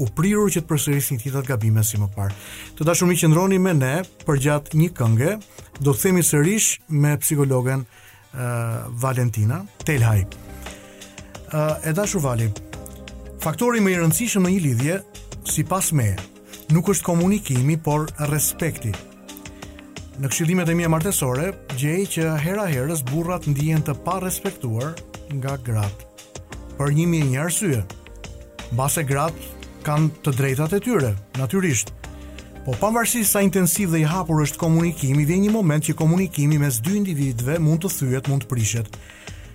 u 0.00 0.08
prirur 0.16 0.50
që 0.50 0.62
të 0.64 0.68
përsërisin 0.70 1.20
të 1.22 1.42
gabime 1.46 1.84
si 1.84 1.98
më 2.00 2.08
parë. 2.14 2.34
Të 2.78 2.86
dashur 2.86 3.06
miq, 3.08 3.20
qëndroni 3.22 3.60
me 3.62 3.74
ne 3.78 3.94
përgjat 4.26 4.74
një 4.74 4.88
kënge. 4.96 5.34
Do 5.82 5.94
të 5.94 6.00
themi 6.02 6.22
sërish 6.26 6.78
me 6.88 7.14
psikologen 7.18 7.84
uh, 7.86 8.88
Valentina 8.90 9.62
Telhaj. 9.84 10.24
Uh, 11.54 11.78
e 11.86 11.92
dashur 11.94 12.22
Vali, 12.24 12.48
faktori 13.42 13.80
më 13.82 13.94
i 13.94 13.98
rëndësishëm 14.00 14.46
në 14.48 14.52
një 14.54 14.62
lidhje, 14.66 14.98
si 15.46 15.62
pas 15.68 15.90
me, 15.94 16.12
nuk 16.74 16.90
është 16.90 17.06
komunikimi, 17.06 17.76
por 17.78 18.08
respekti. 18.32 18.90
Në 20.18 20.30
këshillimet 20.30 20.70
e 20.70 20.76
mia 20.78 20.90
martesore, 20.90 21.52
gjej 21.78 22.04
që 22.18 22.34
hera 22.42 22.66
herës 22.70 23.02
burrat 23.10 23.46
ndihen 23.50 23.82
të 23.86 23.94
pa 24.06 24.20
respektuar 24.22 24.94
nga 25.38 25.56
gratë. 25.66 26.10
Për 26.78 26.90
një 26.94 27.04
mirë 27.10 27.26
një 27.34 27.42
arsye, 27.42 27.82
mbase 28.74 29.02
gratë 29.06 29.53
kanë 29.84 30.22
të 30.24 30.32
drejtat 30.38 30.74
e 30.78 30.80
tyre, 30.82 31.10
natyrisht. 31.38 31.90
Po 32.64 32.72
pavarësisht 32.80 33.28
sa 33.34 33.42
intensiv 33.44 33.92
dhe 33.92 34.00
i 34.00 34.06
hapur 34.08 34.40
është 34.44 34.58
komunikimi, 34.62 35.26
vjen 35.28 35.42
një 35.44 35.50
moment 35.52 35.84
që 35.84 35.96
komunikimi 35.98 36.56
mes 36.60 36.78
dy 36.80 36.94
individëve 37.02 37.58
mund 37.60 37.82
të 37.84 37.90
thyhet, 37.92 38.30
mund 38.32 38.46
të 38.46 38.52
prishet. 38.52 38.88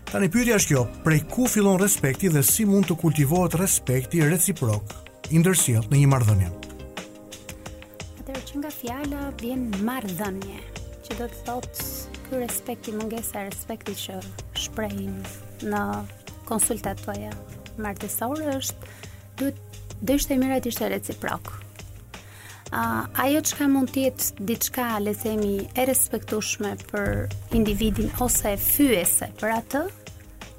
Tani 0.10 0.30
pyetja 0.34 0.60
është 0.60 0.74
kjo, 0.76 0.84
prej 1.06 1.24
ku 1.34 1.48
fillon 1.50 1.80
respekti 1.82 2.30
dhe 2.34 2.44
si 2.46 2.66
mund 2.70 2.86
të 2.90 2.98
kultivohet 3.02 3.58
respekti 3.62 4.22
reciprok 4.30 4.94
i 5.34 5.42
ndërsjellë 5.42 5.90
në 5.90 6.02
një 6.04 6.12
marrëdhënie? 6.14 6.52
Atëherë 8.22 8.46
që 8.52 8.62
nga 8.62 8.74
fjala 8.78 9.26
vjen 9.42 9.66
marrëdhënie, 9.88 10.62
që 11.08 11.18
do 11.22 11.26
të 11.34 11.44
thotë 11.50 11.90
ky 12.30 12.44
respekti 12.46 12.94
mungesa 13.00 13.42
e 13.42 13.50
respektit 13.50 14.02
që 14.06 14.22
shprehin 14.68 15.16
në 15.74 15.84
konsultat 16.50 17.02
tuaja 17.06 17.34
martesore 17.82 18.60
është 18.62 19.00
duhet 19.42 19.66
dështë 20.08 20.36
e 20.36 20.38
mirat 20.40 20.68
ishte 20.70 20.88
reciprok. 20.92 21.52
A, 22.70 22.82
uh, 22.82 23.22
ajo 23.26 23.40
që 23.50 23.58
ka 23.58 23.68
mund 23.72 23.90
tjetë 23.96 24.46
diçka, 24.46 24.88
le 25.02 25.16
themi, 25.18 25.54
e 25.74 25.86
respektushme 25.90 26.76
për 26.92 27.26
individin 27.58 28.12
ose 28.22 28.52
e 28.54 28.60
fyese 28.62 29.32
për 29.40 29.56
atë, 29.56 29.82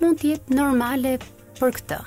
mund 0.00 0.18
tjetë 0.22 0.56
normale 0.58 1.14
për 1.60 1.74
këtë. 1.78 2.00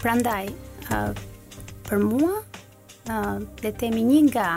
Prandaj, 0.00 0.48
ndaj, 0.88 0.96
uh, 0.96 1.60
për 1.86 2.02
mua, 2.06 2.40
uh, 2.40 3.38
le 3.62 3.72
themi 3.80 4.02
një 4.06 4.20
nga 4.30 4.50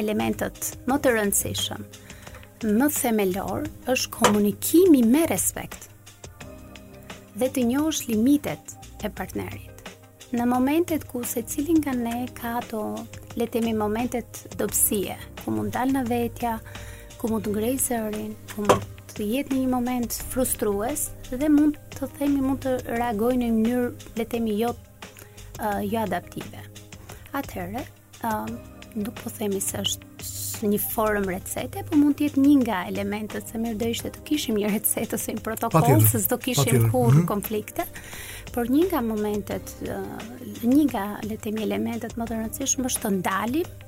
elementet 0.00 0.74
më 0.88 1.00
të 1.02 1.14
rëndësishëm, 1.16 1.88
më 2.76 2.90
themelor, 2.98 3.66
është 3.88 4.12
komunikimi 4.18 5.02
me 5.08 5.24
respekt 5.32 5.88
dhe 7.40 7.48
të 7.48 7.64
njohësh 7.70 8.04
limitet 8.10 8.76
e 9.04 9.08
partnerit 9.08 9.69
në 10.34 10.44
momentet 10.46 11.04
ku 11.10 11.22
se 11.26 11.42
cilin 11.48 11.80
nga 11.82 11.92
ne 11.96 12.26
ka 12.36 12.58
ato, 12.60 12.84
le 13.36 13.46
momentet 13.74 14.46
dopsie, 14.56 15.16
ku 15.44 15.50
mund 15.54 15.72
dal 15.74 15.90
në 15.90 16.04
vetja, 16.08 16.58
ku 17.18 17.28
mund 17.30 17.46
të 17.46 17.54
ngrej 17.56 17.76
ku 18.54 18.64
mund 18.66 18.84
të 19.14 19.24
jetë 19.34 19.58
një 19.58 19.66
moment 19.68 20.12
frustrues, 20.32 21.10
dhe 21.32 21.48
mund 21.50 21.76
të 21.98 22.08
themi 22.18 22.40
mund 22.40 22.62
të 22.62 22.76
reagoj 22.96 23.32
në 23.40 23.50
mënyrë, 23.54 23.88
le 24.16 24.24
temi 24.32 24.54
jo, 24.60 24.70
uh, 25.58 25.82
jo 25.84 25.98
adaptive. 26.06 26.62
Atëherë, 27.36 27.82
uh, 28.24 28.46
nuk 28.94 29.14
po 29.20 29.30
themi 29.34 29.60
se 29.60 29.82
është 29.82 30.06
në 30.60 30.68
një 30.74 30.78
forum 30.90 31.24
recete, 31.24 31.80
po 31.88 31.96
mund 31.96 32.18
të 32.18 32.26
jetë 32.28 32.40
një 32.44 32.54
nga 32.60 32.82
elementet 32.90 33.48
se 33.48 33.58
merdojshë 33.62 34.10
të 34.12 34.24
kishim 34.28 34.58
një 34.60 34.70
recete, 34.74 35.16
se 35.18 35.32
një 35.34 35.40
protokoll, 35.46 36.04
se 36.04 36.20
së 36.20 36.28
të 36.28 36.38
kishim 36.46 36.76
kur 36.92 37.14
mm 37.14 37.20
-hmm. 37.20 37.26
konflikte, 37.28 37.86
por 38.54 38.68
një 38.72 38.86
nga 38.90 39.00
momentet, 39.04 39.70
një 40.64 40.84
nga 40.90 41.04
le 41.26 41.36
të 41.36 41.44
themi 41.46 41.62
elementet 41.66 42.16
më 42.18 42.26
të 42.26 42.38
rëndësishme 42.38 42.86
është 42.88 43.02
të 43.06 43.12
ndalim 43.20 43.80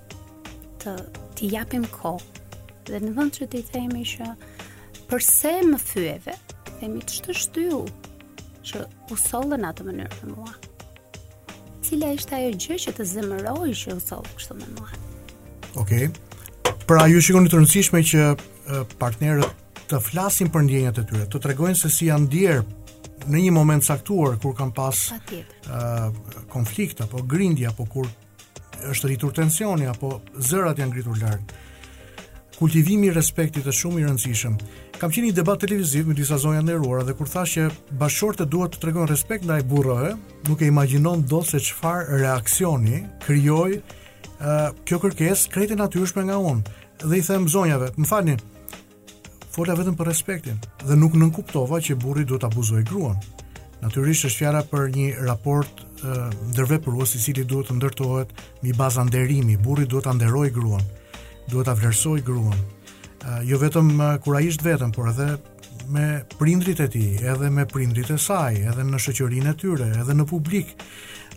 të 0.82 0.94
të 1.38 1.48
japim 1.54 1.86
kohë. 1.96 2.42
Dhe 2.90 2.98
në 3.02 3.12
vend 3.16 3.36
që 3.38 3.46
të 3.52 3.62
themi 3.72 4.04
që 4.14 4.28
përse 5.10 5.54
më 5.68 5.80
të 5.86 6.36
themi 6.78 7.02
ç'të 7.06 7.36
shtyu 7.42 7.82
që 8.68 8.84
u 9.12 9.18
sollën 9.18 9.62
në 9.64 9.72
atë 9.72 9.86
mënyrë 9.88 10.20
me 10.30 10.34
mua. 10.36 10.54
Cila 11.82 12.12
ishte 12.14 12.36
ajo 12.38 12.52
gjë 12.64 12.78
që 12.86 12.92
të 13.00 13.06
zemëroi 13.16 13.72
që 13.80 13.96
u 13.98 14.02
soll 14.02 14.26
kështu 14.36 14.58
me 14.60 14.68
mua? 14.78 14.92
Okej. 15.82 16.06
Okay. 16.08 16.86
Pra 16.86 17.08
ju 17.10 17.20
shikoni 17.22 17.50
të 17.50 17.58
rëndësishme 17.58 18.02
që 18.12 18.28
partnerët 19.00 19.60
të 19.90 19.98
flasin 20.00 20.48
për 20.54 20.64
ndjenjat 20.66 21.02
e 21.02 21.04
tyre, 21.10 21.26
të 21.30 21.40
tregojnë 21.46 21.76
se 21.82 21.90
si 21.92 22.06
janë 22.08 22.26
ndier 22.26 22.62
në 23.30 23.42
një 23.46 23.52
moment 23.54 23.84
saktuar 23.84 24.38
kur 24.42 24.54
kanë 24.58 24.74
pas 24.74 25.00
uh, 25.12 26.44
konflikt 26.52 27.02
apo 27.04 27.22
grindje 27.28 27.68
apo 27.70 27.86
kur 27.92 28.08
është 28.92 29.10
rritur 29.12 29.34
tensioni 29.36 29.86
apo 29.90 30.20
zërat 30.42 30.80
janë 30.82 30.90
ngritur 30.92 31.20
larg. 31.22 31.52
Kultivimi 32.56 33.08
i 33.08 33.14
respektit 33.14 33.66
është 33.66 33.78
shumë 33.82 34.00
i 34.00 34.04
rëndësishëm. 34.06 34.56
Kam 35.00 35.10
qenë 35.10 35.28
një 35.32 35.36
debat 35.40 35.58
televiziv 35.64 36.06
me 36.06 36.14
disa 36.14 36.36
zonja 36.38 36.60
nderuara 36.62 37.02
dhe 37.08 37.14
kur 37.18 37.26
thashë 37.28 37.64
që 37.68 37.96
bashortet 37.98 38.50
duhet 38.52 38.76
të 38.76 38.82
tregojnë 38.84 39.10
respekt 39.10 39.46
ndaj 39.48 39.64
burrëve, 39.70 40.12
nuk 40.48 40.62
e 40.62 40.68
imagjinon 40.70 41.24
dot 41.30 41.48
se 41.50 41.58
çfarë 41.62 42.20
reaksioni 42.22 43.00
krijoi 43.24 43.80
uh, 43.80 44.70
kjo 44.86 45.00
kërkesë 45.02 45.50
krejtë 45.56 45.78
natyrshme 45.80 46.26
nga 46.28 46.38
unë 46.38 46.78
dhe 47.02 47.18
i 47.18 47.22
them 47.26 47.48
zonjave, 47.50 47.88
më 47.98 48.06
falni, 48.06 48.36
fola 49.52 49.74
vetëm 49.76 49.96
për 49.98 50.08
respektin 50.08 50.58
dhe 50.88 50.96
nuk 50.96 51.14
nënkuptova 51.20 51.80
që 51.84 51.98
burri 52.00 52.24
duhet 52.28 52.46
abuzoj 52.48 52.82
gruan. 52.88 53.18
Natyrisht 53.82 54.24
është 54.30 54.40
fjara 54.44 54.62
për 54.70 54.86
një 54.96 55.08
raport 55.26 55.82
ndërveprues 56.56 57.12
i 57.18 57.22
cili 57.22 57.44
duhet 57.48 57.68
të 57.68 57.76
ndërtohet 57.76 58.32
mbi 58.62 58.72
bazën 58.78 59.08
nderimi. 59.10 59.56
Burri 59.60 59.84
duhet 59.90 60.06
ta 60.08 60.14
nderoj 60.16 60.48
gruan, 60.54 60.84
duhet 61.50 61.68
ta 61.68 61.76
vlerësoj 61.78 62.20
gruan. 62.26 62.60
jo 63.44 63.58
vetëm 63.58 63.88
kur 64.24 64.34
ai 64.36 64.46
është 64.48 64.64
vetëm, 64.64 64.90
por 64.92 65.08
edhe 65.08 65.38
me 65.88 66.24
prindrit 66.38 66.80
e 66.80 66.88
tij, 66.88 67.16
edhe 67.22 67.50
me 67.50 67.66
prindrit 67.66 68.10
e 68.10 68.16
saj, 68.18 68.54
edhe 68.66 68.82
në 68.82 68.98
shoqërinë 68.98 69.50
e 69.50 69.54
tyre, 69.56 69.86
edhe 70.00 70.12
në 70.18 70.24
publik. 70.26 70.68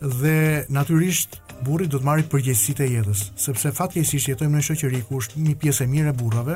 Dhe 0.01 0.65
natyrisht 0.69 1.41
burri 1.63 1.85
do 1.87 1.99
të 1.99 2.05
marrë 2.09 2.25
përgjegjësitë 2.31 2.83
e 2.85 2.89
jetës, 2.95 3.21
sepse 3.35 3.69
fatkeqësisht 3.71 4.27
jetojmë 4.29 4.57
në 4.57 4.65
shoqëri 4.69 5.01
ku 5.07 5.19
është 5.21 5.45
një 5.47 5.55
pjesë 5.61 5.83
e 5.83 5.87
mirë 5.93 6.09
e 6.09 6.17
burrave, 6.19 6.55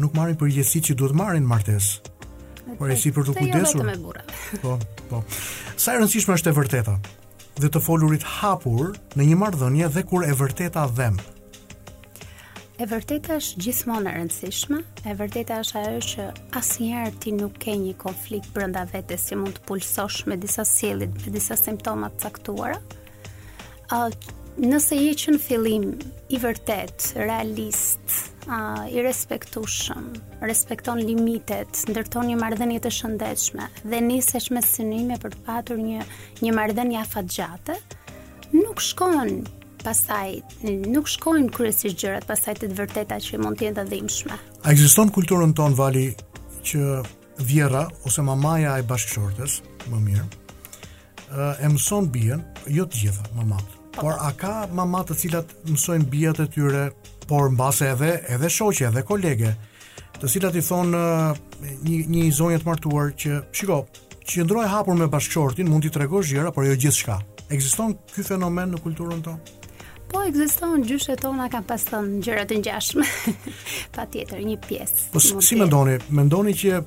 nuk 0.00 0.14
marrin 0.16 0.36
përgjegjësitë 0.40 0.90
që 0.90 0.96
duhet 1.00 1.16
marrin 1.16 1.46
martes. 1.46 1.90
Por 2.78 2.92
e 2.92 2.96
si 2.96 3.10
për 3.14 3.28
të 3.28 3.36
kujdesur. 3.38 3.92
Po, 4.64 4.76
po. 5.10 5.22
Sa 5.80 5.94
e 5.96 5.98
rëndësishme 5.98 6.36
është 6.36 6.50
e 6.50 6.54
vërteta. 6.56 6.94
Dhe 7.60 7.68
të 7.72 7.80
folurit 7.82 8.24
hapur 8.40 8.92
në 9.18 9.26
një 9.30 9.38
marrëdhënie 9.40 9.88
dhe 9.96 10.04
kur 10.08 10.24
e 10.26 10.32
vërteta 10.36 10.84
dhem. 10.96 11.18
E 12.80 12.86
vërteta 12.88 13.36
është 13.40 13.62
gjithmonë 13.66 14.08
e 14.10 14.14
rëndësishme. 14.20 14.78
E 15.10 15.14
vërteta 15.18 15.58
është 15.64 15.82
ajo 15.82 16.04
që 16.10 16.28
asnjëherë 16.60 17.12
ti 17.22 17.34
nuk 17.36 17.58
ke 17.60 17.74
një 17.82 17.96
konflikt 18.00 18.52
brenda 18.54 18.86
vetes 18.92 19.28
që 19.28 19.40
mund 19.42 19.58
të 19.58 19.66
pulsosh 19.68 20.22
me 20.30 20.38
disa 20.40 20.64
sjellje, 20.68 21.10
me 21.24 21.34
disa 21.36 21.56
simptoma 21.60 22.08
të 22.14 22.24
caktuara. 22.26 22.78
Ah, 23.90 24.06
nëse 24.60 24.96
je 25.00 25.12
që 25.16 25.32
në 25.32 25.38
fillim 25.40 25.84
i 26.28 26.38
vërtet, 26.42 27.06
realist, 27.22 28.16
i 28.92 29.00
respektushëm, 29.02 30.10
respekton 30.44 31.00
limitet, 31.04 31.80
ndërton 31.88 32.28
një 32.28 32.36
marrëdhënie 32.40 32.80
të 32.84 32.92
shëndetshme 32.92 33.66
dhe 33.88 34.00
nisesh 34.04 34.50
me 34.52 34.60
synime 34.64 35.16
për 35.22 35.32
të 35.36 35.42
patur 35.46 35.80
një 35.80 36.04
një 36.44 36.52
marrëdhënie 36.58 37.00
afatgjate, 37.00 37.78
nuk 38.52 38.84
shkonë 38.84 39.40
pasaj, 39.80 40.36
nuk 40.92 41.08
shkojnë 41.08 41.48
kryesisht 41.56 41.96
gjërat 42.02 42.28
pasaj 42.28 42.58
të 42.60 42.72
vërteta 42.76 43.20
që 43.22 43.40
mund 43.40 43.56
të 43.62 43.70
jenë 43.70 43.80
të 43.80 44.38
A 44.60 44.72
ekziston 44.74 45.08
kulturën 45.08 45.54
tonë 45.56 45.76
vali 45.78 46.06
që 46.68 46.84
vjera 47.40 47.86
ose 48.04 48.20
mamaja 48.22 48.76
e 48.76 48.82
bashkëshortës, 48.84 49.62
më 49.88 50.02
mirë, 50.04 50.28
e 51.64 51.68
mëson 51.72 52.10
bijen, 52.12 52.44
jo 52.68 52.84
të 52.84 52.96
gjitha, 53.06 53.24
mamatë, 53.38 53.79
Po, 53.92 54.00
por 54.00 54.14
po. 54.18 54.22
a 54.26 54.32
ka 54.36 54.68
mama 54.74 55.02
të 55.04 55.16
cilat 55.18 55.54
mësojnë 55.68 56.06
bijat 56.10 56.40
e 56.40 56.46
tyre, 56.54 56.84
por 57.30 57.50
mbase 57.54 57.88
edhe 57.94 58.12
edhe 58.28 58.50
shoqe, 58.50 58.88
edhe 58.90 59.02
kolege, 59.06 59.54
të 60.20 60.28
cilat 60.30 60.54
i 60.54 60.62
thonë 60.66 61.00
eh, 61.00 61.70
një 61.86 61.98
një 62.10 62.30
zonjë 62.34 62.60
të 62.64 62.68
martuar 62.68 63.12
që 63.14 63.40
shiko, 63.54 63.82
jëndroj 64.30 64.66
hapur 64.70 64.94
me 64.98 65.08
bashkëshortin, 65.10 65.66
mund 65.70 65.86
t'i 65.86 65.92
tregosh 65.94 66.30
gjëra, 66.34 66.52
por 66.54 66.66
jo 66.68 66.76
gjithçka. 66.78 67.18
Ekziston 67.50 67.96
ky 68.12 68.22
fenomen 68.22 68.76
në 68.76 68.82
kulturën 68.84 69.24
tonë? 69.26 69.58
Po 70.10 70.22
ekziston 70.26 70.82
gjyshet 70.86 71.20
tona 71.22 71.46
kanë 71.50 71.66
pas 71.66 71.82
thon 71.86 72.16
gjëra 72.22 72.44
të 72.50 72.60
ngjashme. 72.62 73.06
Patjetër, 73.96 74.42
një 74.46 74.56
pjesë. 74.62 75.10
Po 75.14 75.22
si, 75.22 75.58
ndoni, 75.58 75.96
mendoni? 75.98 75.98
Mendoni 76.20 76.54
që 76.62 76.80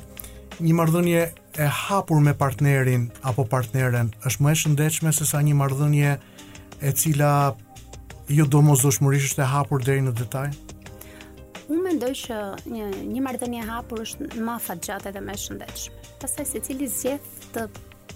një 0.64 0.74
marrëdhënie 0.80 1.24
e 1.64 1.68
hapur 1.84 2.20
me 2.24 2.32
partnerin 2.36 3.10
apo 3.28 3.43
partneren 3.49 4.14
është 4.28 4.43
më 4.43 4.51
e 4.54 4.60
shëndetshme 4.64 5.12
se 5.16 5.26
sa 5.28 5.41
një 5.45 5.56
marrëdhënie 5.60 6.12
e 6.16 6.20
e 6.84 6.92
cila 6.92 7.56
jo 8.38 8.46
do 8.52 8.60
mos 8.66 8.84
doshmërisht 8.84 9.32
është 9.34 9.44
e 9.46 9.50
hapur 9.54 9.84
deri 9.88 10.04
në 10.04 10.14
detaj? 10.20 10.50
Unë 11.72 11.80
mendoj 11.88 12.10
që 12.26 12.40
një, 12.68 12.90
një 13.08 13.24
marrëdhënie 13.24 13.62
e 13.64 13.68
hapur 13.70 14.02
është 14.04 14.28
më 14.44 14.56
afat 14.58 14.84
gjatë 14.88 15.14
dhe 15.16 15.22
më 15.24 15.38
shëndetshme. 15.40 16.02
Pastaj 16.24 16.50
secili 16.52 16.90
zgjedh 16.92 17.32
të 17.56 17.66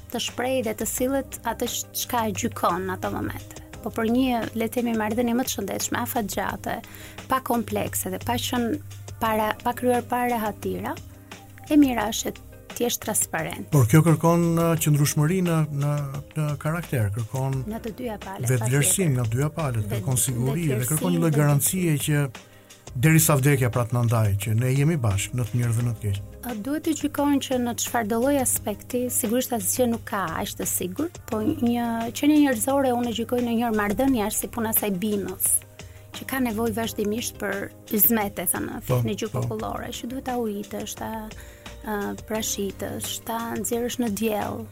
të 0.07 0.19
shprehë 0.23 0.59
dhe 0.67 0.71
të 0.79 0.85
sillet 0.87 1.37
atë 1.51 1.67
çka 2.01 2.19
e 2.29 2.35
gjykon 2.39 2.85
në 2.87 2.93
atë 2.97 3.09
momente. 3.15 3.63
Po 3.83 3.91
për 3.95 4.07
një 4.13 4.37
le 4.59 4.67
të 4.69 4.77
themi 4.81 4.93
marrëdhënie 4.99 5.33
më 5.39 5.43
të 5.47 5.53
shëndetshme, 5.55 5.99
afat 6.01 6.29
gjatë, 6.35 6.77
pa 7.31 7.41
komplekse 7.49 8.11
dhe 8.13 8.19
pa 8.27 8.35
qenë 8.39 8.77
para 9.21 9.49
pa 9.65 9.73
kryer 9.75 10.03
para 10.11 10.39
hatira, 10.43 10.95
e 11.71 11.75
mira 11.75 12.07
është 12.11 12.35
thjesht 12.77 13.01
transparent. 13.01 13.65
Por 13.73 13.87
kjo 13.89 14.03
kërkon 14.05 14.43
uh, 14.53 14.67
qëndrueshmëri 14.81 15.39
në 15.47 15.57
në 15.81 15.93
në 16.37 16.47
karakter, 16.61 17.09
kërkon 17.15 17.61
në 17.71 17.79
të 17.85 17.93
dyja 18.01 18.17
palët. 18.25 18.45
Vet 18.51 18.59
Vetvlerësim 18.61 19.17
të 19.17 19.25
dyja 19.33 19.49
palët, 19.57 19.87
kërkon 19.95 20.19
siguri 20.27 20.67
dhe 20.73 20.81
kërkon 20.91 21.15
një 21.15 21.21
lloj 21.23 21.31
garancie 21.33 21.95
që 22.05 22.27
derisa 22.97 23.35
vdekja 23.37 23.69
pra 23.73 23.85
të 23.89 23.97
na 23.97 24.03
ndajë 24.07 24.37
që 24.43 24.55
ne 24.59 24.69
jemi 24.77 24.97
bashkë 25.03 25.37
në 25.39 25.45
të 25.49 25.59
mirë 25.59 25.75
dhe 25.79 25.87
në 25.87 25.95
të 26.01 26.11
keq. 26.11 26.21
A 26.47 26.53
Duhet 26.65 26.85
të 26.87 26.93
gjykojnë 27.01 27.41
që 27.47 27.57
në 27.65 27.73
çfarë 27.83 28.09
do 28.13 28.21
lloj 28.23 28.35
aspekti, 28.41 29.01
sigurisht 29.13 29.53
asgjë 29.57 29.89
nuk 29.91 30.05
ka 30.07 30.21
aq 30.41 30.53
të 30.61 30.69
sigurt, 30.71 31.19
po 31.29 31.41
një 31.49 31.89
qenie 32.17 32.41
njerëzore 32.45 32.93
unë 32.95 33.13
gjykoj 33.17 33.41
në 33.45 33.57
një 33.61 33.73
marrëdhënie 33.81 34.23
as 34.29 34.39
si 34.43 34.49
puna 34.53 34.73
saj 34.77 34.93
binës 35.01 35.55
që 36.17 36.25
ka 36.25 36.37
nevojë 36.41 36.73
vazhdimisht 36.73 37.35
për 37.37 37.67
izmete, 37.93 38.47
thënë 38.49 38.79
po, 38.87 38.95
në 39.05 39.13
gjuhë 39.21 39.33
po. 39.35 39.41
popullore, 39.45 39.91
që 39.93 40.07
duhet 40.09 40.25
ta 40.25 40.39
ujitësh, 40.41 40.95
ta 40.97 41.09
prashitës, 42.27 43.21
ta 43.27 43.37
nxjerrësh 43.55 43.99
në 44.03 44.09
diell. 44.19 44.65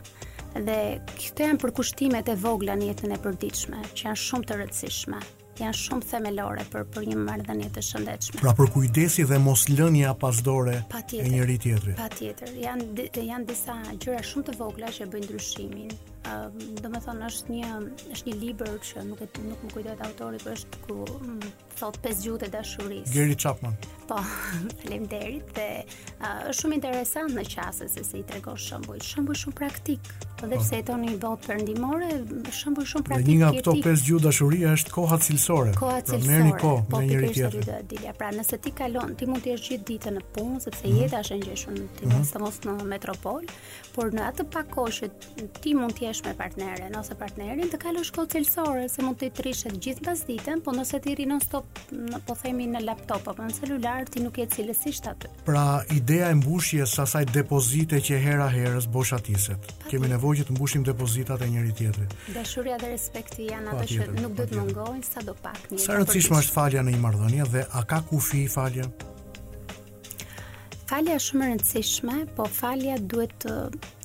Dhe 0.55 0.77
këto 1.17 1.45
janë 1.47 1.59
përkushtimet 1.63 2.29
e 2.31 2.35
vogla 2.39 2.75
në 2.79 2.91
jetën 2.93 3.15
e 3.15 3.19
përditshme, 3.23 3.81
që 3.95 4.09
janë 4.11 4.23
shumë 4.25 4.45
të 4.51 4.59
rëndësishme 4.61 5.23
janë 5.55 5.77
shumë 5.79 6.03
themelore 6.09 6.63
për 6.67 6.81
për 6.91 7.05
një 7.07 7.13
marrëdhënie 7.29 7.69
të 7.77 7.81
shëndetshme. 7.87 8.41
Pra 8.41 8.51
për 8.57 8.73
kujdesi 8.73 9.23
dhe 9.23 9.37
mos 9.39 9.61
lënia 9.71 10.09
pas 10.19 10.41
dore 10.43 10.73
pa 10.91 10.99
tjetër, 11.07 11.29
e 11.29 11.31
njëri 11.31 11.55
tjetrit. 11.63 11.95
Patjetër, 11.95 12.49
janë 12.59 13.05
janë 13.29 13.47
disa 13.47 13.77
gjëra 14.03 14.19
shumë 14.27 14.49
të 14.49 14.55
vogla 14.59 14.89
që 14.91 15.07
bëjnë 15.13 15.29
ndryshimin. 15.29 15.93
Ëm, 16.25 16.59
me 16.73 16.81
domethënë 16.83 17.29
është 17.29 17.53
një 17.55 17.69
është 18.17 18.27
një 18.27 18.35
libër 18.41 18.75
që 18.89 19.05
nuk 19.13 19.23
e 19.23 19.29
nuk 19.45 19.63
më 19.63 19.71
kujtohet 19.77 20.03
autori, 20.09 20.41
por 20.43 20.57
është 20.57 20.83
ku 20.89 20.97
mm, 21.23 21.47
thot 21.79 22.01
pesë 22.03 22.27
gjuhët 22.27 22.45
e 22.49 22.51
dashurisë. 22.57 23.15
Gary 23.15 23.39
Chapman. 23.45 23.79
Po, 24.07 24.15
falem 24.83 25.05
derit 25.09 25.45
dhe 25.57 25.65
është 26.21 26.49
uh, 26.49 26.53
shumë 26.57 26.77
interesant 26.77 27.33
në 27.33 27.43
qasës 27.49 27.95
se 27.97 28.03
si 28.05 28.19
i 28.21 28.25
trego 28.27 28.53
shëmbuj, 28.59 28.99
shëmbuj 29.03 29.37
shumë 29.43 29.57
praktik, 29.57 30.09
dhe 30.39 30.49
po. 30.49 30.61
pse 30.61 30.79
e 30.81 30.85
toni 30.87 31.11
i 31.15 31.15
botë 31.21 31.49
për 31.49 31.61
ndimore, 31.63 32.09
shëmbuj 32.55 32.85
shumë 32.91 33.07
praktik. 33.09 33.25
Dhe 33.27 33.33
një 33.33 33.37
nga 33.41 33.49
këto 33.57 33.73
5 33.85 34.03
gjuda 34.09 34.33
shuria 34.37 34.73
është 34.77 34.93
koha 34.97 35.17
cilësore. 35.25 35.73
Koha 35.79 35.97
pra, 35.97 36.03
cilësore, 36.11 36.27
pra, 36.27 36.33
merë 36.33 36.49
një 36.49 36.59
po, 36.63 36.73
po 36.93 37.01
një 37.01 37.09
njëri 37.09 37.31
tjetër. 37.39 37.71
Po, 37.71 37.95
dhe, 38.03 38.13
pra 38.19 38.29
nëse 38.37 38.59
ti 38.65 38.75
kalon, 38.81 39.15
ti 39.19 39.29
mund 39.31 39.41
të 39.45 39.51
jesh 39.55 39.65
gjithë 39.73 39.89
ditë 39.89 40.13
në 40.17 40.23
punë, 40.37 40.61
sepse 40.67 40.83
se 40.83 40.91
mm. 40.91 41.01
jetë 41.01 41.23
është 41.23 41.39
në 41.39 41.49
gjeshën 41.49 41.81
ti 41.97 42.09
mm. 42.09 42.21
të 42.35 42.43
mos 42.45 42.59
në 42.67 42.77
metropol, 42.93 43.49
por 43.95 44.13
në 44.13 44.25
atë 44.29 44.45
pakoshet, 44.55 45.29
ti 45.63 45.73
mund 45.77 45.95
të 45.97 46.07
jesh 46.09 46.23
me 46.27 46.35
partnere, 46.39 46.89
nëse 46.93 47.17
partnerin 47.21 47.71
të 47.73 47.81
kalosh 47.85 48.13
koha 48.15 48.31
cilësore, 48.35 48.85
se 48.91 49.03
mund 49.05 49.17
të 49.21 49.29
i 49.29 49.35
trishet 49.41 49.79
gjithë 49.85 50.05
pas 50.05 50.25
ditën, 50.27 50.61
po 50.65 50.73
nëse 50.75 50.99
ti 51.05 51.15
rinon 51.21 51.41
stop, 51.43 51.67
në, 51.95 52.19
po 52.27 52.35
themi 52.41 52.67
në 52.75 52.83
laptop, 52.85 53.29
apo 53.35 53.43
në 53.45 53.53
celular, 53.61 53.94
arti 53.95 54.11
ti 54.17 54.23
nuk 54.23 54.37
je 54.37 54.45
cilësisht 54.55 55.07
aty. 55.09 55.27
Pra, 55.47 55.63
ideja 55.95 56.29
e 56.31 56.35
mbushjes 56.41 56.93
së 56.95 57.03
asaj 57.05 57.23
depozite 57.31 57.99
që 58.07 58.17
hera 58.25 58.47
herës 58.51 58.87
boshatiset. 58.91 59.61
Pa, 59.71 59.91
Kemi 59.91 60.09
nevojë 60.11 60.41
që 60.41 60.47
të 60.49 60.55
mbushim 60.57 60.85
depozitat 60.87 61.43
e 61.45 61.49
njëri 61.53 61.73
tjetrit. 61.79 62.15
Dashuria 62.35 62.77
dhe 62.81 62.91
respekti 62.95 63.47
janë 63.49 63.73
ato 63.75 63.87
që 63.95 64.09
nuk 64.21 64.37
do 64.39 64.47
të 64.47 64.59
mungojnë 64.61 65.07
sadopak. 65.09 65.67
Sa 65.79 65.97
rëndësishme 65.99 66.39
është 66.43 66.55
falja 66.55 66.83
në 66.85 66.95
një 66.95 67.03
marrëdhënie 67.07 67.49
dhe 67.55 67.65
a 67.71 67.83
ka 67.89 68.01
kufi 68.09 68.45
falja? 68.51 68.87
Falja 70.85 71.15
është 71.17 71.31
shumë 71.31 71.45
e 71.49 71.53
rëndësishme, 71.53 72.17
po 72.37 72.45
falja 72.59 72.97
duhet 73.13 73.31
të 73.41 73.55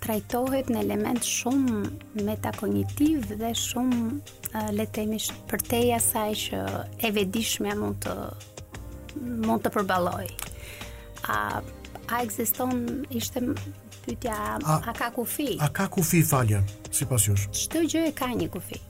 trajtohet 0.00 0.70
në 0.72 0.80
element 0.86 1.26
shumë 1.28 1.82
metakognitiv 2.26 3.26
dhe 3.42 3.50
shumë 3.66 4.70
le 4.78 4.86
të 4.86 4.94
themi 4.96 5.18
për 5.50 5.66
teja 5.70 5.98
saj 6.02 6.30
që 6.46 6.62
e 7.04 7.12
vetëdijshmja 7.18 7.76
mund 7.78 8.00
të 8.06 8.16
mund 9.44 9.64
të 9.64 9.72
përballoj. 9.76 10.30
A 11.28 11.36
a 12.10 12.24
ekziston 12.26 13.04
ishte 13.14 13.38
pyetja 14.04 14.34
a, 14.66 14.74
a 14.82 14.92
ka 14.96 15.12
kufi? 15.14 15.52
A 15.62 15.68
ka 15.70 15.84
kufi 15.92 16.24
falja 16.26 16.58
sipas 16.92 17.28
jush? 17.28 17.44
Çdo 17.54 17.84
gjë 17.86 18.02
e 18.10 18.14
ka 18.18 18.26
një 18.34 18.48
kufi. 18.50 18.80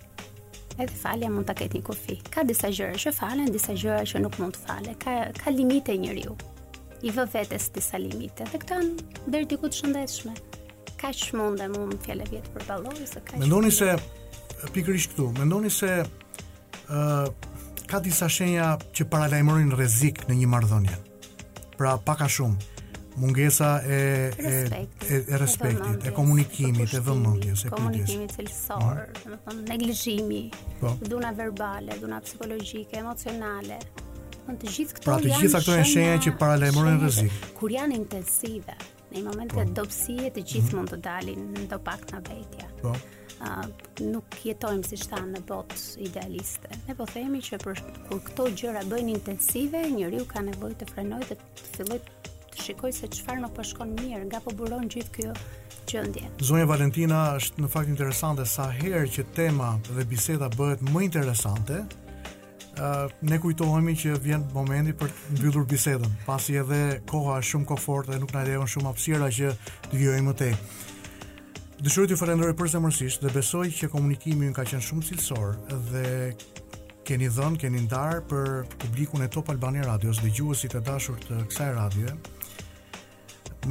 Edhe 0.80 0.94
falja 0.96 1.28
mund 1.28 1.44
ta 1.46 1.52
ketë 1.56 1.76
një 1.76 1.84
kufi. 1.84 2.16
Ka 2.32 2.44
disa 2.48 2.70
gjëra 2.72 2.96
që 2.96 3.12
falen, 3.12 3.50
disa 3.52 3.76
gjëra 3.76 4.06
që 4.08 4.22
nuk 4.24 4.38
mund 4.40 4.56
të 4.56 4.62
falen. 4.64 4.96
Ka 5.04 5.18
ka 5.36 5.52
limite 5.52 5.98
njeriu. 6.00 6.32
I 7.04 7.12
vë 7.12 7.26
vetes 7.34 7.68
disa 7.76 8.00
limite. 8.00 8.48
Dhe 8.54 8.62
këto 8.62 8.78
janë 8.78 9.26
deri 9.26 9.50
diku 9.52 9.68
të 9.68 9.78
shëndetshme. 9.82 10.32
Kaq 11.00 11.20
shumë 11.26 11.68
mund 11.76 12.00
fjalë 12.06 12.30
vjet 12.32 12.48
përballoj 12.56 13.04
se 13.04 13.20
kaq. 13.20 13.36
Mendoni 13.44 13.68
se 13.72 13.92
pikërisht 14.72 15.12
këtu, 15.12 15.28
mendoni 15.36 15.68
se 15.72 15.92
ë 16.00 16.08
uh, 16.08 17.49
ka 17.90 17.98
disa 18.02 18.28
shenja 18.30 18.76
që 18.94 19.06
paralajmërojnë 19.10 19.74
rrezik 19.74 20.20
në 20.28 20.36
një 20.40 20.48
marrëdhënie. 20.52 20.98
Pra 21.74 21.96
pak 22.06 22.20
a 22.22 22.28
shumë 22.30 22.68
mungesa 23.18 23.70
e 23.82 23.96
respektit, 24.36 25.06
e, 25.08 25.18
e 25.34 25.40
respektit, 25.42 26.06
e 26.06 26.12
komunikimit, 26.14 26.94
e 26.94 27.00
vëmendjes, 27.08 27.64
e 27.66 27.72
kujdesit. 27.74 28.12
Komunikimi 28.12 28.30
cilësor, 28.36 29.00
domethënë 29.24 29.64
neglizhimi, 29.72 30.40
po? 30.84 30.92
dhuna 31.10 31.32
verbale, 31.36 31.98
dhuna 32.00 32.20
psikologjike, 32.24 33.00
emocionale. 33.02 33.80
Domethënë 33.80 34.62
të 34.62 34.74
gjithë 34.76 34.98
këto 35.00 35.06
pra, 35.10 35.18
të 35.26 35.34
gjitha 35.40 35.62
këto 35.64 35.78
janë 35.80 35.90
shenja 35.94 36.22
që 36.28 36.34
paralajmërojnë 36.44 37.02
rrezik. 37.06 37.40
Kur 37.58 37.74
janë 37.74 37.98
intensive, 37.98 38.78
në 39.10 39.18
një 39.18 39.26
moment 39.32 39.56
po? 39.56 39.64
të 39.66 39.76
dobësie 39.80 40.30
të 40.38 40.46
gjithë 40.46 40.66
mm 40.66 40.70
-hmm. 40.70 40.76
mund 40.78 40.94
të 40.94 41.06
dalin 41.08 41.48
në 41.58 41.68
të 41.74 41.82
pak 41.90 42.10
në 42.14 42.24
vetja. 42.30 42.70
Po 42.84 42.94
uh, 43.42 43.68
nuk 44.10 44.26
jetojmë 44.44 44.86
si 44.86 44.98
shtanë 45.00 45.36
në 45.38 45.44
bot 45.48 45.72
idealiste. 46.04 46.68
Ne 46.88 46.96
po 46.98 47.06
themi 47.10 47.40
që 47.44 47.58
për 47.62 47.80
kur 48.08 48.20
këto 48.28 48.48
gjëra 48.58 48.82
bëjnë 48.90 49.14
intensive, 49.16 49.84
njëri 49.96 50.20
u 50.24 50.28
ka 50.28 50.42
nevoj 50.46 50.74
të 50.80 50.88
frenojë 50.92 51.30
dhe 51.30 51.38
të 51.40 51.68
fillojt 51.76 52.10
të 52.50 52.66
shikoj 52.66 52.92
se 52.94 53.08
qëfar 53.14 53.40
në 53.44 53.50
pashkon 53.56 53.94
po 53.96 54.04
mirë, 54.04 54.26
nga 54.28 54.42
po 54.44 54.54
buron 54.58 54.88
gjithë 54.90 55.14
kjo 55.14 55.34
gjëndje. 55.90 56.26
Zonja 56.44 56.68
Valentina 56.68 57.20
është 57.38 57.64
në 57.64 57.72
fakt 57.72 57.94
interesante 57.94 58.46
sa 58.46 58.68
herë 58.76 59.06
që 59.16 59.28
tema 59.36 59.74
dhe 59.90 60.04
biseda 60.12 60.52
bëhet 60.58 60.84
më 60.92 61.08
interesante, 61.10 61.84
Uh, 62.80 63.10
ne 63.26 63.36
kujtohemi 63.42 63.92
që 63.98 64.14
vjen 64.24 64.44
momenti 64.54 64.94
për 64.96 65.10
të 65.12 65.32
mbyllur 65.34 65.64
bisedën, 65.68 66.12
pasi 66.24 66.54
edhe 66.62 66.78
koha 67.10 67.34
është 67.42 67.50
shumë 67.52 67.66
kohore 67.68 68.08
dhe 68.14 68.20
nuk 68.22 68.30
na 68.32 68.44
lejon 68.46 68.70
shumë 68.72 68.88
hapësira 68.92 69.26
që 69.36 69.50
të 69.88 69.98
vijojmë 70.00 70.28
më 70.30 70.34
tej. 70.38 70.54
Dëshiroj 71.80 72.10
t'ju 72.10 72.16
falenderoj 72.20 72.52
përzemërsisht 72.60 73.22
dhe 73.24 73.30
besoj 73.32 73.70
që 73.72 73.88
komunikimi 73.88 74.50
ka 74.52 74.66
qenë 74.68 74.84
shumë 74.84 75.04
cilësor 75.06 75.52
dhe 75.88 76.08
keni 77.08 77.30
dhënë, 77.32 77.56
keni 77.62 77.80
ndar 77.86 78.18
për 78.28 78.50
publikun 78.84 79.24
e 79.24 79.28
Top 79.32 79.48
Albania 79.48 79.86
Radios, 79.86 80.20
dëgjuesit 80.20 80.76
e 80.76 80.82
dashur 80.84 81.16
të 81.22 81.38
kësaj 81.48 81.70
radioje. 81.78 82.12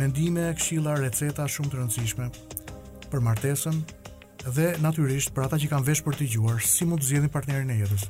Mendime, 0.01 0.47
këshilla, 0.57 0.95
receta 1.03 1.45
shumë 1.45 1.69
të 1.75 1.79
rëndësishme 1.83 2.31
për 3.13 3.23
martesën 3.29 3.77
dhe 4.57 4.67
natyrisht 4.81 5.35
për 5.37 5.45
ata 5.51 5.61
që 5.61 5.69
kanë 5.75 5.89
vesh 5.91 6.01
për 6.09 6.17
të 6.17 6.31
gjuar, 6.33 6.65
si 6.65 6.89
mund 6.89 7.05
të 7.05 7.11
zgjedhin 7.11 7.35
partnerin 7.37 7.75
e 7.77 7.77
jetës 7.83 8.07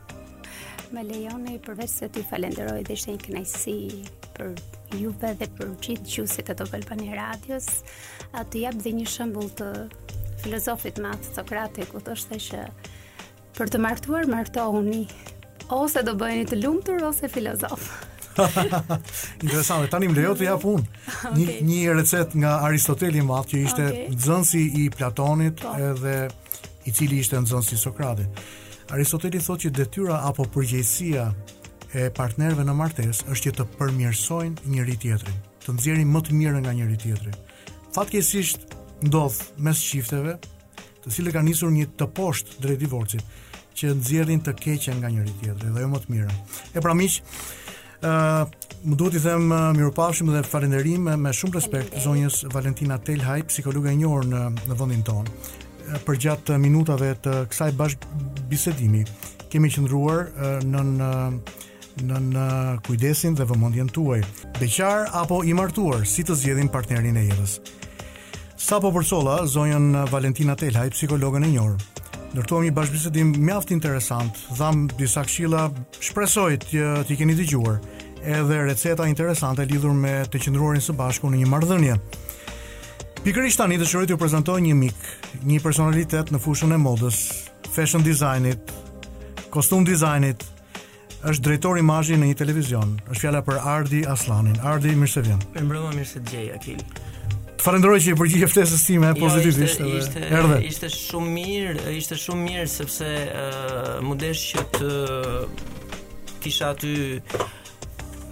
me 0.93 1.01
lejoni 1.05 1.57
përveç 1.63 1.91
se 1.91 2.07
ti 2.13 2.23
falenderoj 2.25 2.81
dhe 2.87 2.95
ishte 2.97 3.13
një 3.13 3.21
kënaqësi 3.25 4.35
për 4.37 4.53
juve 4.99 5.31
dhe 5.39 5.47
për 5.57 5.73
gjithë 5.85 6.25
e 6.41 6.45
të 6.49 6.55
Top 6.61 6.73
Albani 6.77 7.09
Radios. 7.17 7.67
A 8.39 8.43
të 8.45 8.63
jap 8.65 8.79
dhe 8.81 8.93
një 8.97 9.07
shembull 9.11 9.51
të 9.59 9.69
filozofit 10.43 11.01
më 11.03 11.11
Sokrati 11.13 11.33
Sokratit 11.35 11.91
ku 11.93 12.01
thoshte 12.07 12.39
që 12.45 12.63
për 13.59 13.73
të 13.73 13.81
martuar 13.85 14.29
martohuni 14.31 15.03
ose 15.79 16.01
do 16.07 16.15
bëheni 16.17 16.47
të 16.49 16.61
lumtur 16.63 17.03
ose 17.09 17.29
filozof. 17.29 17.89
Interesante, 19.43 19.89
tani 19.91 20.07
më 20.07 20.21
lejo 20.21 20.35
të 20.39 20.45
jap 20.47 20.63
unë 20.69 20.85
një 21.37 21.43
okay. 21.43 21.59
një 21.67 21.95
recet 21.97 22.35
nga 22.39 22.55
Aristoteli 22.69 23.19
i 23.19 23.25
Madh 23.27 23.49
që 23.51 23.61
ishte 23.65 23.85
okay. 23.89 24.07
nxënsi 24.15 24.61
i 24.79 24.85
Platonit 24.95 25.59
po. 25.59 25.75
edhe 25.75 26.15
i 26.87 26.93
cili 26.95 27.19
ishte 27.21 27.37
nxënsi 27.43 27.75
i 27.75 27.81
Sokratit. 27.83 28.41
Aristoteli 28.95 29.37
thotë 29.41 29.67
që 29.67 29.71
detyra 29.77 30.15
apo 30.25 30.45
përgjegjësia 30.55 31.27
e 31.97 32.05
partnerëve 32.17 32.63
në 32.65 32.73
martesë 32.77 33.27
është 33.33 33.43
që 33.49 33.57
të 33.59 33.65
përmirësojnë 33.77 34.71
njëri 34.73 34.95
tjetrin, 35.03 35.35
të 35.65 35.75
nxjerrin 35.75 36.09
më 36.15 36.21
të 36.25 36.37
mirën 36.39 36.63
nga 36.65 36.73
njëri 36.77 36.97
tjetri. 37.03 37.33
Fatkeqësisht 37.93 38.73
ndodh 39.05 39.43
mes 39.67 39.83
çifteve, 39.91 40.33
të 41.05 41.13
cilët 41.15 41.37
kanë 41.37 41.49
nisur 41.51 41.73
një 41.75 41.85
të 42.01 42.07
poshtë 42.17 42.57
drejt 42.65 42.81
divorcit, 42.81 43.21
që 43.77 43.93
nxjerrin 44.01 44.41
të 44.45 44.55
keqen 44.63 44.97
nga 45.03 45.13
njëri 45.13 45.35
tjetri 45.43 45.69
dhe 45.77 45.85
jo 45.85 45.91
më 45.93 46.01
të 46.07 46.15
mirën. 46.15 46.43
E 46.73 46.81
pra 46.87 46.97
miq, 47.01 47.21
ë 48.01 48.15
uh, 48.15 48.57
Më 48.79 48.95
duhet 48.95 49.15
i 49.19 49.19
them 49.19 49.49
mirë 49.75 49.89
dhe 49.91 50.41
falenderim 50.47 51.09
me 51.19 51.33
shumë 51.35 51.53
respekt 51.57 51.97
zonjës 51.99 52.45
Valentina 52.53 52.95
Telhaj, 52.95 53.41
psikologa 53.51 53.91
e 53.91 53.95
njohur 53.99 54.23
në, 54.23 54.39
në 54.69 54.77
vendin 54.79 55.03
tonë 55.03 55.33
përgjatë 56.07 56.57
minutave 56.61 57.13
të 57.23 57.33
kësaj 57.51 57.69
bashkëbisedimi 57.79 58.49
bisedimi 58.49 59.49
kemi 59.53 59.69
qëndruar 59.73 60.29
në 60.65 60.83
në 60.89 61.09
në, 62.07 62.19
në 62.31 62.43
kujdesin 62.87 63.33
dhe 63.35 63.43
vëmendjen 63.49 63.89
tuaj, 63.91 64.19
beqar 64.61 65.09
apo 65.19 65.41
i 65.43 65.51
martuar, 65.57 66.05
si 66.07 66.23
të 66.23 66.35
zgjedhin 66.39 66.69
partnerin 66.71 67.17
e 67.19 67.25
jetës. 67.27 67.57
Sa 68.61 68.77
po 68.79 68.91
sola, 69.03 69.41
zonjën 69.45 70.05
Valentina 70.11 70.55
Telhaj, 70.55 70.91
psikologën 70.95 71.43
e 71.43 71.51
njërë. 71.51 71.77
Nërtuam 72.37 72.63
një 72.63 72.71
bashkëbisedim 72.77 73.33
mjaft 73.43 73.71
interesant, 73.75 74.37
dham 74.57 74.85
disa 75.01 75.25
këshilla, 75.27 75.65
shpresoj 75.99 76.53
të 76.69 76.85
t'i 77.09 77.17
keni 77.19 77.35
dëgjuar 77.35 77.79
edhe 78.21 78.63
receta 78.69 79.07
interesante 79.09 79.65
lidhur 79.67 79.91
me 79.93 80.21
të 80.29 80.43
qëndruarin 80.45 80.83
së 80.85 80.95
bashku 80.95 81.29
në 81.33 81.41
një 81.41 81.51
marrëdhënie. 81.51 81.95
Pikërisht 83.19 83.59
tani 83.59 83.75
të 83.75 83.83
shërët 83.83 84.11
ju 84.13 84.17
prezentoj 84.19 84.61
një 84.63 84.75
mik 84.79 85.07
Një 85.49 85.57
personalitet 85.63 86.29
në 86.31 86.39
fushën 86.39 86.71
e 86.71 86.77
modës 86.79 87.17
Fashion 87.75 88.03
designit 88.05 88.71
Kostum 89.51 89.83
designit 89.87 90.45
është 91.27 91.43
drejtor 91.43 91.75
i 91.75 91.83
mazhi 91.83 92.15
në 92.15 92.29
një 92.29 92.35
televizion 92.39 92.91
është 93.09 93.19
fjalla 93.25 93.41
për 93.43 93.57
Ardi 93.67 93.99
Aslanin 94.13 94.55
Ardi 94.63 94.93
vjen. 94.95 95.41
Për 95.55 95.65
mbrëma 95.67 95.91
Mirse 95.97 96.21
djej, 96.29 96.51
Akil 96.55 96.79
Të 97.59 97.65
farendroj 97.65 97.97
që 98.05 98.13
i 98.13 98.17
përgjit 98.21 98.53
ftesës 98.53 98.85
time 98.87 99.09
jo, 99.11 99.17
Pozitivisht 99.19 99.65
ishte, 99.67 99.89
ishte, 99.99 100.61
ishte 100.71 100.91
shumë 100.95 101.33
mirë 101.35 101.95
Ishte 101.99 102.19
shumë 102.23 102.45
mirë 102.47 102.65
Sepse 102.71 103.11
uh, 103.11 103.93
më 104.05 104.19
desh 104.23 104.45
që 104.53 104.67
të 104.77 105.47
Kisha 106.39 106.71
aty 106.71 106.95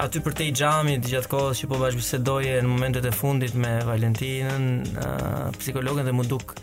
aty 0.02 0.20
për 0.22 0.34
te 0.38 0.46
i 0.48 0.52
gjamit 0.56 1.06
gjatë 1.10 1.30
kohës 1.32 1.62
që 1.64 1.68
po 1.72 1.80
bashkë 1.82 2.00
bisedoje 2.02 2.58
në 2.62 2.70
momentet 2.70 3.06
e 3.06 3.12
fundit 3.16 3.54
me 3.58 3.72
Valentinën, 3.86 4.66
uh, 4.94 5.48
psikologën 5.58 6.06
dhe 6.06 6.14
më 6.14 6.26
duk, 6.30 6.54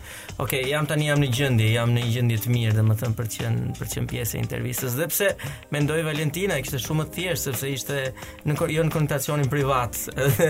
ok, 0.43 0.53
jam 0.69 0.87
tani 0.87 1.09
jam 1.09 1.19
në 1.23 1.29
gjëndi, 1.35 1.67
jam 1.75 1.91
në 1.95 2.05
gjëndi 2.13 2.37
të 2.45 2.53
mirë 2.55 2.75
dhe 2.77 2.85
më 2.87 2.97
thëmë 3.01 3.17
për 3.19 3.29
qënë 3.33 3.73
për 3.79 3.91
qen 3.93 4.07
pjesë 4.11 4.37
e 4.39 4.43
intervjisës, 4.45 4.97
dhe 4.99 5.09
pse 5.11 5.29
me 5.75 5.81
ndoj 5.83 6.01
Valentina, 6.07 6.61
kështë 6.63 6.83
shumë 6.85 7.07
të 7.09 7.15
thjeshtë, 7.17 7.49
sepse 7.49 7.73
ishte 7.73 8.05
në, 8.47 8.55
jo 8.77 8.87
në 8.87 8.93
konitacionin 8.95 9.51
privat, 9.51 9.99
edhe, 10.15 10.49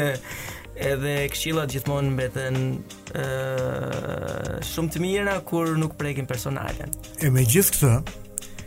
edhe 0.93 1.15
këshillat 1.33 1.73
gjithmonë 1.73 2.13
mbeten 2.19 2.59
uh, 3.15 4.53
shumë 4.75 4.93
të 4.97 5.01
mira 5.03 5.39
kur 5.47 5.73
nuk 5.81 5.97
prekin 5.99 6.29
personalen. 6.29 6.93
E 7.25 7.33
me 7.33 7.47
gjithë 7.49 7.79
këtë, 7.95 8.21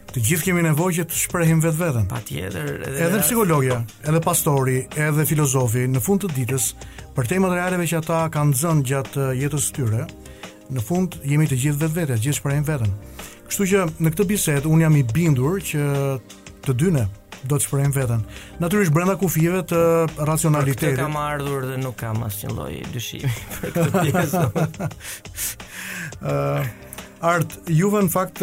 Të 0.08 0.22
gjithë 0.24 0.46
kemi 0.48 0.62
nevojë 0.64 1.02
që 1.02 1.04
të 1.10 1.18
shprehim 1.20 1.58
vetveten. 1.60 2.06
Patjetër, 2.08 2.68
edhe 2.88 3.02
edhe 3.10 3.18
psikologja, 3.20 3.74
edhe 4.08 4.20
pastori, 4.24 4.78
edhe 4.96 5.26
filozofi 5.28 5.82
në 5.90 6.00
fund 6.04 6.22
të 6.24 6.30
ditës, 6.36 6.68
për 7.16 7.28
temat 7.34 7.52
reale 7.52 7.82
që 7.84 7.98
ata 8.00 8.22
kanë 8.32 8.56
dhënë 8.58 8.84
gjatë 8.88 9.26
uh, 9.26 9.34
jetës 9.36 9.66
së 9.68 9.76
tyre, 9.82 10.06
në 10.72 10.84
fund 10.86 11.18
jemi 11.28 11.48
të 11.50 11.58
gjithë 11.66 11.82
vetvetë, 11.84 12.16
të 12.16 12.24
gjithë 12.24 12.38
shprehim 12.40 12.64
veten. 12.68 12.96
Kështu 13.50 13.68
që 13.74 13.84
në 14.06 14.14
këtë 14.16 14.28
bisedë 14.32 14.72
un 14.72 14.86
jam 14.86 14.96
i 15.00 15.04
bindur 15.12 15.60
që 15.74 15.86
të 16.64 16.78
dy 16.82 16.94
ne 16.96 17.04
do 17.48 17.54
të 17.54 17.68
shprehim 17.68 17.92
veten. 17.96 18.24
Natyrisht 18.64 18.96
brenda 18.96 19.18
kufive 19.20 19.60
të 19.70 19.82
uh, 20.08 20.18
racionalitetit. 20.32 20.96
Kam 21.04 21.20
ardhur 21.20 21.68
dhe 21.68 21.76
nuk 21.84 22.00
kam 22.00 22.24
asnjë 22.30 22.56
lloj 22.56 22.72
dyshimi 22.96 23.34
për 23.60 23.76
këtë 23.76 24.10
pjesë. 24.24 24.44
Uh, 26.28 26.66
Art, 27.18 27.54
juve 27.66 27.98
në 28.06 28.10
fakt 28.12 28.42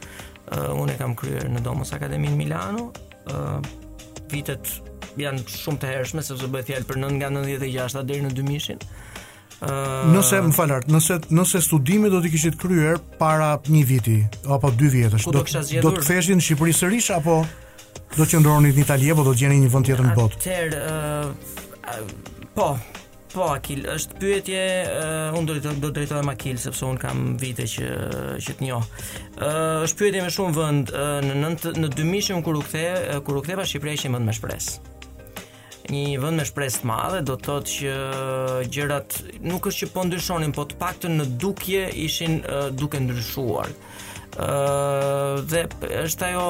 Uh, 0.47 0.57
unë 0.83 0.97
kam 0.97 1.15
kryer 1.15 1.47
në 1.51 1.59
Domus 1.61 1.93
Akademin 1.93 2.37
Milano. 2.37 2.91
Uh, 3.31 3.59
vitet 4.31 4.67
janë 5.17 5.39
shumë 5.47 5.79
të 5.79 5.87
hershme 5.93 6.21
sepse 6.21 6.47
bëhet 6.47 6.65
fjalë 6.71 6.83
për 6.87 6.97
9 6.97 7.11
nga 7.19 7.29
96 7.29 8.03
deri 8.03 8.21
në 8.23 8.31
2000. 8.35 8.83
Uh, 9.59 10.11
nëse 10.15 10.41
më 10.43 10.51
falart, 10.53 10.87
nëse 10.87 11.19
nëse 11.29 11.61
studimet 11.61 12.11
do 12.11 12.19
të 12.21 12.31
kishit 12.31 12.59
kryer 12.59 12.97
para 13.19 13.57
një 13.67 13.85
viti 13.85 14.17
apo 14.49 14.69
dy 14.71 14.89
vjetësh, 14.89 15.25
do 15.81 15.89
të 15.89 16.01
kthehesh 16.01 16.29
në 16.33 16.41
Shqipëri 16.43 16.73
sërish 16.73 17.09
apo 17.15 17.41
do 18.17 18.25
të 18.25 18.29
qëndroni 18.33 18.69
në 18.75 18.83
Itali 18.85 19.11
apo 19.13 19.23
do 19.25 19.33
të 19.35 19.41
gjeni 19.43 19.57
një 19.63 19.69
vend 19.73 19.87
tjetër 19.89 20.07
në 20.07 20.15
botë? 20.17 20.39
Atëherë, 20.39 20.79
ë 21.87 22.49
po, 22.57 22.67
po 23.33 23.47
Akil, 23.53 23.83
është 23.93 24.19
pyetje, 24.21 24.61
uh, 24.89 25.37
unë 25.37 25.47
do 25.47 25.55
të 25.65 25.75
do 25.83 25.91
të 26.09 26.21
me 26.27 26.35
Akil 26.35 26.59
sepse 26.61 26.85
un 26.87 26.97
kam 27.01 27.23
vite 27.41 27.67
që 27.69 27.89
që 28.43 28.57
të 28.59 28.67
njoh. 28.67 28.87
Ë 29.37 29.47
uh, 29.47 29.87
është 29.87 30.01
pyetje 30.03 30.23
me 30.25 30.33
shumë 30.37 30.55
vend 30.59 30.93
uh, 30.93 31.17
në 31.25 31.55
në, 31.55 31.73
në 31.85 31.91
2000 31.95 32.45
kur 32.47 32.59
u 32.61 32.65
kthe, 32.65 32.85
uh, 33.15 33.19
kur 33.27 33.39
u 33.41 33.45
ktheva 33.45 33.65
në 33.65 33.71
Shqipëri 33.73 33.97
ishim 34.01 34.19
me 34.27 34.37
shpresë 34.41 34.93
një 35.87 36.17
vend 36.19 36.35
me 36.41 36.43
shpresë 36.43 36.81
të 36.81 36.87
madhe, 36.89 37.19
do 37.23 37.37
të 37.39 37.45
thotë 37.47 37.73
që 37.73 37.91
gjërat 38.75 39.13
nuk 39.47 39.69
është 39.69 39.85
që 39.85 39.87
po 39.93 40.03
ndryshonin, 40.03 40.51
po 40.57 40.65
të 40.67 40.75
paktën 40.81 41.13
në 41.15 41.27
dukje 41.39 41.85
ishin 42.03 42.41
uh, 42.41 42.65
duke 42.75 42.99
ndryshuar. 43.05 43.71
ë 44.35 44.43
uh, 44.43 45.45
dhe 45.47 45.61
është 46.01 46.27
ajo 46.27 46.49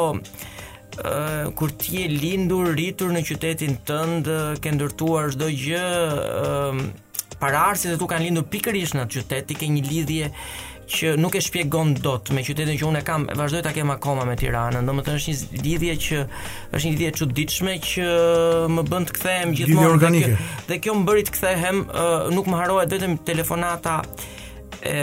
kur 1.55 1.69
ti 1.71 2.01
je 2.01 2.07
lindur, 2.13 2.71
rritur 2.75 3.11
në 3.13 3.21
qytetin 3.27 3.77
tënd, 3.87 4.29
ke 4.61 4.71
ndërtuar 4.73 5.33
çdo 5.35 5.49
gjë, 5.49 5.91
pararsit 7.41 7.93
e 7.93 7.99
tu 8.01 8.07
kanë 8.09 8.29
lindur 8.29 8.47
pikërisht 8.51 8.97
në 8.97 9.05
atë 9.05 9.19
qytet, 9.19 9.49
ti 9.51 9.59
ke 9.59 9.69
një 9.73 9.83
lidhje 9.85 10.31
që 10.87 11.13
nuk 11.19 11.33
e 11.35 11.41
shpjegon 11.43 11.89
dot 11.99 12.29
me 12.31 12.39
qytetin 12.47 12.77
që 12.79 12.85
unë 12.87 13.01
kam, 13.05 13.25
vazhdoj 13.35 13.65
ta 13.65 13.73
kem 13.75 13.89
akoma 13.91 14.23
me 14.29 14.37
Tiranën. 14.39 14.85
Domethënë 14.87 15.19
është 15.19 15.57
një 15.57 15.63
lidhje 15.65 15.97
që 16.05 16.21
është 16.21 16.83
një 16.85 16.91
lidhje 16.95 17.11
çuditshme 17.19 17.75
që 17.91 18.07
më 18.71 18.85
bën 18.87 19.07
të 19.09 19.17
kthehem 19.19 19.55
gjithmonë 19.59 19.99
dhe 20.05 20.13
kjo, 20.15 20.41
dhe 20.71 20.81
kjo 20.87 20.95
më 21.01 21.05
bëri 21.11 21.27
të 21.27 21.35
kthehem, 21.37 21.83
nuk 22.33 22.47
më 22.47 22.63
harohet 22.63 22.95
vetëm 22.95 23.19
telefonata 23.27 23.99
e 24.81 25.01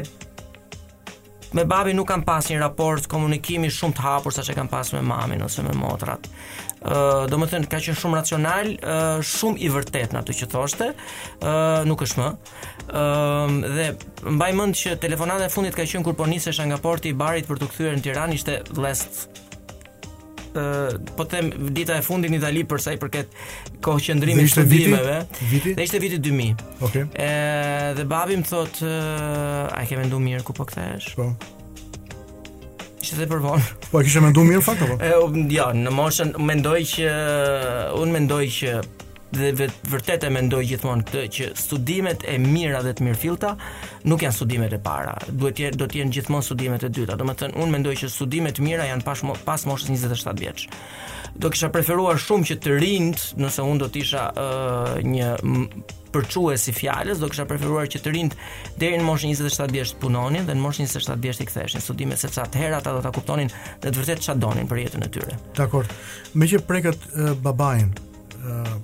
me 1.54 1.64
babi 1.70 1.94
nuk 1.94 2.08
kam 2.10 2.22
pas 2.26 2.48
një 2.50 2.58
raport 2.58 3.04
komunikimi 3.10 3.68
shumë 3.72 3.94
të 3.96 4.02
hapur 4.04 4.34
sa 4.34 4.42
që 4.46 4.56
kam 4.58 4.68
pas 4.72 4.88
me 4.94 5.00
mamin 5.06 5.44
ose 5.46 5.62
me 5.66 5.70
motrat. 5.78 6.26
Uh, 6.84 7.24
do 7.30 7.38
më 7.40 7.46
thënë, 7.52 7.68
ka 7.70 7.78
qenë 7.84 7.94
shumë 8.00 8.18
racional, 8.18 8.72
uh, 8.82 9.22
shumë 9.24 9.62
i 9.64 9.70
vërtet 9.72 10.12
në 10.16 10.20
atë 10.24 10.34
që 10.40 10.48
thoshte, 10.52 10.88
uh, 10.92 11.80
nuk 11.88 12.02
është 12.08 12.20
më. 12.20 12.30
Uh, 12.90 13.54
dhe 13.70 13.86
mbaj 14.36 14.50
mend 14.60 14.76
që 14.82 14.96
telefonat 15.06 15.46
e 15.46 15.50
fundit 15.54 15.78
ka 15.78 15.86
qenë 15.88 16.04
kur 16.10 16.18
po 16.18 16.26
nisesha 16.28 16.66
nga 16.68 16.80
porti 16.82 17.14
i 17.14 17.16
Barit 17.22 17.46
për 17.48 17.62
të 17.62 17.70
kthyer 17.70 17.98
në 18.00 18.04
Tiranë, 18.08 18.38
ishte 18.40 18.58
last 18.82 19.30
po 21.16 21.24
them 21.24 21.50
dita 21.74 21.96
e 21.98 22.02
fundit 22.04 22.30
në 22.30 22.38
Itali 22.38 22.62
për 22.68 22.82
sa 22.82 22.92
i 22.94 22.98
përket 23.00 23.32
kohë 23.82 24.04
qëndrimit 24.08 24.52
të 24.54 24.64
ndimeve. 24.68 25.16
Dhe 25.64 25.82
ishte 25.82 25.98
viti 26.02 26.20
2000. 26.22 26.68
Okej. 26.80 27.06
Okay. 27.06 27.08
Ë 27.18 27.94
dhe 27.98 28.06
babi 28.12 28.38
më 28.40 28.46
thot, 28.48 28.78
a 28.86 29.82
e 29.82 29.86
ke 29.88 29.98
menduar 29.98 30.22
mirë 30.22 30.42
ku 30.46 30.54
po 30.56 30.66
kthehesh? 30.68 31.14
Po. 31.18 31.30
Ishte 33.02 33.18
dhe 33.24 33.28
përvon. 33.30 33.64
Po 33.90 34.02
kishe 34.06 34.22
menduar 34.24 34.46
mirë 34.52 34.64
fakt 34.64 34.84
apo? 34.86 34.98
Jo, 35.58 35.70
në 35.78 35.92
moshën 35.98 36.36
mendoj 36.52 36.78
që 36.94 37.10
un 38.00 38.14
mendoj 38.14 38.44
që 38.60 38.78
dhe 39.34 39.68
vërtet 39.90 40.24
e 40.26 40.30
mendoj 40.32 40.62
gjithmonë 40.68 41.06
këtë 41.08 41.22
që 41.36 41.48
studimet 41.58 42.22
e 42.28 42.36
mira 42.40 42.80
dhe 42.84 42.92
të 42.96 43.04
mirëfillta 43.08 43.54
nuk 44.10 44.22
janë 44.24 44.36
studimet 44.36 44.74
e 44.76 44.80
para. 44.82 45.16
Duhet 45.28 45.58
të 45.74 45.80
do 45.80 45.88
të 45.90 46.00
jenë 46.02 46.14
gjithmonë 46.18 46.46
studimet 46.46 46.86
e 46.86 46.90
dyta. 46.94 47.16
Domethënë 47.20 47.58
unë 47.58 47.74
mendoj 47.74 47.94
që 48.04 48.10
studimet 48.14 48.60
e 48.60 48.64
mira 48.64 48.86
janë 48.88 49.04
pas 49.06 49.24
pas 49.48 49.66
moshës 49.68 49.90
27 49.94 50.40
vjeç. 50.44 50.66
Do 51.42 51.50
kisha 51.50 51.70
preferuar 51.74 52.20
shumë 52.20 52.46
që 52.52 52.56
të 52.62 52.74
rinjt, 52.80 53.24
nëse 53.42 53.64
unë 53.66 53.80
do 53.84 53.90
të 53.94 54.02
isha 54.04 54.26
uh, 54.38 54.92
një 55.02 55.32
përçues 56.14 56.68
si 56.68 56.70
fjalës, 56.76 57.18
do 57.18 57.26
kisha 57.26 57.48
preferuar 57.50 57.88
që 57.90 57.98
të 58.04 58.12
rinjt 58.14 58.36
deri 58.78 59.00
në 59.00 59.08
moshën 59.08 59.32
27 59.34 59.74
vjeç 59.74 59.96
të 59.96 60.02
punonin 60.04 60.46
dhe 60.46 60.54
në 60.54 60.62
moshën 60.62 60.86
27 60.86 61.18
vjeç 61.24 61.40
të 61.42 61.48
ktheheshin 61.50 61.82
studime 61.82 62.14
sepse 62.20 62.38
atëherë 62.44 62.78
ata 62.78 62.94
do 62.94 63.02
ta 63.02 63.10
kuptonin 63.16 63.50
vetë 63.82 63.96
vërtet 63.98 64.22
çfarë 64.22 64.42
donin 64.46 64.70
për 64.70 64.84
jetën 64.84 65.08
e 65.08 65.12
tyre. 65.16 65.38
Dakor. 65.58 65.90
Meqë 66.38 66.62
prekët 66.70 67.10
uh, 67.16 67.34
babain. 67.42 67.90
Uh, 68.38 68.76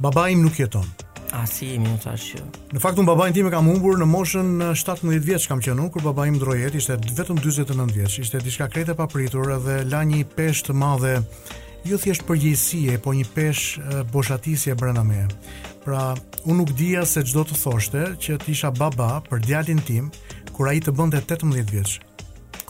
baba 0.00 0.28
im 0.28 0.42
nuk 0.42 0.58
jeton. 0.58 0.86
A 1.34 1.42
si 1.48 1.66
jemi 1.68 1.90
në 1.90 1.98
të 2.00 2.12
ashtë 2.16 2.38
Në 2.72 2.80
fakt, 2.80 2.98
unë 3.02 3.10
babajnë 3.10 3.34
ti 3.36 3.42
me 3.44 3.50
kam 3.52 3.66
umbur 3.68 3.98
në 4.00 4.06
moshën 4.08 4.54
17 4.72 5.18
vjetë 5.26 5.42
që 5.44 5.48
kam 5.50 5.58
qenu, 5.60 5.88
kur 5.92 6.04
babajnë 6.06 6.38
më 6.38 6.40
drojet, 6.40 6.78
ishte 6.78 6.94
vetëm 7.18 7.40
29 7.42 7.92
vjetës, 7.92 8.14
ishte 8.22 8.40
diska 8.46 8.68
krete 8.72 8.94
papritur 8.96 9.50
dhe 9.60 9.82
la 9.92 10.00
një 10.08 10.22
pesh 10.38 10.62
të 10.64 10.76
madhe, 10.80 11.18
ju 11.84 11.90
jo 11.92 11.98
thjesht 12.00 12.24
përgjësie, 12.30 12.94
po 13.04 13.12
një 13.12 13.26
pesh 13.34 13.76
boshatisje 14.12 14.72
brenda 14.80 15.02
me. 15.04 15.26
Pra, 15.84 16.14
unë 16.48 16.56
nuk 16.62 16.72
dija 16.78 17.04
se 17.06 17.22
gjdo 17.28 17.44
të 17.50 17.60
thoshte 17.60 18.06
që 18.24 18.38
t'isha 18.46 18.72
baba 18.80 19.18
për 19.28 19.44
djalin 19.44 19.84
tim, 19.88 20.08
kur 20.56 20.70
a 20.70 20.74
i 20.76 20.80
të 20.80 20.96
bënde 20.96 21.20
18 21.26 21.52
vjetë. 21.74 22.06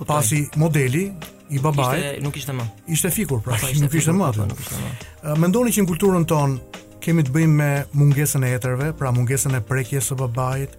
Pasi 0.07 0.43
modeli, 0.59 1.13
i 1.51 1.63
babait. 1.63 1.95
Ishte, 2.03 2.23
nuk 2.27 2.35
ishte 2.37 2.53
më. 2.55 2.67
Ishte 2.93 3.11
fikur, 3.15 3.39
pra, 3.43 3.55
po, 3.57 3.71
po, 3.71 3.81
nuk, 3.87 3.95
ishte 3.95 4.13
më, 4.13 4.19
nuk 4.21 4.59
ishte 4.59 4.77
më 4.77 4.91
atë. 4.93 5.39
Mendoni 5.43 5.71
që 5.79 5.85
në 5.87 5.91
kulturën 5.95 6.27
tonë 6.29 6.83
kemi 7.05 7.23
të 7.27 7.33
bëjmë 7.35 7.57
me 7.59 7.69
mungesën 7.99 8.45
e 8.47 8.53
etërve, 8.59 8.93
pra 8.99 9.13
mungesën 9.15 9.55
e 9.59 9.63
prekjes 9.71 10.11
së 10.11 10.17
babait. 10.25 10.75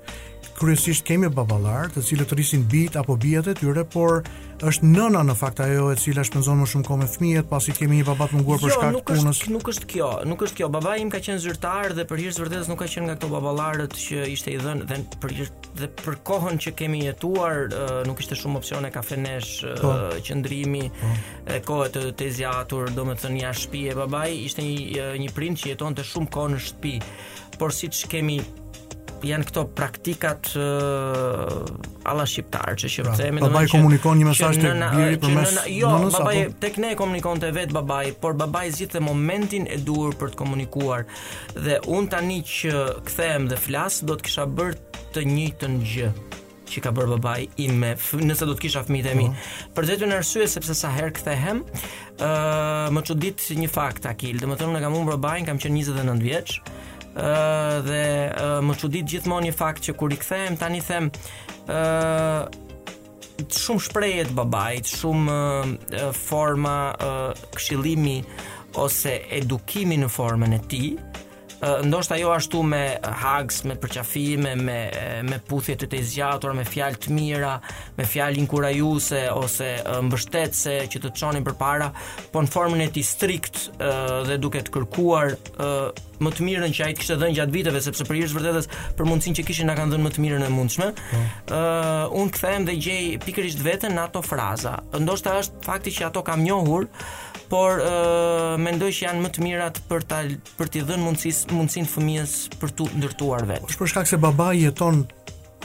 Kryesisht 0.60 1.06
kemi 1.08 1.30
baballar, 1.32 1.88
të 1.96 2.04
cilët 2.06 2.34
rrisin 2.36 2.66
bijt 2.68 2.98
apo 3.00 3.16
bijat 3.20 3.48
e 3.48 3.56
tyre, 3.60 3.86
por 3.88 4.24
është 4.68 4.88
nëna 4.92 5.22
në 5.30 5.34
fakt 5.40 5.60
ajo 5.64 5.90
e 5.94 5.98
cila 6.00 6.24
shpenzon 6.28 6.60
më 6.62 6.66
shumë 6.74 6.86
kohë 6.88 6.98
me 7.00 7.08
fëmijët 7.10 7.48
pasi 7.50 7.74
kemi 7.76 8.00
një 8.00 8.06
babat 8.10 8.34
munguar 8.36 8.60
jo, 8.60 8.68
për 8.68 8.74
shkak 8.76 8.98
të 8.98 9.04
punës. 9.08 9.42
nuk 9.54 9.72
është 9.72 9.88
kjo, 9.94 10.10
nuk 10.28 10.44
është 10.48 10.60
kjo. 10.60 10.70
Babai 10.74 10.98
im 11.04 11.12
ka 11.14 11.22
qenë 11.24 11.42
zyrtar 11.44 11.94
dhe 11.98 12.06
për 12.10 12.24
hir 12.26 12.36
të 12.36 12.44
vërtetës 12.44 12.72
nuk 12.72 12.82
ka 12.82 12.88
qenë 12.92 13.08
nga 13.08 13.16
këto 13.20 13.30
baballarët 13.34 13.96
që 14.04 14.26
ishte 14.34 14.54
i 14.54 14.60
dhënë 14.62 14.88
dhe 14.90 15.00
për 15.24 15.36
hir 15.40 15.52
dhe 15.80 15.92
për 16.04 16.20
kohën 16.28 16.60
që 16.66 16.74
kemi 16.82 17.04
jetuar 17.08 17.74
nuk 18.08 18.20
ishte 18.24 18.38
shumë 18.40 18.60
opsione 18.60 18.92
kafe 18.92 19.20
nesh, 19.20 19.66
po. 19.80 19.94
qendrimi, 20.28 20.88
po. 20.92 21.18
e 21.56 21.60
kohë 21.66 21.92
të 21.96 22.04
tezjatur, 22.20 22.92
domethënë 22.96 23.44
ja 23.46 23.54
shtëpi 23.56 23.86
e 23.94 24.00
babai 24.00 24.32
ishte 24.48 24.66
një 24.66 25.14
një 25.22 25.34
prind 25.38 25.62
që 25.62 25.74
jetonte 25.76 26.04
shumë 26.08 26.32
kohë 26.36 26.56
në 26.58 26.64
shtëpi. 26.68 26.94
Por 27.60 27.74
siç 27.76 28.06
kemi 28.08 28.40
janë 29.28 29.48
këto 29.50 29.64
praktikat 29.76 30.50
uh, 30.60 32.08
alla 32.08 32.26
shqiptar 32.30 32.76
që 32.80 32.92
shqip 32.92 33.10
pra, 33.10 33.48
babai 33.48 33.66
komunikon 33.72 34.20
një 34.22 34.28
mesazh 34.30 34.60
tek 34.62 34.82
biri 34.96 35.18
përmes 35.24 35.56
jo 35.76 35.92
nënës, 35.94 36.18
babai 36.20 36.36
apo? 36.46 36.58
tek 36.64 36.80
ne 36.84 36.94
komunikonte 37.00 37.52
vet 37.56 37.74
babai 37.76 38.14
por 38.24 38.38
babai 38.40 38.68
zgjidhte 38.74 39.02
momentin 39.04 39.68
e 39.72 39.80
duhur 39.84 40.16
për 40.20 40.34
të 40.36 40.40
komunikuar 40.44 41.06
dhe 41.58 41.80
unë 41.88 42.14
tani 42.16 42.42
që 42.46 42.86
kthehem 43.10 43.50
dhe 43.52 43.60
flas 43.60 44.02
do 44.06 44.18
të 44.20 44.28
kisha 44.30 44.48
bërë 44.60 45.08
të 45.16 45.26
njëjtën 45.28 45.80
gjë 45.94 46.12
që 46.70 46.82
ka 46.86 46.92
bërë 46.94 47.16
babai 47.18 47.48
ime, 47.66 47.96
me 48.14 48.26
nëse 48.30 48.46
do 48.46 48.54
të 48.54 48.62
kisha 48.68 48.84
fëmijët 48.86 49.08
e 49.10 49.14
mi. 49.18 49.24
Po. 49.26 49.80
Për 49.80 49.88
të 49.88 49.90
vetën 49.90 50.12
sepse 50.46 50.76
sa 50.78 50.92
herë 50.94 51.16
kthehem, 51.18 51.64
ë 52.22 52.28
uh, 52.28 52.92
më 52.94 53.02
çudit 53.08 53.48
një 53.58 53.66
fakt 53.74 54.06
Akil, 54.06 54.38
domethënë 54.38 54.76
unë 54.76 54.84
kam 54.84 54.94
humbur 54.94 55.18
babain, 55.18 55.48
kam 55.50 55.58
qenë 55.58 55.80
29 55.82 56.22
vjeç, 56.28 56.60
dhe 57.16 58.02
më 58.66 58.74
çudit 58.78 59.06
gjithmonë 59.10 59.50
një 59.50 59.56
fakt 59.58 59.86
që 59.88 59.94
kur 59.98 60.14
i 60.14 60.18
kthehem 60.22 60.58
tani 60.62 60.82
them 60.86 61.10
ë 61.68 62.48
shumë 63.56 63.82
shprehje 63.86 64.24
të 64.30 64.36
babait, 64.36 64.86
shumë 64.92 66.10
forma 66.20 66.76
këshillimi 67.56 68.18
ose 68.84 69.16
edukimi 69.40 69.98
në 70.04 70.10
formën 70.12 70.54
e 70.54 70.60
tij 70.72 70.94
ndoshta 71.84 72.16
jo 72.18 72.32
ashtu 72.32 72.64
me 72.64 72.82
hags, 73.04 73.64
me 73.68 73.76
përqafime, 73.80 74.54
me 74.60 74.78
me, 75.30 75.40
puthje 75.50 75.76
të 75.82 75.90
të 75.92 76.02
zgjatura, 76.12 76.54
me 76.56 76.64
fjalë 76.68 77.00
të 77.04 77.16
mira, 77.16 77.54
me 77.98 78.06
fjalë 78.08 78.40
inkurajuese 78.44 79.26
ose 79.36 79.68
mbështetëse 80.08 80.76
që 80.94 81.02
të 81.04 81.14
çonin 81.20 81.44
përpara, 81.48 81.92
po 82.32 82.44
në 82.46 82.54
formën 82.54 82.86
e 82.86 82.92
tij 82.96 83.06
strikt 83.10 83.66
uh, 83.82 84.22
dhe 84.30 84.38
duke 84.40 84.62
të 84.70 84.74
kërkuar 84.78 85.36
uh, 85.60 86.06
më 86.20 86.34
të 86.36 86.44
mirën 86.48 86.74
që 86.76 86.84
ai 86.86 86.96
kishte 87.00 87.16
dhënë 87.20 87.36
gjatë 87.38 87.54
viteve 87.56 87.80
sepse 87.84 88.04
për 88.08 88.18
hirës 88.20 88.34
vërtetës 88.36 88.66
për 89.00 89.08
mundsinë 89.08 89.38
që 89.40 89.46
kishin 89.48 89.70
na 89.72 89.76
kanë 89.78 89.94
dhënë 89.96 90.06
më 90.06 90.12
të 90.18 90.24
mirën 90.26 90.44
e 90.44 90.50
mundshme. 90.52 90.90
Mm. 90.98 91.16
Ë 91.16 91.22
mm. 91.22 91.54
uh, 91.56 92.20
un 92.20 92.32
kthehem 92.36 92.66
dhe 92.68 92.76
gjej 92.76 93.04
pikërisht 93.24 93.64
veten 93.64 93.96
në 93.96 94.04
ato 94.10 94.24
fraza. 94.26 94.74
Ndoshta 95.00 95.38
është 95.40 95.64
fakti 95.64 95.96
që 95.96 96.10
ato 96.10 96.26
kam 96.28 96.44
njohur, 96.44 96.90
por 97.50 97.82
uh, 97.82 98.56
mendoj 98.62 98.92
që 98.94 99.06
janë 99.08 99.24
më 99.26 99.32
të 99.36 99.44
mirat 99.46 99.80
për 99.90 100.04
ta 100.10 100.22
për 100.60 100.70
t'i 100.74 100.84
dhënë 100.86 101.06
mundësisë 101.08 101.54
mundsinë 101.58 101.90
fëmijës 101.90 102.36
për 102.62 102.74
t'u 102.78 102.88
ndërtuar 103.00 103.48
vetë. 103.50 103.70
Është 103.72 103.82
për 103.84 103.94
shkak 103.96 104.10
se 104.12 104.20
babai 104.22 104.52
jeton 104.62 105.02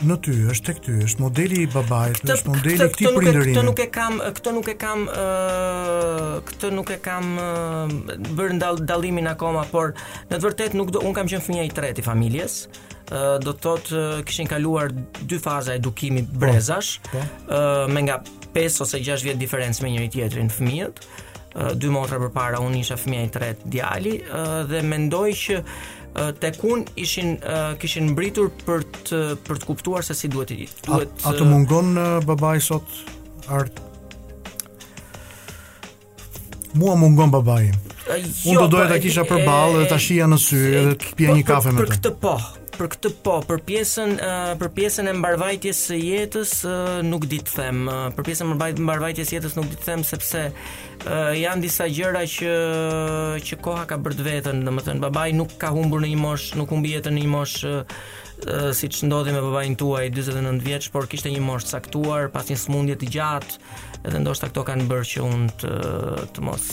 në 0.04 0.16
ty, 0.24 0.32
është 0.50 0.66
tek 0.72 0.80
ty, 0.82 0.94
është 1.06 1.22
modeli 1.22 1.60
i 1.64 1.66
babait, 1.70 2.16
është 2.24 2.50
modeli 2.50 2.74
i 2.74 2.78
këtij 2.80 3.06
i 3.06 3.12
prindërinë. 3.14 3.52
Këtë 3.54 3.66
nuk 3.68 3.82
e 3.84 3.86
kam, 3.94 4.16
këtë 4.38 4.54
nuk 4.56 4.70
e 4.72 4.76
kam, 4.82 5.04
uh, 5.12 6.32
këtë 6.48 6.70
nuk 6.74 6.90
e 6.90 6.96
kam 7.04 7.28
uh, 7.38 7.92
bërë 8.40 8.56
ndal 8.58 8.80
dallimin 8.90 9.28
akoma, 9.34 9.62
por 9.70 9.92
në 10.32 10.34
të 10.34 10.42
vërtetë 10.48 10.80
nuk 10.80 10.90
do, 10.96 11.04
un 11.06 11.14
kam 11.16 11.30
qenë 11.30 11.44
fëmia 11.46 11.68
i 11.68 11.72
tretë 11.78 12.02
i 12.02 12.06
familjes 12.08 12.58
do 13.04 13.52
të 13.52 13.60
thot 13.60 13.88
kishin 14.24 14.48
kaluar 14.48 14.88
dy 15.28 15.36
faza 15.38 15.74
edukimi 15.76 16.22
po, 16.24 16.38
brezash 16.40 16.94
po. 17.04 17.20
me 17.92 18.00
nga 18.06 18.14
5 18.56 18.80
ose 18.80 18.96
6 19.04 19.26
vjet 19.26 19.36
diferencë 19.38 19.84
me 19.84 19.90
njëri 19.92 20.08
tjetrin 20.14 20.48
fëmijët 20.48 21.02
dy 21.74 21.90
motra 21.92 22.18
përpara 22.22 22.60
unë 22.64 22.80
isha 22.82 22.96
fëmia 22.98 23.26
i 23.26 23.30
tretë 23.34 23.70
djali 23.70 24.14
dhe 24.70 24.80
mendoj 24.82 25.28
që 25.38 25.58
tek 26.42 26.62
un 26.66 26.82
ishin 27.00 27.36
kishin 27.82 28.10
mbritur 28.14 28.50
për 28.66 28.84
të 29.06 29.20
për 29.46 29.62
të 29.62 29.70
kuptuar 29.70 30.06
se 30.06 30.16
si 30.18 30.30
duhet 30.32 30.50
të 30.52 30.58
ditë. 30.62 30.86
A, 30.94 31.00
a 31.30 31.34
të 31.38 31.46
mungon 31.50 31.92
në 31.96 32.06
babai 32.26 32.56
sot 32.62 33.50
art? 33.58 33.82
Mua 36.74 36.94
mungon 36.98 37.30
babai. 37.34 37.64
unë 37.70 38.56
do 38.58 38.62
jo, 38.62 38.66
doja 38.76 38.86
po, 38.88 38.92
ta 38.94 38.98
kisha 39.02 39.24
përballë 39.30 39.78
dhe 39.82 39.88
ta 39.94 39.98
shija 40.06 40.26
në 40.30 40.38
sy 40.44 40.60
dhe 40.74 40.96
të 41.02 41.14
pija 41.18 41.38
një 41.38 41.46
kafe 41.52 41.72
me 41.74 41.80
të. 41.80 41.86
Për 41.86 41.94
këtë 41.96 42.12
po, 42.24 42.34
për 42.78 42.88
këtë 42.94 43.10
po, 43.24 43.36
për 43.46 43.60
pjesën 43.68 44.12
uh, 44.16 44.50
për 44.60 44.70
pjesën 44.76 45.08
e 45.10 45.14
mbarvajtjes 45.18 45.80
së 45.88 45.98
jetës 46.00 46.52
uh, 46.66 46.88
nuk 47.06 47.26
di 47.30 47.38
të 47.44 47.54
them. 47.54 47.82
Uh, 47.86 48.06
për 48.16 48.26
pjesën 48.30 48.50
e 48.50 48.56
mbarvajtjes 48.82 49.30
së 49.30 49.36
jetës 49.38 49.56
nuk 49.58 49.68
di 49.70 49.78
të 49.78 49.86
them 49.88 50.04
sepse 50.06 50.42
uh, 50.50 51.30
janë 51.36 51.64
disa 51.66 51.86
gjëra 51.90 52.24
që 52.28 52.56
që 53.44 53.58
koha 53.64 53.86
ka 53.90 53.98
bërë 54.04 54.26
vetën, 54.26 54.62
domethënë 54.66 55.02
babai 55.04 55.30
nuk 55.38 55.54
ka 55.62 55.70
humbur 55.76 56.02
në 56.04 56.12
një 56.14 56.20
mosh, 56.24 56.48
nuk 56.58 56.74
humbi 56.74 56.94
jetën 56.96 57.14
në 57.18 57.24
një 57.24 57.32
mosh 57.34 57.56
uh, 57.68 57.82
siç 58.74 59.02
ndodhi 59.06 59.34
me 59.36 59.42
babain 59.44 59.76
tuaj 59.80 60.10
49 60.16 60.62
vjeç, 60.66 60.90
por 60.94 61.08
kishte 61.10 61.30
një 61.32 61.42
mosh 61.44 61.70
caktuar 61.70 62.30
pas 62.34 62.48
një 62.50 62.58
smundje 62.64 62.98
të 63.00 63.12
gjatë, 63.16 63.60
edhe 64.08 64.22
ndoshta 64.24 64.50
këto 64.50 64.66
kanë 64.72 64.90
bërë 64.90 65.10
që 65.12 65.26
unë 65.30 65.54
të, 65.62 65.72
të 66.34 66.44
mos 66.48 66.68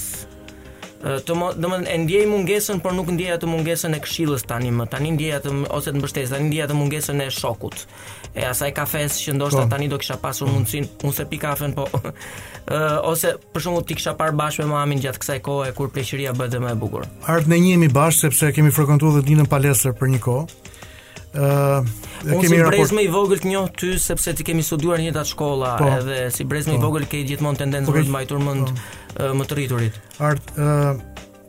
të 1.01 1.35
më, 1.35 1.45
do 1.57 1.69
të 1.69 1.77
thënë 1.87 1.99
ndjej 2.03 2.25
mungesën 2.29 2.81
por 2.83 2.93
nuk 2.93 3.07
ndjej 3.15 3.33
atë 3.35 3.49
mungesën 3.49 3.95
e 3.97 3.99
këshillës 4.05 4.43
tani 4.49 4.69
më. 4.75 4.85
Tani 4.91 5.13
ndjej 5.15 5.33
atë 5.39 5.53
ose 5.73 5.91
të 5.91 5.97
mbështesë, 6.01 6.35
tani 6.35 6.49
ndjej 6.51 6.65
atë 6.67 6.77
mungesën 6.77 7.23
e 7.23 7.27
shokut. 7.33 7.85
E 8.37 8.45
asaj 8.47 8.71
kafes 8.77 9.17
që 9.23 9.33
ndoshta 9.39 9.65
po. 9.65 9.71
tani 9.73 9.89
do 9.91 9.97
kisha 9.99 10.15
pasur 10.21 10.47
po. 10.47 10.53
mundsinë, 10.55 10.89
unë 11.01 11.15
se 11.17 11.25
pi 11.27 11.37
kafen, 11.41 11.73
po 11.75 11.87
ë 12.65 12.99
ose 13.09 13.33
për 13.53 13.65
shembull 13.65 13.85
ti 13.89 13.97
kisha 13.97 14.13
parë 14.19 14.37
bashkë 14.39 14.67
me 14.67 14.75
mamin 14.77 15.01
gjatë 15.03 15.21
kësaj 15.23 15.41
kohe 15.45 15.71
kur 15.75 15.89
pleqëria 15.89 16.35
bëhet 16.37 16.59
më 16.61 16.75
e 16.75 16.79
bukur. 16.85 17.09
Ardh 17.27 17.49
në 17.49 17.61
njëmi 17.65 17.91
bashkë 17.97 18.27
sepse 18.29 18.51
kemi 18.55 18.71
frekuentuar 18.71 19.17
dhe 19.19 19.25
dinën 19.31 19.49
palestër 19.49 19.97
për 19.99 20.15
një 20.15 20.25
kohë. 20.27 20.59
Uh, 21.31 21.79
Unë 22.27 22.43
si 22.51 22.57
brez 22.67 22.89
më 22.91 23.05
i 23.05 23.07
vogël 23.07 23.39
të 23.39 23.47
njohë 23.47 23.69
ty 23.79 23.91
Sepse 24.03 24.33
ti 24.35 24.43
kemi 24.43 24.65
studuar 24.67 24.99
një 24.99 25.13
të 25.15 25.21
shkolla 25.29 25.69
po, 25.79 25.85
Edhe 25.87 26.17
si 26.35 26.43
brez 26.43 26.65
më 26.67 26.73
po, 26.75 26.81
i 26.81 26.83
vogël 26.83 27.05
ke 27.07 27.21
gjithmonë 27.23 27.61
tendenzë 27.61 27.87
po, 27.87 27.93
Rëtë 27.95 28.11
mbajtur 28.11 28.41
mund 28.43 28.65
po, 28.73 28.81
më 29.19 29.45
të 29.47 29.55
rriturit. 29.57 29.97
Art, 30.23 30.53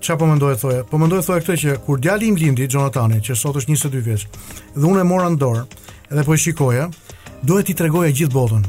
çfarë 0.02 0.18
po 0.20 0.28
mendoj 0.30 0.56
thoya? 0.60 0.82
Po 0.88 0.98
mendoj 0.98 1.22
thoya 1.26 1.42
këtë 1.44 1.56
që 1.62 1.76
kur 1.86 2.00
djali 2.02 2.28
im 2.32 2.36
lindi 2.40 2.66
Jonathani 2.68 3.20
që 3.22 3.36
sot 3.38 3.58
është 3.60 3.74
22 3.74 4.02
vjeç, 4.06 4.26
dhe 4.74 4.84
unë 4.86 5.02
e 5.04 5.08
mora 5.08 5.30
në 5.30 5.38
dorë 5.40 5.64
dhe 6.12 6.26
po 6.26 6.34
e 6.34 6.38
shikoja, 6.40 6.88
duhet 7.42 7.66
t'i 7.70 7.76
tregoja 7.78 8.10
gjithë 8.12 8.34
botën. 8.34 8.64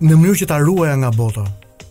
Në 0.00 0.14
mënyrë 0.16 0.38
që 0.44 0.48
ta 0.50 0.56
ruaja 0.62 0.94
nga 1.00 1.10
bota, 1.14 1.44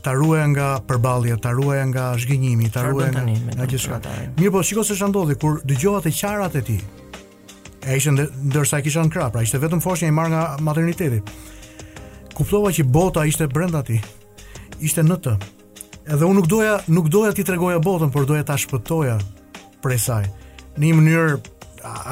ta 0.04 0.14
ruaja 0.16 0.48
nga 0.54 0.68
përballja, 0.88 1.38
ta 1.44 1.52
ruaja 1.56 1.86
nga 1.92 2.12
zhgënjimi, 2.20 2.70
ta 2.74 2.86
ruaja 2.88 3.12
nga 3.12 3.24
nga 3.60 3.68
gjithçka. 3.68 4.00
Mirë 4.40 4.54
po 4.56 4.64
shikoj 4.64 4.88
se 4.90 4.98
çfarë 4.98 5.14
ndodhi 5.14 5.38
kur 5.40 5.62
dëgjova 5.68 6.02
të 6.04 6.16
qarat 6.20 6.58
e 6.58 6.64
tij. 6.70 6.82
E 7.88 7.96
ishte 7.96 8.12
ndërsa 8.18 8.82
e 8.82 8.88
kisha 8.88 9.06
në 9.08 9.12
krah, 9.14 9.30
pra 9.32 9.46
ishte 9.46 9.60
vetëm 9.64 9.80
foshnja 9.84 10.10
e 10.10 10.16
marr 10.16 10.34
nga 10.34 10.44
materniteti. 10.66 11.22
Kuptova 12.36 12.70
që 12.76 12.84
bota 12.84 13.24
ishte 13.28 13.48
brenda 13.52 13.80
ti. 13.88 14.02
Ishte 14.84 15.02
në 15.08 15.16
të. 15.24 15.38
Edhe 16.08 16.24
unë 16.24 16.38
nuk 16.40 16.46
doja, 16.48 16.76
nuk 16.88 17.08
doja 17.12 17.34
ti 17.36 17.44
tregoja 17.44 17.80
botën, 17.84 18.12
por 18.14 18.24
doja 18.30 18.46
ta 18.48 18.56
shpëtoja 18.60 19.18
prej 19.84 19.98
saj. 20.06 20.30
Në 20.80 20.86
një 20.86 20.98
mënyrë 21.00 21.40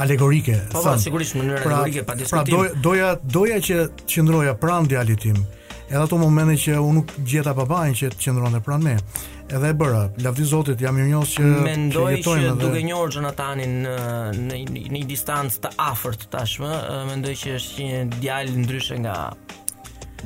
alegorike, 0.03 0.57
po, 0.67 0.81
po 0.81 0.81
thënë. 0.83 0.97
Po, 0.97 1.03
sigurisht 1.05 1.37
mënyrë 1.37 1.61
pra, 1.63 1.77
alegorike, 1.77 2.03
pa 2.03 2.11
pra, 2.11 2.19
diskutim. 2.19 2.57
Pra 2.57 2.57
doja, 2.57 2.73
doja, 2.89 3.13
doja 3.37 3.61
që 3.69 3.77
të 4.01 4.09
qëndroja 4.15 4.57
pran 4.59 4.89
djalit 4.91 5.23
tim. 5.23 5.39
Edhe 5.85 6.01
ato 6.01 6.19
momente 6.19 6.57
që 6.59 6.75
unë 6.81 6.97
nuk 6.99 7.15
gjeta 7.31 7.53
babain 7.55 7.95
që 7.95 8.11
të 8.15 8.21
qëndronte 8.25 8.59
pranë 8.67 8.83
me. 8.87 8.97
Edhe 9.45 9.69
e 9.71 9.75
bëra. 9.79 10.03
Lavdi 10.25 10.47
Zotit, 10.51 10.79
jam 10.83 10.97
i 10.99 11.03
mirënjohës 11.05 11.35
që 11.37 11.49
mendoj 11.71 12.07
që, 12.17 12.23
që 12.27 12.39
edhe... 12.41 12.55
duke 12.65 12.83
njohur 12.87 13.13
Jonathanin 13.15 13.77
në 13.85 14.65
në 14.73 14.87
një 14.97 15.05
distancë 15.13 15.61
të 15.67 15.73
afërt 15.87 16.27
tashmë, 16.35 16.73
mendoj 17.13 17.37
që 17.45 17.55
është 17.61 17.89
një 17.93 18.03
djalë 18.25 18.59
ndryshe 18.65 18.97
nga 19.05 19.19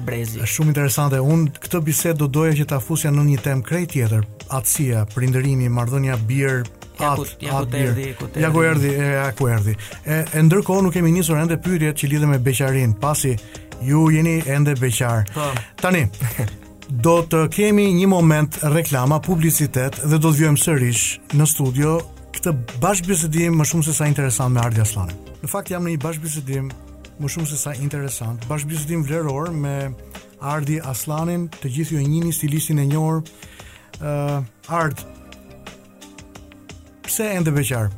brezi. 0.03 0.39
Është 0.41 0.55
shumë 0.55 0.71
interesante. 0.73 1.19
Unë 1.21 1.55
këtë 1.63 1.81
bisedë 1.87 2.19
do 2.21 2.27
doja 2.39 2.55
që 2.59 2.67
ta 2.71 2.79
fusja 2.83 3.11
në 3.13 3.23
një 3.29 3.39
temë 3.45 3.65
krejt 3.67 3.91
tjetër, 3.95 4.25
atësia, 4.53 5.05
prindërimi, 5.13 5.69
marrëdhënia 5.73 6.17
bir, 6.29 6.63
at, 6.99 7.01
ja 7.01 7.15
ku, 7.15 7.33
ja 7.39 7.59
erdi, 7.79 8.07
ja 8.43 8.51
ku 8.51 8.63
erdhi, 8.67 8.91
e 8.91 9.09
ja 9.15 9.27
ku 9.37 9.47
erdhi. 9.49 9.75
E, 10.03 10.19
e 10.35 10.43
ndërkohë 10.45 10.83
nuk 10.87 10.95
kemi 10.97 11.13
nisur 11.15 11.39
ende 11.39 11.57
pyetjet 11.63 12.01
që 12.03 12.11
lidhen 12.13 12.33
me 12.33 12.41
beqarin, 12.43 12.95
pasi 12.99 13.35
ju 13.85 14.09
jeni 14.13 14.37
ende 14.51 14.75
beqar. 14.81 15.25
Po. 15.33 15.49
Tani, 15.79 16.05
do 17.05 17.19
të 17.29 17.45
kemi 17.55 17.87
një 18.01 18.09
moment 18.11 18.59
reklama, 18.75 19.21
publicitet 19.23 20.01
dhe 20.03 20.17
do 20.19 20.29
të 20.29 20.37
vjojmë 20.41 20.63
sërish 20.67 21.05
në 21.39 21.47
studio 21.49 21.99
këtë 22.35 22.53
bashkëbisedim 22.83 23.55
më 23.59 23.65
shumë 23.71 23.87
se 23.87 23.95
sa 23.97 24.05
interesant 24.07 24.53
me 24.53 24.61
Ardi 24.61 24.85
slane 24.85 25.15
Në 25.39 25.49
fakt 25.49 25.71
jam 25.73 25.83
në 25.87 25.95
një 25.95 25.99
bashkëbisedim 26.03 26.67
më 27.19 27.27
shumë 27.35 27.49
se 27.51 27.57
sa 27.59 27.73
interesant. 27.79 28.47
Bashkëbisedim 28.49 29.03
vleror 29.07 29.51
me 29.51 29.75
Ardi 30.39 30.77
Aslanin, 30.79 31.47
të 31.59 31.71
gjithë 31.75 31.95
ju 31.97 32.01
e 32.03 32.07
njihni 32.07 32.33
stilistin 32.35 32.79
e 32.79 32.85
njohur 32.89 33.21
ë 33.99 34.15
uh, 34.15 34.75
Art. 34.79 35.01
Pse 37.09 37.27
ende 37.35 37.51
beqar? 37.51 37.89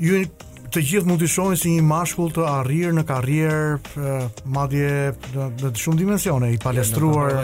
Ju 0.00 0.22
të 0.68 0.82
gjithë 0.84 1.08
mund 1.08 1.20
të 1.24 1.28
shohin 1.32 1.58
si 1.60 1.70
një 1.74 1.84
mashkull 1.88 2.32
të 2.36 2.44
arrir 2.48 2.92
në 2.96 3.04
karrierë 3.08 4.00
uh, 4.00 4.24
madje 4.54 5.12
në 5.34 5.72
shumë 5.84 6.00
dimensione, 6.04 6.48
i 6.52 6.56
jo, 6.56 6.62
palestruar. 6.64 7.38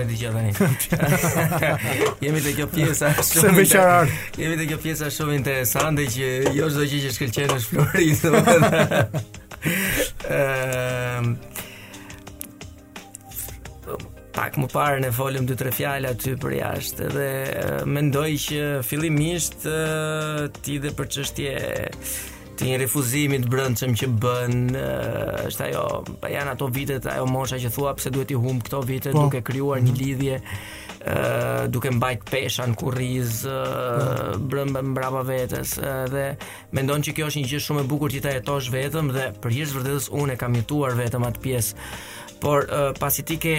Jemi 2.24 2.42
te 2.44 2.56
kjo 2.56 2.68
pjesa 2.72 3.12
shumë 3.20 3.54
interesante. 3.60 4.18
Jemi 4.40 4.58
te 4.62 4.70
kjo 4.72 4.78
pjesa 4.88 5.12
shumë 5.20 5.36
interesante 5.40 6.08
që 6.16 6.32
jo 6.56 6.72
çdo 6.76 6.88
gjë 6.92 7.04
që 7.06 7.16
shkëlqen 7.18 7.56
është 7.58 7.72
flori, 7.72 8.12
Ehm 10.28 11.34
Pak 14.34 14.56
më 14.58 14.66
parë 14.72 14.96
ne 15.04 15.10
folëm 15.14 15.44
dy 15.46 15.54
tre 15.54 15.70
fjalë 15.70 16.08
aty 16.10 16.32
për 16.42 16.54
jashtë 16.56 17.06
dhe 17.14 17.26
eh, 17.52 17.84
mendoj 17.86 18.26
që 18.42 18.62
fillimisht 18.82 19.62
eh, 19.70 20.48
ti 20.58 20.80
dhe 20.82 20.90
për 20.98 21.06
qështje 21.16 21.52
ti 22.58 22.72
një 22.72 22.80
refuzimit 22.82 23.46
brëndë 23.50 23.78
që 23.78 23.88
më 23.92 24.00
që 24.02 24.08
bënë 24.24 24.80
eh, 24.80 25.46
është 25.52 25.68
ajo, 25.68 25.84
janë 26.34 26.50
ato 26.56 26.66
vitet 26.74 27.06
ajo 27.14 27.28
mosha 27.30 27.60
që 27.62 27.70
thua 27.78 27.94
pse 27.98 28.10
duhet 28.14 28.34
i 28.34 28.40
humb 28.48 28.66
këto 28.66 28.82
vitet 28.90 29.14
po. 29.14 29.28
duke 29.28 29.44
kryuar 29.46 29.78
një 29.86 29.94
mhm. 29.94 30.02
lidhje 30.02 30.42
duke 31.68 31.90
mbajt 31.92 32.24
pesha 32.28 32.64
ku 32.80 32.88
rriz 32.92 33.42
brëmbë 34.48 34.80
mbrapa 34.92 35.20
vetes 35.28 35.76
dhe 36.12 36.22
mendon 36.72 37.04
që 37.04 37.12
kjo 37.16 37.28
është 37.28 37.42
një 37.42 37.50
gjë 37.52 37.60
shumë 37.66 37.84
e 37.84 37.88
bukur 37.90 38.12
që 38.14 38.22
ta 38.24 38.32
jetosh 38.32 38.70
vetëm 38.72 39.10
dhe 39.12 39.26
për 39.44 39.52
hir 39.56 39.68
të 39.68 39.78
vërtetës 39.78 40.08
unë 40.22 40.32
e 40.32 40.40
kam 40.40 40.56
jetuar 40.56 40.96
vetëm 40.98 41.26
atë 41.28 41.42
pjesë 41.44 41.90
por 42.40 42.64
pasi 42.98 43.26
ti 43.28 43.36
ke 43.42 43.54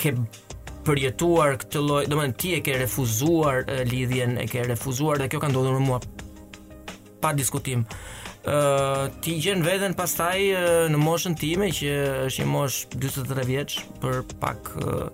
ke 0.00 0.14
përjetuar 0.86 1.56
këtë 1.60 1.80
lloj, 1.82 2.02
domethënë 2.08 2.36
ti 2.38 2.52
e 2.54 2.58
ke 2.62 2.76
refuzuar 2.80 3.64
lidhjen, 3.90 4.36
e 4.38 4.44
ke 4.48 4.62
refuzuar 4.68 5.18
dhe 5.20 5.26
kjo 5.32 5.40
ka 5.42 5.48
ndodhur 5.50 5.80
me 5.80 5.88
mua 5.90 5.98
pa 7.20 7.32
diskutim 7.34 7.82
ti 9.20 9.34
gjen 9.42 9.62
veten 9.64 9.94
pastaj 9.98 10.38
uh, 10.52 10.68
në 10.92 11.00
moshën 11.02 11.34
time 11.38 11.66
që 11.74 11.88
është 12.28 12.44
një 12.44 12.46
mosh 12.52 12.86
43 12.94 13.46
vjeç 13.50 13.78
për 14.02 14.20
pak 14.40 14.70
uh, 14.78 15.06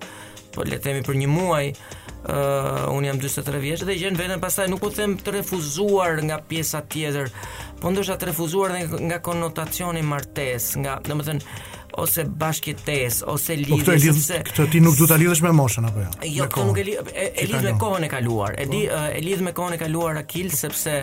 po 0.53 0.66
le 0.68 0.74
të 0.76 0.83
themi 0.91 1.05
për 1.07 1.16
një 1.22 1.28
muaj 1.33 1.62
uh, 1.72 2.93
un 2.93 3.09
jam 3.09 3.20
43 3.22 3.62
vjeç 3.64 3.87
dhe 3.89 3.97
gjen 4.03 4.20
veten 4.20 4.41
pastaj 4.43 4.68
nuk 4.68 4.85
u 4.85 4.93
them 4.93 5.16
të 5.16 5.39
refuzuar 5.39 6.20
nga 6.28 6.43
pjesa 6.51 6.85
tjetër 6.93 7.33
po 7.80 7.93
ndoshta 7.95 8.18
të 8.20 8.30
refuzuar 8.35 8.76
dhe 8.76 9.01
nga 9.09 9.22
konotacioni 9.24 10.05
martes 10.05 10.74
nga 10.83 11.01
domethënë 11.09 11.70
ose 12.03 12.22
bashkëtes 12.41 13.18
ose 13.28 13.53
po 13.66 13.76
lidhje 13.76 14.12
sepse 14.16 14.39
lidh, 14.39 14.47
këtë 14.49 14.64
ti 14.72 14.80
nuk 14.80 14.95
do 14.97 15.09
ta 15.11 15.18
lidhësh 15.20 15.43
me 15.45 15.51
moshën 15.57 15.85
apo 15.91 16.01
jo. 16.01 16.12
Jo, 16.33 16.47
këtë 16.53 16.64
nuk 16.68 16.78
e 16.80 16.85
lidh 16.89 17.11
e 17.20 17.47
lidh 17.51 17.66
me 17.68 17.74
kohën 17.80 18.07
e 18.07 18.09
kaluar. 18.09 18.55
E 18.57 18.64
di 18.70 18.80
po. 18.89 19.01
e 19.12 19.20
lidh 19.20 19.43
me 19.45 19.53
kohën 19.57 19.76
e 19.76 19.78
kaluar 19.83 20.20
Akil 20.22 20.49
sepse 20.57 20.95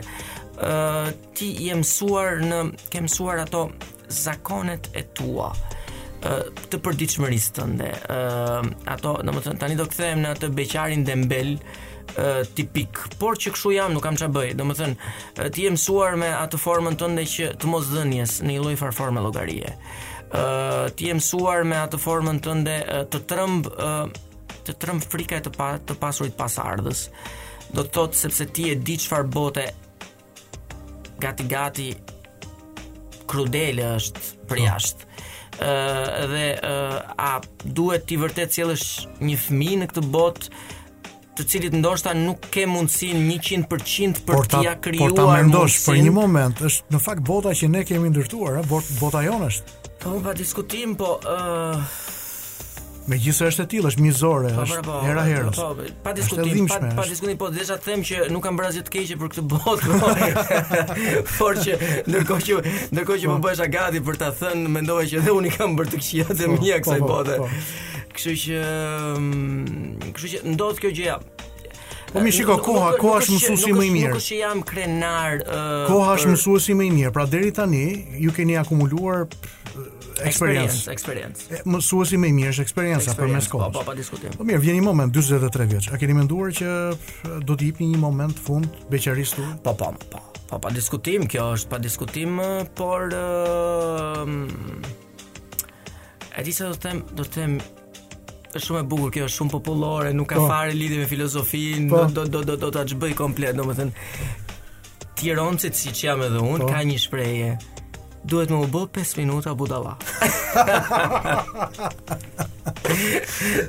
ti 1.38 1.50
je 1.66 1.76
mësuar 1.80 2.40
në 2.44 2.58
ke 2.92 3.02
mësuar 3.06 3.44
ato 3.46 3.68
zakonet 4.12 4.90
e 5.00 5.06
tua 5.16 5.52
të 6.20 6.80
përditshmërisë 6.84 7.54
tënde. 7.56 7.90
ë 8.10 8.90
ato, 8.92 9.14
domethënë 9.24 9.60
tani 9.62 9.78
do 9.80 9.86
kthehem 9.88 10.26
në 10.26 10.34
atë 10.36 10.50
beqarin 10.58 11.06
dembel 11.08 11.54
tipik, 12.58 13.06
por 13.22 13.38
që 13.40 13.54
kshu 13.56 13.72
jam 13.78 13.94
nuk 13.96 14.04
kam 14.04 14.18
çfarë 14.20 14.36
bëj. 14.36 14.52
Domethënë 14.60 15.50
ti 15.56 15.64
je 15.64 15.72
mësuar 15.78 16.18
me 16.20 16.34
atë 16.36 16.60
formën 16.60 16.98
tënde 17.00 17.24
që 17.36 17.52
të 17.62 17.72
mos 17.72 17.88
dhënies 17.94 18.40
në 18.44 18.52
një 18.52 18.64
lloj 18.66 18.76
farforme 18.84 19.24
llogarie. 19.24 19.72
ë 20.36 20.90
ti 21.00 21.08
je 21.08 21.14
mësuar 21.22 21.64
me 21.66 21.78
atë 21.88 22.00
formën 22.04 22.44
tënde 22.44 22.78
të 23.14 23.24
trëmb 23.32 23.72
të 24.70 24.76
trëmb 24.76 25.02
frika 25.02 25.38
e 25.40 25.44
të, 25.46 25.52
pa, 25.56 25.70
të 25.82 25.96
pasurit 25.98 26.36
pasardhës. 26.38 27.06
Do 27.74 27.82
të 27.86 27.92
thotë 27.96 28.18
sepse 28.26 28.46
ti 28.54 28.68
e 28.70 28.76
di 28.76 28.98
çfarë 29.02 29.32
bote 29.34 29.66
gati 31.22 31.46
gati 31.48 31.90
krudele 33.30 33.86
është 34.00 34.26
për 34.50 34.62
jashtë. 34.66 35.08
ë 35.60 36.26
dhe 36.32 36.44
ë 36.64 36.74
a 37.20 37.30
duhet 37.76 38.06
ti 38.08 38.18
vërtet 38.22 38.54
sjellësh 38.56 38.86
një 39.28 39.36
fëmijë 39.44 39.80
në 39.82 39.88
këtë 39.92 40.04
botë 40.14 40.54
të 41.40 41.46
cilit 41.52 41.76
ndoshta 41.76 42.14
nuk 42.16 42.48
ke 42.52 42.64
mundësinë 42.68 43.20
100% 43.36 44.24
për 44.28 44.48
t'ia 44.54 44.74
krijuar. 44.84 45.12
Por 45.12 45.18
ta, 45.20 45.26
por 45.28 45.36
ta 45.36 45.42
mendosh 45.42 45.78
për 45.88 46.00
një 46.06 46.14
moment, 46.16 46.64
është 46.70 46.96
në 46.96 47.02
fakt 47.04 47.24
bota 47.30 47.54
që 47.56 47.70
ne 47.76 47.84
kemi 47.88 48.12
ndërtuar, 48.12 48.62
bota 48.72 49.22
jonë 49.24 49.52
është. 49.52 49.78
Po 50.00 50.16
pa 50.24 50.34
diskutim, 50.40 50.96
po 51.00 51.18
ë 51.20 51.36
uh 51.36 52.08
Megjithëse 53.10 53.48
është 53.50 53.64
e 53.64 53.70
tillë, 53.72 53.90
është 53.90 54.04
mizore, 54.04 54.50
po, 54.54 54.54
po, 54.54 54.60
po, 54.60 54.66
pa, 54.66 54.66
është 54.68 54.82
pa, 54.86 54.98
era 55.10 55.24
herës. 55.26 55.58
Pa, 55.58 55.68
pa, 55.70 55.86
pa, 55.86 55.98
pa 56.04 56.12
diskutim, 56.18 56.68
pa, 56.70 56.78
pa 57.00 57.06
diskutim, 57.10 57.38
po 57.42 57.48
desha 57.56 57.78
të 57.82 57.88
them 57.90 58.04
që 58.06 58.28
nuk 58.36 58.44
kam 58.46 58.60
brazi 58.60 58.84
të 58.86 58.94
keqe 58.94 59.18
për 59.22 59.32
këtë 59.34 59.46
botë. 59.50 59.98
Po, 60.04 60.12
por 61.40 61.62
që 61.64 61.78
ndërkohë 62.06 62.48
që 62.50 62.60
ndërkohë 62.94 63.24
që 63.24 63.32
po 63.34 63.38
bëhesha 63.48 63.70
gati 63.74 64.04
për 64.10 64.22
ta 64.22 64.30
thënë, 64.44 64.74
mendoja 64.78 65.10
që 65.16 65.22
edhe 65.24 65.36
unë 65.40 65.50
i 65.50 65.56
kam 65.58 65.76
bërë 65.80 65.96
të 65.96 66.04
këqija 66.04 66.40
të 66.44 66.52
mia 66.54 66.80
kësaj 66.86 67.02
bote. 67.10 67.40
Kështu 68.14 68.38
që, 68.46 68.62
mm, 69.18 70.12
kështu 70.14 70.34
që 70.36 70.44
ndodh 70.58 70.86
kjo 70.86 70.94
gjë. 71.02 71.18
Po 72.14 72.20
mi 72.22 72.32
shiko, 72.32 72.58
koha, 72.66 72.96
koha 73.00 73.20
është 73.22 73.36
mësuesi 73.38 73.74
më 73.78 73.86
i 73.86 73.90
mirë. 73.94 74.12
Nuk 74.16 74.24
është 74.24 74.34
që 74.34 74.38
jam 74.40 74.64
krenar. 74.66 75.44
Koha 75.88 76.16
është 76.18 76.32
mësuesi 76.34 76.76
më 76.78 76.86
i 76.88 76.92
mirë. 76.98 77.12
Pra 77.14 77.26
deri 77.30 77.52
tani 77.54 77.82
ju 78.24 78.32
keni 78.36 78.56
akumuluar 78.60 79.28
eksperiencë, 80.26 80.80
eksperiencë. 80.92 81.60
Mësuesi 81.70 82.18
më 82.20 82.32
i 82.32 82.36
mirë 82.40 82.54
është 82.56 82.66
experiencia 82.66 83.14
për 83.20 83.30
mes 83.36 83.50
kohës. 83.52 83.74
Po, 83.76 83.82
po, 83.84 83.86
pa 83.86 83.92
po, 83.94 83.98
diskutim. 84.00 84.34
Po 84.40 84.48
mirë, 84.48 84.62
vjen 84.64 84.80
një 84.80 84.86
moment 84.88 85.14
43 85.16 85.70
vjeç. 85.76 85.90
A 85.94 86.00
keni 86.02 86.18
menduar 86.18 86.54
që 86.58 86.74
do 87.46 87.56
të 87.60 87.70
jepni 87.70 87.92
një 87.94 88.02
moment 88.02 88.42
fund 88.46 88.68
beqaristu? 88.90 89.46
Po, 89.66 89.76
po, 89.78 89.92
po. 90.10 90.24
Po, 90.50 90.58
pa 90.58 90.72
diskutim, 90.74 91.28
kjo 91.30 91.52
është 91.60 91.70
pa 91.70 91.78
diskutim, 91.84 92.40
por 92.74 93.14
ëh 93.14 94.88
e 96.40 96.44
di 96.46 96.54
se 96.56 96.64
do 96.70 96.74
të 96.74 96.86
them, 96.88 97.00
do 97.20 97.24
të 97.26 97.36
them 97.42 97.54
është 98.50 98.66
shumë 98.66 98.80
e 98.82 98.86
bukur 98.90 99.12
kjo, 99.14 99.26
është 99.30 99.38
shumë 99.40 99.52
popullore, 99.54 100.12
nuk 100.18 100.30
ka 100.32 100.40
po, 100.42 100.48
fare 100.50 100.74
lidhje 100.74 101.04
me 101.04 101.10
filozofinë, 101.10 101.90
po, 101.92 102.06
do 102.14 102.24
do 102.36 102.42
do 102.48 102.56
do 102.64 102.70
ta 102.74 102.82
çbëj 102.90 103.12
komplet, 103.18 103.54
domethënë 103.58 103.92
Tironcit 105.20 105.76
siç 105.76 106.06
jam 106.08 106.22
edhe 106.26 106.40
unë 106.42 106.64
po, 106.64 106.70
ka 106.72 106.80
një 106.88 106.96
shprehje. 107.04 107.52
Duhet 108.30 108.52
më 108.52 108.60
u 108.66 108.70
bë 108.72 108.82
5 108.96 109.18
minuta 109.20 109.52
budalla. 109.56 109.96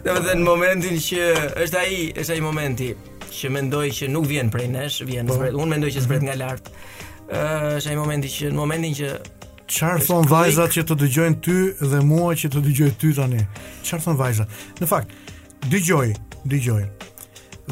Do 0.06 0.12
të 0.16 0.22
thënë 0.26 0.42
momentin 0.46 0.96
që 1.02 1.26
është 1.66 1.78
ai, 1.80 1.98
është 2.22 2.36
ai 2.36 2.38
momenti 2.44 2.88
që 3.30 3.50
mendoj 3.56 3.82
që 3.98 4.08
nuk 4.14 4.26
vjen 4.30 4.50
prej 4.54 4.68
nesh, 4.72 5.00
vjen 5.06 5.26
po, 5.30 5.36
zbret. 5.38 5.54
Unë 5.58 5.70
mendoj 5.74 5.90
që 5.96 6.04
zbret 6.06 6.26
nga 6.26 6.36
lart. 6.38 6.70
Ëh, 7.30 7.78
është 7.80 7.92
ai 7.92 7.98
momenti 7.98 8.30
që 8.36 8.52
në 8.52 8.58
momentin 8.62 8.98
që 9.00 9.10
Çfarë 9.70 10.02
thon 10.10 10.24
vajzat 10.30 10.72
që 10.74 10.82
të 10.88 10.96
dëgjojnë 11.04 11.36
ty 11.46 11.54
dhe 11.92 12.00
mua 12.06 12.32
që 12.36 12.50
të 12.54 12.62
dëgjoj 12.64 12.88
ty 13.02 13.10
tani? 13.20 13.44
Çfarë 13.86 14.04
thon 14.08 14.18
vajzat? 14.18 14.58
Në 14.82 14.88
fakt, 14.90 15.14
dëgjoj, 15.70 16.08
dëgjoj 16.50 16.82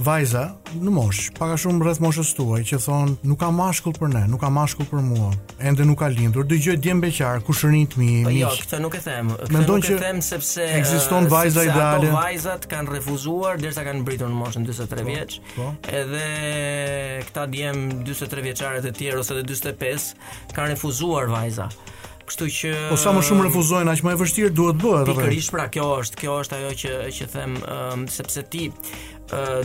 vajza 0.03 0.45
në 0.79 0.93
mosh, 0.93 1.31
paka 1.39 1.57
shumë 1.61 1.83
rreth 1.85 2.01
moshës 2.03 2.31
tuaj, 2.37 2.63
që 2.71 2.79
thon 2.83 3.15
nuk 3.27 3.41
ka 3.41 3.49
mashkull 3.55 3.95
për 3.99 4.13
ne, 4.13 4.23
nuk 4.31 4.41
ka 4.43 4.51
mashkull 4.53 4.87
për 4.91 5.03
mua, 5.05 5.31
ende 5.71 5.87
nuk 5.89 5.99
ka 6.03 6.09
lindur. 6.13 6.47
Dëgjoj 6.51 6.77
djem 6.85 7.01
beqar, 7.03 7.41
kushërin 7.47 7.87
të 7.91 8.01
mi. 8.03 8.09
Po 8.27 8.33
jo, 8.35 8.51
këtë 8.63 8.81
nuk 8.85 8.97
e 8.99 9.03
them. 9.05 9.33
Këtë 9.41 9.65
nuk 9.67 9.89
e 9.93 9.99
them 10.03 10.21
sepse 10.25 10.67
ekziston 10.79 11.27
eh, 11.29 11.33
vajza 11.35 11.55
sepse 11.65 11.73
ideale. 11.73 12.11
Ato 12.13 12.17
vajzat 12.21 12.67
kanë 12.71 12.95
refuzuar 12.99 13.61
derisa 13.63 13.87
kanë 13.87 14.05
mbritur 14.05 14.31
në 14.33 14.39
moshën 14.43 14.67
43 14.69 15.07
po, 15.09 15.13
vjeç. 15.13 15.39
Po. 15.57 15.69
Edhe 16.01 16.25
këta 17.29 17.47
djem 17.55 17.87
43 18.07 18.47
vjeçare 18.49 18.83
të 18.87 18.95
tjerë 19.03 19.23
ose 19.25 19.39
edhe 19.39 19.47
45 19.53 20.11
kanë 20.57 20.75
refuzuar 20.77 21.33
vajza. 21.33 21.71
Kështu 22.29 22.47
që 22.53 22.71
Po 22.91 22.97
sa 23.01 23.15
më 23.17 23.23
shumë 23.25 23.47
refuzojnë, 23.47 23.89
aq 23.95 24.03
më 24.05 24.13
e 24.13 24.17
vështirë 24.21 24.53
duhet 24.53 24.81
bëhet. 24.83 25.07
Pikërisht 25.09 25.53
pra 25.55 25.65
kjo 25.73 25.87
është, 26.03 26.19
kjo 26.21 26.35
është 26.43 26.59
ajo 26.59 26.73
që 26.83 26.97
që 27.17 27.29
them, 27.33 27.55
um, 27.73 28.03
sepse 28.13 28.43
ti 28.53 28.67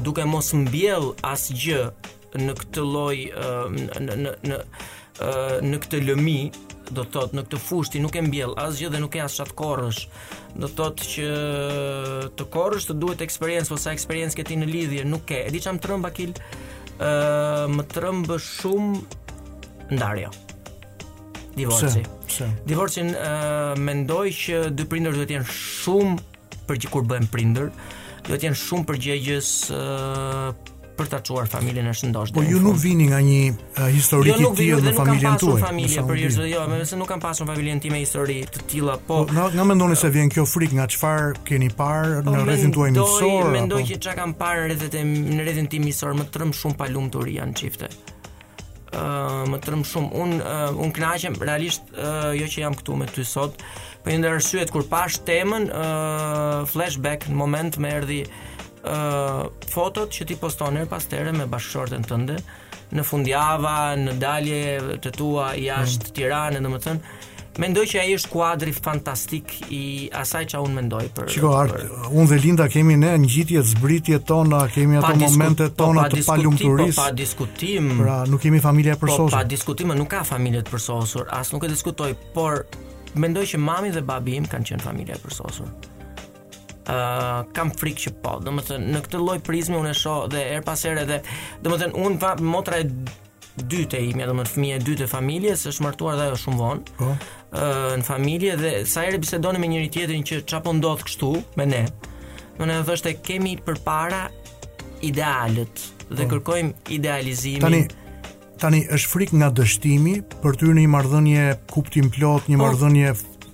duke 0.04 0.24
mos 0.28 0.52
mbjell 0.54 1.14
as 1.24 1.48
gjë 1.56 1.84
në 2.44 2.54
këtë 2.60 2.84
loj 2.84 3.16
uh, 3.30 3.66
në, 4.04 4.16
në, 4.24 4.32
në, 4.50 4.58
uh, 5.22 5.58
në 5.64 5.80
këtë 5.84 6.00
lëmi 6.08 6.38
do 6.94 7.04
të 7.06 7.14
thot 7.14 7.36
në 7.38 7.44
këtë 7.46 7.60
fushë 7.66 8.02
nuk 8.04 8.18
e 8.20 8.24
mbjell 8.26 8.56
asgjë 8.60 8.90
dhe 8.96 9.00
nuk 9.02 9.16
e 9.18 9.22
as 9.24 9.38
çatkorrësh. 9.40 10.02
Do 10.60 10.68
të 10.68 10.76
thot 10.80 11.04
që 11.14 11.28
të 12.38 12.48
korrësh 12.54 12.90
të 12.90 12.98
duhet 13.02 13.22
eksperiencë 13.26 13.74
ose 13.78 13.94
eksperiencë 13.96 14.40
ke 14.42 14.46
ti 14.50 14.58
në 14.60 14.68
lidhje 14.70 15.06
nuk 15.08 15.24
ke. 15.30 15.40
E 15.48 15.54
di 15.54 15.62
çam 15.64 15.80
trëmba 15.82 16.12
kil, 16.14 16.34
ë 16.34 17.72
më 17.74 17.88
trëmb 17.96 18.30
shumë 18.50 19.00
ndarja. 19.96 20.34
Divorci. 21.56 22.04
Se, 22.36 22.50
Divorcin 22.68 23.12
ë 23.16 23.26
mendoj 23.80 24.26
që 24.44 24.60
dy 24.76 24.88
prindër 24.92 25.16
duhet 25.20 25.30
të 25.32 25.36
jenë 25.40 25.50
shumë 25.50 26.64
për 26.68 26.86
kur 26.92 27.06
bëhen 27.08 27.30
prindër 27.32 27.72
duhet 28.28 28.42
të 28.42 28.46
jenë 28.50 28.58
shumë 28.62 28.86
përgjegjës 28.88 29.50
uh, 29.74 30.72
për 30.94 31.08
ta 31.10 31.20
çuar 31.26 31.48
familjen 31.50 31.88
e 31.90 31.94
shëndosh. 31.98 32.34
Po 32.36 32.44
ju 32.46 32.60
nuk 32.62 32.78
vini 32.78 33.08
nga 33.10 33.20
një 33.24 33.40
uh, 33.52 33.88
histori 33.94 34.30
jo, 34.32 34.52
i 34.52 34.58
tillë 34.60 34.84
në 34.86 34.94
familjen 34.94 35.40
tuaj. 35.42 35.58
Jo, 35.58 35.72
nuk 35.74 35.74
vini 35.74 35.90
nga 35.90 36.48
jo, 36.52 36.66
më 36.70 36.80
vjen 36.80 36.90
se 36.92 37.00
nuk 37.00 37.10
kam 37.10 37.24
pasur 37.24 37.50
familjen 37.50 37.82
time 37.82 38.00
histori 38.04 38.38
të 38.46 38.66
tilla, 38.72 38.96
po, 39.08 39.24
po 39.28 39.34
nga 39.34 39.48
no, 39.58 39.66
mendoni 39.72 39.98
se 40.00 40.12
vjen 40.14 40.30
kjo 40.34 40.46
frikë 40.50 40.78
nga 40.80 40.88
çfarë 40.94 41.34
keni 41.50 41.72
parë 41.76 42.22
po, 42.28 42.36
në 42.36 42.46
rrethin 42.48 42.74
tuaj 42.76 42.94
miqësor? 42.94 43.38
Unë 43.42 43.54
mendoj 43.58 43.84
që 43.92 44.00
çka 44.06 44.18
kam 44.22 44.36
parë 44.40 44.66
në 44.70 44.74
rrethin 44.74 44.92
tim, 44.94 45.14
në 45.40 45.46
rrethin 45.48 45.72
tim 45.74 45.88
miqësor 45.90 46.20
më 46.22 46.28
trëm 46.38 46.54
shumë 46.62 46.78
pa 46.84 46.90
lumturi 46.94 47.40
janë 47.42 47.58
çifte 47.64 47.90
Ë, 48.94 49.02
uh, 49.02 49.48
më 49.50 49.58
trem 49.64 49.82
shumë 49.90 50.10
un 50.22 50.36
uh, 50.38 50.68
un 50.78 50.92
kënaqem 50.94 51.34
realisht 51.42 51.88
uh, 51.98 52.28
jo 52.38 52.46
që 52.46 52.62
jam 52.62 52.76
këtu 52.78 52.94
me 53.00 53.08
ty 53.10 53.24
sot 53.26 53.58
Për 54.04 54.12
po 54.12 54.20
një 54.20 54.32
arsyet 54.36 54.72
kur 54.74 54.84
pash 54.92 55.22
temën, 55.24 55.70
uh, 55.72 56.64
flashback 56.68 57.30
në 57.32 57.38
moment 57.40 57.78
më 57.82 57.92
erdhi 58.02 58.18
uh, 58.26 59.46
fotot 59.72 60.12
që 60.12 60.28
ti 60.32 60.36
poston 60.42 60.80
her 60.82 60.90
pas 60.92 61.06
tere 61.08 61.32
me 61.32 61.48
bashkëshorten 61.50 62.04
tënde 62.10 62.42
në 62.94 63.06
fundjava, 63.08 63.78
në 63.98 64.18
dalje 64.20 64.98
të 65.02 65.14
tua 65.16 65.54
jashtë 65.58 66.10
mm. 66.12 66.18
Tiranë, 66.20 66.66
domethënë, 66.68 67.20
Mendoj 67.62 67.84
që 67.86 67.98
ai 68.02 68.16
është 68.18 68.30
kuadri 68.34 68.72
fantastik 68.74 69.52
i 69.70 69.82
asaj 70.18 70.40
që 70.50 70.62
unë 70.66 70.74
mendoj 70.74 71.02
për. 71.14 71.28
Çiko 71.30 71.52
Art, 71.54 71.76
unë 72.10 72.26
dhe 72.32 72.40
Linda 72.42 72.66
kemi 72.74 72.96
ne 72.98 73.12
ngjitje 73.22 73.62
zbritjet 73.76 74.26
tona, 74.26 74.64
kemi 74.74 74.98
ato 74.98 75.12
momentet 75.22 75.76
po 75.78 75.84
tona 75.84 76.08
të 76.10 76.18
pa 76.18 76.18
të 76.18 76.30
palumturisë. 76.32 76.96
Po, 76.98 77.04
pa 77.04 77.14
diskutim. 77.14 77.92
Pra, 78.00 78.16
nuk 78.26 78.42
kemi 78.48 78.58
familje 78.64 78.96
përsosur. 78.98 79.30
Po, 79.30 79.36
pa 79.38 79.44
diskutim, 79.54 79.94
nuk 80.02 80.10
ka 80.16 80.24
familje 80.26 80.64
të 80.66 80.74
përsosur. 80.74 81.30
As 81.44 81.54
nuk 81.54 81.68
e 81.68 81.70
diskutoj, 81.76 82.10
por 82.34 82.64
mendoj 83.20 83.48
që 83.54 83.60
mami 83.62 83.92
dhe 83.94 84.02
babi 84.06 84.38
im 84.40 84.48
kanë 84.50 84.72
qenë 84.72 84.86
familja 84.86 85.18
e 85.18 85.22
përsosur. 85.24 85.70
Uh, 86.84 87.46
kam 87.56 87.70
frikë 87.80 88.02
që 88.08 88.12
po. 88.24 88.38
Domethënë 88.44 88.90
në 88.92 89.02
këtë 89.06 89.22
lloj 89.22 89.38
prizme 89.46 89.78
unë 89.80 89.94
e 89.94 89.96
shoh 89.98 90.26
dhe 90.34 90.42
her 90.50 90.66
pas 90.66 90.82
here 90.84 91.06
dhe 91.08 91.22
domethënë 91.64 91.96
unë 92.04 92.20
fa, 92.22 92.34
motra 92.44 92.82
e 92.84 92.90
dytë 93.56 94.02
e 94.02 94.10
imja, 94.10 94.28
domethënë 94.28 94.54
fëmia 94.58 94.80
e 94.80 94.84
dytë 94.84 95.06
e 95.06 95.12
familjes 95.12 95.66
është 95.72 95.86
martuar 95.86 96.18
dhe 96.20 96.28
ajo 96.32 96.42
shumë 96.44 96.60
vonë. 96.60 96.98
Uh, 97.00 97.90
në 98.02 98.08
familje 98.08 98.58
dhe 98.60 98.74
sa 98.90 99.06
ere 99.08 99.22
bisedoni 99.22 99.62
me 99.64 99.70
njëri 99.72 99.92
tjetrin 99.96 100.28
që 100.28 100.42
çapo 100.50 100.74
ndodh 100.76 101.06
kështu 101.08 101.32
me 101.62 101.68
ne. 101.70 101.84
Do 102.58 102.68
ne 102.70 102.82
thoshte 102.86 103.16
kemi 103.26 103.56
përpara 103.66 104.26
idealet 105.06 105.86
dhe 106.10 106.24
po. 106.26 106.32
kërkojmë 106.36 106.92
idealizimin. 106.98 107.64
Tani, 107.64 108.03
tani 108.64 108.80
është 108.96 109.12
frik 109.12 109.34
nga 109.36 109.50
dështimi 109.52 110.14
për 110.40 110.56
të 110.58 110.66
hyrë 110.68 110.76
në 110.80 110.84
një 110.88 110.92
marrëdhënie 110.96 111.46
kuptim 111.76 112.12
plot, 112.16 112.46
një 112.50 112.60
po. 112.60 112.64
marrëdhënie 112.66 113.10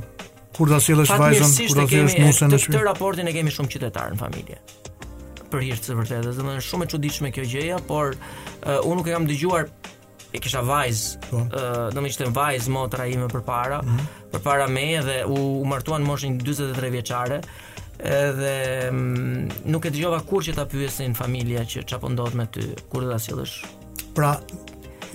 kur 0.56 0.70
ta 0.72 0.80
sjellësh 0.82 1.12
vajzën, 1.20 1.50
kur 1.68 1.80
ta 1.80 1.86
sjellësh 1.90 2.16
nusën 2.18 2.50
në 2.52 2.58
shtëpi. 2.58 2.74
Këtë 2.76 2.84
raportin 2.88 3.28
e 3.30 3.34
kemi 3.36 3.52
shumë 3.54 3.70
qytetar 3.74 4.14
në 4.16 4.20
familje. 4.22 4.58
Për 5.48 5.62
hir 5.64 5.80
të 5.80 5.90
së 5.92 5.96
vërtetës, 6.00 6.40
shumë 6.66 6.88
e 6.88 6.90
çuditshme 6.92 7.30
kjo 7.36 7.44
gjëja, 7.52 7.78
por 7.88 8.16
uh, 8.16 8.82
unë 8.82 8.96
nuk 9.00 9.08
e 9.10 9.14
kam 9.14 9.28
dëgjuar 9.30 9.68
e 10.34 10.42
kisha 10.44 10.60
vajz, 10.60 11.02
po. 11.30 11.40
do 11.88 12.02
më 12.04 12.10
ishte 12.12 12.26
vajz 12.36 12.66
motra 12.72 13.06
ime 13.08 13.30
përpara, 13.32 13.78
mm 13.82 13.94
-hmm. 13.96 14.08
përpara 14.32 14.66
meje 14.68 15.00
dhe 15.02 15.22
u, 15.24 15.38
u 15.60 15.64
martuan 15.64 16.04
moshën 16.04 16.36
43 16.42 16.90
vjeçare 16.90 17.40
edhe 17.98 18.90
nuk 19.64 19.84
e 19.86 19.90
dëgjova 19.90 20.20
kur 20.26 20.42
që 20.42 20.54
ta 20.54 20.66
pyesin 20.66 21.14
familja 21.16 21.60
që 21.64 21.84
çapo 21.86 22.08
ndodh 22.08 22.34
me 22.34 22.46
ty 22.46 22.60
kur 22.88 23.02
do 23.04 23.10
ta 23.10 23.42
Pra, 24.14 24.36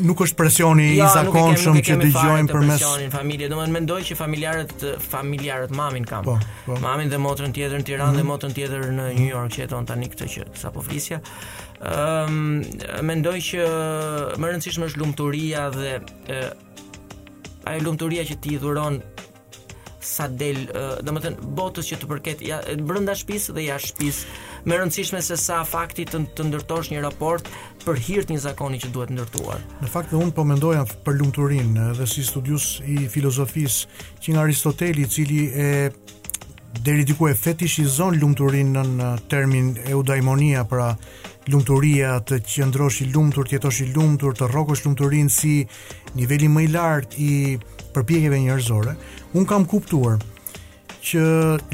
nuk 0.01 0.21
është 0.23 0.35
presioni 0.39 0.85
i 0.93 0.97
jo, 0.97 1.07
zakonshëm 1.13 1.77
që 1.85 1.97
dëgjojmë 2.01 2.49
përmes 2.51 2.81
presioni 2.81 3.07
në 3.09 3.13
familje, 3.13 3.49
domethënë 3.51 3.75
mendoj 3.77 3.99
që 4.07 4.17
familjarët 4.17 4.85
familjarët 5.11 5.75
mamin 5.77 6.07
kanë. 6.09 6.25
Po, 6.25 6.37
po. 6.67 6.77
Mamin 6.81 7.11
dhe 7.11 7.19
motrën 7.21 7.53
tjetër 7.55 7.79
në 7.79 7.85
Tiranë 7.87 8.05
mm 8.05 8.09
-hmm. 8.09 8.15
dhe 8.15 8.23
mhm. 8.23 8.31
motrën 8.33 8.53
tjetër 8.57 8.87
në 8.97 9.07
New 9.19 9.29
York 9.29 9.51
që 9.55 9.59
jeton 9.65 9.85
tani 9.85 10.09
këtë 10.09 10.27
që 10.33 10.43
sapo 10.57 10.81
flisja. 10.81 11.19
Ëm 11.81 12.29
um, 12.29 13.05
mendoj 13.05 13.37
që 13.49 13.67
më 14.39 14.45
rëndësishme 14.51 14.85
është 14.87 14.99
lumturia 14.99 15.69
dhe 15.69 15.99
e, 16.27 16.51
ajo 17.65 17.79
lumturia 17.83 18.23
që 18.23 18.35
ti 18.39 18.49
i 18.55 18.59
dhuron 18.59 19.01
sa 20.03 20.27
del, 20.27 20.65
do 21.03 21.11
të 21.15 21.23
thënë 21.25 21.49
botës 21.57 21.89
që 21.91 21.99
të 22.01 22.09
përket 22.11 22.41
ja, 22.45 22.59
brenda 22.87 23.15
shtëpisë 23.17 23.55
dhe 23.55 23.65
jashtë 23.67 23.89
shtëpisë, 23.89 24.33
më 24.69 24.79
rëndësishme 24.79 25.21
se 25.23 25.37
sa 25.39 25.61
fakti 25.67 26.05
të, 26.09 26.21
të 26.37 26.47
ndërtosh 26.51 26.91
një 26.93 27.03
raport 27.05 27.47
për 27.83 28.01
hir 28.05 28.27
të 28.27 28.35
një 28.35 28.43
zakoni 28.43 28.79
që 28.83 28.91
duhet 28.95 29.13
ndërtuar. 29.15 29.63
Në 29.83 29.91
fakt 29.91 30.13
dhe 30.13 30.19
unë 30.21 30.35
po 30.37 30.45
mendoja 30.47 30.83
për 31.05 31.17
lumturinë 31.19 31.89
dhe 31.99 32.07
si 32.09 32.23
studius 32.27 32.69
i 32.85 33.07
filozofisë 33.11 34.09
që 34.23 34.35
nga 34.35 34.43
Aristoteli 34.47 35.05
i 35.07 35.11
cili 35.11 35.41
e 35.51 35.69
deri 36.83 37.03
diku 37.05 37.27
e 37.29 37.35
fetishizon 37.37 38.17
lumturinë 38.17 38.85
në 38.97 39.09
termin 39.29 39.73
eudaimonia, 39.93 40.63
pra 40.65 40.93
lumturia 41.51 42.15
të 42.25 42.37
qëndrosh 42.47 43.01
i 43.03 43.09
lumtur, 43.13 43.45
të 43.45 43.57
jetosh 43.59 43.81
i 43.83 43.89
lumtur, 43.93 44.31
të 44.33 44.47
rrokosh 44.49 44.85
lumturinë 44.87 45.29
si 45.35 45.57
niveli 46.17 46.47
më 46.49 46.63
i 46.63 46.71
lartë 46.71 47.27
i 47.27 47.33
përpjekjeve 47.93 48.39
njerëzore 48.45 48.95
un 49.37 49.45
kam 49.49 49.65
kuptuar 49.69 50.17
që 51.03 51.21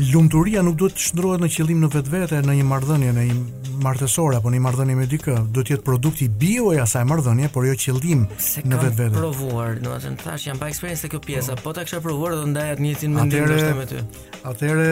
lumturia 0.10 0.64
nuk 0.66 0.78
duhet 0.80 0.95
të 0.97 1.03
shndrohet 1.12 1.41
në 1.43 1.49
qëllim 1.53 1.84
në 1.84 1.89
vetvete 1.93 2.39
në 2.41 2.53
një 2.60 2.64
marrëdhënie 2.70 3.10
në 3.14 3.26
një 3.28 3.36
martësore 3.84 4.39
apo 4.39 4.49
në 4.49 4.57
një 4.57 4.62
marrëdhënie 4.66 4.95
me 4.97 5.05
dikë, 5.12 5.36
duhet 5.53 5.68
të 5.70 5.74
jetë 5.76 5.86
produkti 5.86 6.28
bio 6.41 6.72
i 6.74 6.80
asaj 6.82 7.03
marrëdhënie, 7.12 7.51
por 7.53 7.68
jo 7.68 7.76
qëllim 7.80 8.24
në 8.72 8.80
vetvete. 8.82 9.12
Kam 9.14 9.20
provuar, 9.20 9.76
do 9.86 9.93
të 10.03 10.16
thash 10.24 10.47
jam 10.49 10.57
pa 10.60 10.68
eksperiencë 10.72 11.12
kjo 11.14 11.22
pjesa, 11.28 11.55
po, 11.60 11.68
po 11.70 11.76
ta 11.78 11.86
kisha 11.86 12.01
provuar 12.03 12.36
do 12.39 12.47
ndaja 12.49 12.80
të 12.80 12.84
njëjtin 12.88 13.14
mendim 13.20 13.45
ndoshta 13.45 13.78
me 13.78 13.86
ty. 13.91 14.01
Atëre 14.49 14.89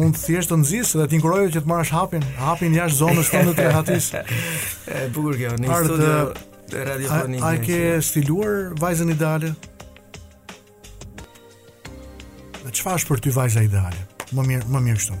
un 0.00 0.16
thjesht 0.16 0.50
të 0.54 0.58
nxis 0.64 0.94
dhe 0.96 1.04
të 1.12 1.18
inkurojë 1.20 1.52
që 1.58 1.62
të 1.66 1.70
marrësh 1.74 1.92
hapin, 1.98 2.24
hapin 2.40 2.74
jashtë 2.80 3.00
zonës 3.02 3.30
tonë 3.36 3.54
të 3.58 3.68
rehatis. 3.68 4.08
e 4.88 5.04
bukur 5.14 5.36
kjo, 5.42 5.52
në 5.60 5.78
studio 5.84 6.88
radiofonik. 6.90 7.44
Ai 7.46 7.60
ke 7.62 7.80
stiluar 8.08 8.72
vajzën 8.80 9.12
ideale? 9.14 9.52
Dhe 12.64 12.72
qëfa 12.72 12.94
është 12.98 13.10
për 13.10 13.20
ty 13.20 13.30
vajza 13.36 13.60
ideale? 13.60 14.04
Më 14.32 14.44
mirë, 14.48 14.70
më 14.72 14.80
mirë 14.86 15.02
shtu. 15.04 15.18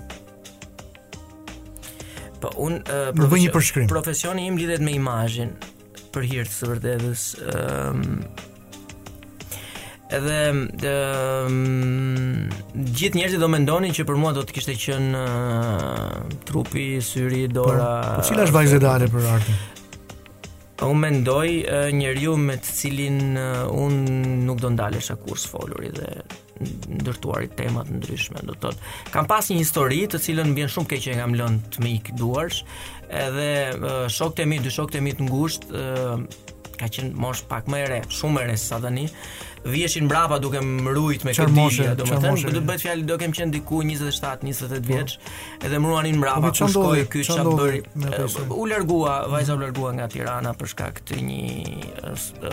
Po, 2.40 2.48
unë... 2.64 2.80
Uh, 2.88 3.20
bëj 3.28 3.40
një 3.42 3.50
përshkrim. 3.52 3.90
Profesioni 3.92 4.46
im 4.48 4.56
lidhet 4.56 4.80
me 4.84 4.94
imajin, 4.96 5.50
për 6.14 6.24
hirtë 6.30 6.54
të 6.62 6.68
vërdedhës. 6.70 7.24
Um, 7.52 8.24
edhe 10.14 10.38
dhe, 10.80 10.94
gjithë 12.96 13.20
njerëzit 13.20 13.44
do 13.44 13.48
mendonin 13.52 13.92
që 13.96 14.06
për 14.08 14.18
mua 14.24 14.32
do 14.36 14.44
të 14.48 14.56
kishte 14.56 14.76
qen 14.80 15.10
uh, 15.18 16.16
trupi, 16.48 16.88
syri, 17.04 17.42
dora. 17.52 17.90
Po, 18.14 18.22
po 18.22 18.28
cila 18.30 18.46
është 18.48 18.56
vajza 18.56 18.80
ideale 18.80 19.10
për 19.12 19.28
artin? 19.34 19.60
Unë 20.84 21.02
mendoj 21.04 21.52
uh, 21.60 21.92
njeriu 21.96 22.38
me 22.40 22.56
të 22.60 22.72
cilin 22.80 23.20
uh, 23.36 23.84
unë 23.84 24.32
nuk 24.48 24.64
do 24.64 24.72
ndalesha 24.74 25.16
kurs 25.20 25.44
foluri 25.52 25.92
dhe 25.96 26.10
ndërtuarit 26.62 27.54
temat 27.58 27.88
ndryshme, 27.90 28.42
do 28.46 28.54
të 28.54 28.60
thotë. 28.68 28.90
Kam 29.14 29.26
pas 29.30 29.48
një 29.50 29.58
histori 29.62 30.02
të 30.12 30.20
cilën 30.26 30.50
mbien 30.52 30.70
shumë 30.70 30.90
keq 30.92 31.02
që 31.08 31.16
kam 31.20 31.34
lënë 31.38 31.70
të 31.74 31.84
më 31.84 31.94
ik 32.00 32.12
duarsh, 32.20 32.60
edhe 33.24 33.48
shokët 34.14 34.44
e 34.44 34.48
mi, 34.50 34.60
dy 34.64 34.74
shokët 34.76 35.00
e 35.00 35.04
mi 35.06 35.14
të 35.18 35.26
ngushtë, 35.26 35.86
ka 36.78 36.88
qenë 36.90 37.14
mosh 37.22 37.44
pak 37.50 37.68
më 37.70 37.80
e 37.86 37.90
re, 37.94 37.98
shumë 38.12 38.44
e 38.44 38.46
re 38.52 38.56
sa 38.60 38.80
tani. 38.82 39.08
Vjeshin 39.64 40.04
mbrapa 40.04 40.36
duke 40.44 40.60
mbrujt 40.60 41.22
me 41.24 41.32
këtë 41.32 41.52
dije, 41.56 41.84
domethënë, 41.96 42.50
do 42.52 42.58
të 42.58 42.62
bëhet 42.68 42.82
fjalë 42.84 43.06
do 43.08 43.16
kem 43.22 43.32
qenë 43.32 43.54
diku 43.54 43.78
27, 43.80 44.44
28 44.44 44.68
po. 44.68 44.82
vjeç, 44.94 45.14
edhe 45.64 45.78
mruanin 45.80 46.18
mbrapa 46.20 46.50
po, 46.50 46.58
ku 46.58 46.68
shkoi 46.74 47.06
ky 47.08 47.22
çfarë 47.24 47.54
bëri. 47.60 47.80
U 48.58 48.66
largua, 48.68 49.18
vajza 49.32 49.56
u 49.56 49.62
largua 49.62 49.94
nga 49.96 50.08
Tirana 50.12 50.52
për 50.60 50.72
shkak 50.74 51.00
të 51.08 51.22
një 51.24 52.52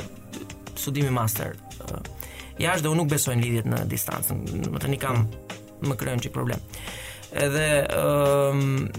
studimi 0.80 1.12
master 1.20 1.60
jashtë 2.66 2.86
dhe 2.86 2.92
unë 2.94 3.02
nuk 3.02 3.12
besoj 3.12 3.34
në 3.38 3.44
lidhjet 3.46 3.68
në 3.70 3.80
distancë. 3.92 4.38
Do 4.66 4.72
të 4.76 4.82
thënë 4.86 5.00
kam 5.02 5.24
më 5.88 5.98
krijon 6.00 6.22
çik 6.26 6.34
problem. 6.36 6.62
Edhe 7.46 7.68
ëm 7.98 8.62
um, 8.62 8.92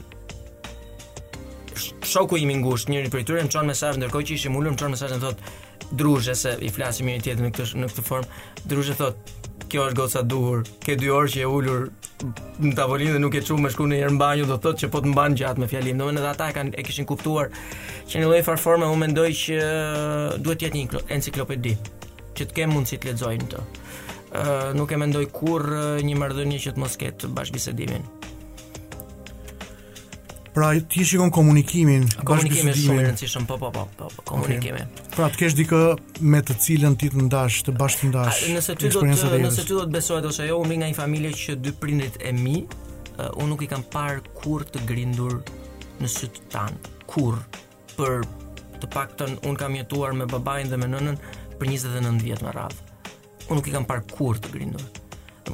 shoku 2.13 2.39
i 2.39 2.45
ngushtë, 2.51 2.93
njëri 2.93 3.13
prej 3.13 3.27
tyre 3.29 3.45
më 3.47 3.53
çon 3.53 3.69
mesazh 3.69 3.99
ndërkohë 4.03 4.29
që 4.29 4.37
ishim 4.39 4.57
ulur, 4.59 4.75
më 4.75 4.83
çon 4.83 4.93
mesazh 4.95 5.15
dhe 5.15 5.21
thotë 5.23 5.97
druzhe 5.99 6.35
se 6.39 6.53
i 6.61 6.69
flasim 6.73 7.09
njëri 7.11 7.27
tjetrit 7.29 7.49
në 7.49 7.53
këtë 7.57 7.81
në 7.85 7.91
këtë 7.93 8.05
formë. 8.09 8.39
Druzhe 8.71 8.97
thotë 8.99 9.41
kjo 9.73 9.87
është 9.89 9.97
goca 10.01 10.21
duhur. 10.29 10.65
Ke 10.85 10.97
2 11.01 11.13
orë 11.17 11.31
që 11.35 11.43
e 11.43 11.49
ulur 11.49 11.87
në 12.63 12.75
tavolinë 12.79 13.15
dhe 13.15 13.23
nuk 13.25 13.35
e 13.35 13.43
çu 13.43 13.57
më 13.59 13.71
shku 13.73 13.87
në 13.89 14.03
një 14.03 14.11
banjë 14.21 14.49
do 14.51 14.59
thotë 14.61 14.83
që 14.85 14.91
po 14.93 15.01
të 15.03 15.13
mban 15.15 15.37
gjatë 15.39 15.63
me 15.63 15.69
fjalim. 15.71 16.01
Domethënë 16.01 16.21
edhe 16.23 16.31
ata 16.35 16.51
e 16.53 16.57
kanë 16.59 16.77
e 16.79 16.85
kishin 16.87 17.09
kuptuar 17.09 17.49
që 18.11 18.21
në 18.21 18.29
lloj 18.29 18.43
farforme 18.47 18.89
unë 18.93 19.03
mendoj 19.07 19.29
që 19.33 19.63
duhet 20.45 20.61
të 20.61 20.69
jetë 20.69 20.79
një 20.83 21.05
enciklopedi 21.17 21.77
që 22.43 22.51
të 22.51 22.59
kemë 22.59 22.77
mundësi 22.77 22.99
të 22.99 23.11
lexojmë 23.11 23.49
të. 23.53 23.63
Ë 24.33 24.43
nuk 24.77 24.93
e 24.93 24.99
mendoj 24.99 25.25
kurr 25.35 25.69
një 26.05 26.17
marrëdhënie 26.19 26.61
që 26.65 26.73
të 26.77 26.81
mos 26.83 26.97
ketë 26.99 27.29
bashkëbisedimin. 27.37 28.05
Pra 30.53 30.69
ti 30.77 31.01
shikon 31.09 31.31
komunikimin, 31.33 32.03
komunikimin 32.29 32.75
është 32.75 32.83
shumë 32.85 33.01
i 33.01 33.05
rëndësishëm, 33.07 33.47
po, 33.49 33.57
po 33.57 33.71
po 33.73 33.85
po, 33.97 34.09
po 34.13 34.25
komunikimin. 34.29 34.91
Okay. 34.91 35.13
Pra 35.17 35.29
të 35.33 35.39
kesh 35.41 35.55
dikë 35.57 35.79
me 36.29 36.41
të 36.45 36.57
cilën 36.65 36.97
ti 37.01 37.09
të 37.13 37.23
ndash, 37.25 37.63
të 37.69 37.73
bashkë 37.81 38.03
të 38.03 38.11
ndash. 38.11 38.43
Nëse 38.59 38.75
ty 38.83 38.91
do 38.93 39.01
të, 39.01 39.09
nëse 39.15 39.31
ty 39.31 39.39
do 39.71 39.87
të, 39.87 40.03
të, 40.13 40.23
ose 40.29 40.49
jo, 40.51 40.59
unë 40.61 40.73
vim 40.75 40.83
nga 40.83 40.91
një 40.93 40.99
familje 40.99 41.31
që 41.45 41.57
dy 41.65 41.73
prindit 41.81 42.19
e 42.21 42.35
mi, 42.37 42.59
uh, 42.69 43.31
unë 43.33 43.49
nuk 43.55 43.65
i 43.65 43.71
kam 43.73 43.87
parë 43.97 44.21
kurrë 44.43 44.69
të 44.75 44.85
grindur 44.91 45.39
në 46.05 46.13
sytë 46.19 46.45
tan. 46.53 46.77
Kurrë 47.09 47.65
për 47.97 48.27
të 48.83 48.93
paktën 48.93 49.39
un 49.49 49.57
kam 49.57 49.81
jetuar 49.81 50.13
me 50.19 50.29
babain 50.29 50.69
dhe 50.69 50.77
me 50.85 50.89
nënën, 50.93 51.17
për 51.63 51.71
29 51.71 52.25
vjet 52.27 52.43
në 52.43 52.53
radh. 52.57 52.81
Unë 53.47 53.61
nuk 53.61 53.69
i 53.71 53.75
kam 53.75 53.87
parë 53.87 54.07
kurrë 54.11 54.43
të 54.47 54.51
grindur. 54.57 54.91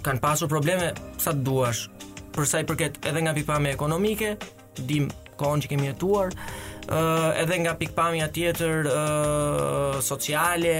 Kanë 0.04 0.22
pasur 0.22 0.48
probleme 0.50 0.92
sa 1.20 1.32
të 1.34 1.42
duash, 1.46 1.88
për 2.36 2.46
sa 2.48 2.60
i 2.62 2.66
përket 2.68 3.00
edhe 3.08 3.22
nga 3.24 3.32
pikpamja 3.36 3.72
ekonomike, 3.76 4.34
dim 4.88 5.08
kohën 5.40 5.64
që 5.64 5.70
kemi 5.72 5.88
jetuar, 5.90 6.32
ë 6.88 7.02
uh, 7.02 7.42
edhe 7.42 7.58
nga 7.64 7.74
pikpamja 7.80 8.30
tjetër 8.32 8.88
ë 8.88 8.94
uh, 8.94 9.98
sociale, 10.02 10.76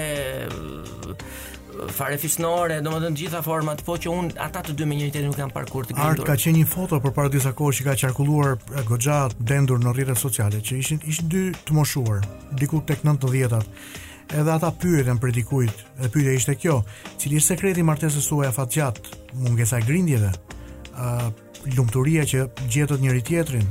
fare 1.94 2.16
fisnore, 2.18 2.80
do 2.84 2.90
më 2.94 3.00
të 3.04 3.10
gjitha 3.20 3.42
format, 3.46 3.82
po 3.86 3.98
që 4.02 4.10
unë 4.12 4.38
ata 4.48 4.64
të 4.66 4.76
dy 4.80 4.86
me 4.90 4.96
njëjtë 4.98 5.24
nuk 5.28 5.36
kanë 5.38 5.54
parkur 5.56 5.86
të 5.88 5.94
gjendur. 5.96 6.16
Art 6.16 6.26
ka 6.26 6.38
qenë 6.46 6.62
një 6.62 6.70
foto 6.72 7.00
për 7.04 7.30
disa 7.34 7.52
kohë 7.58 7.76
që 7.80 7.88
ka 7.90 7.96
qarkulluar 8.06 8.56
goxhat 8.88 9.36
dendur 9.50 9.80
në 9.82 9.94
rrjetet 9.96 10.18
sociale, 10.24 10.62
që 10.64 10.80
ishin 10.82 11.02
ishin 11.06 11.30
dy 11.32 11.44
të 11.66 11.76
moshuar, 11.76 12.22
diku 12.58 12.84
tek 12.90 13.04
90-at 13.04 14.06
edhe 14.36 14.52
ata 14.52 14.70
pyetën 14.76 15.18
për 15.22 15.32
dikujt, 15.38 15.78
e 16.04 16.08
pyetja 16.12 16.34
ishte 16.36 16.54
kjo, 16.60 16.78
cili 17.20 17.38
është 17.40 17.54
sekreti 17.54 17.80
i 17.82 17.86
martesës 17.88 18.26
suaj 18.28 18.50
afatgjat, 18.50 18.98
mungesa 19.44 19.78
e 19.80 19.86
grindjeve, 19.88 20.32
ë 20.92 21.10
uh, 21.16 21.28
lumturia 21.78 22.26
që 22.28 22.44
gjetët 22.70 23.02
njëri 23.04 23.22
tjetrin. 23.26 23.66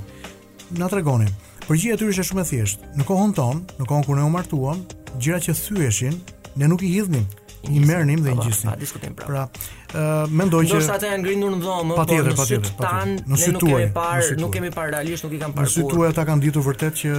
Na 0.78 0.90
tregonin. 0.92 1.30
Përgjigjja 1.68 1.98
e 1.98 2.00
tyre 2.02 2.14
ishte 2.14 2.26
shumë 2.28 2.44
e 2.44 2.50
thjeshtë. 2.52 2.90
Në 3.00 3.06
kohën 3.08 3.34
tonë, 3.38 3.78
në 3.80 3.88
kohën 3.90 4.06
kur 4.08 4.18
ne 4.20 4.24
u 4.28 4.32
martuam, 4.34 4.82
gjërat 5.24 5.46
që 5.50 5.56
thyeshin, 5.60 6.16
ne 6.60 6.70
nuk 6.72 6.82
i 6.82 6.90
hidhnim 6.96 7.28
i 7.72 7.80
merrnim 7.84 8.22
dhe 8.26 8.34
ngjisim. 8.34 9.14
Pra, 9.20 9.46
ë 9.94 10.08
uh, 10.24 10.32
mendoj 10.32 10.64
që 10.72 10.76
ndoshta 10.80 10.98
ata 11.00 11.12
janë 11.14 11.26
grindur 11.28 11.54
në 11.56 11.62
dhomë, 11.64 11.94
po 11.98 12.02
patjetër, 12.04 12.38
patjetër. 12.42 12.74
tan, 12.82 13.16
ne 13.20 13.52
nuk 13.52 13.68
kemi 13.70 13.92
parë, 13.96 14.38
nuk 14.42 14.56
kemi 14.58 14.74
parë 14.76 14.94
realisht, 14.96 15.28
nuk 15.28 15.38
i 15.40 15.44
kanë 15.44 15.56
parë. 15.58 15.70
Në 15.70 15.76
sytë 15.78 16.08
ata 16.12 16.26
kanë 16.32 16.46
ditur 16.48 16.66
vërtet 16.66 17.00
që 17.04 17.16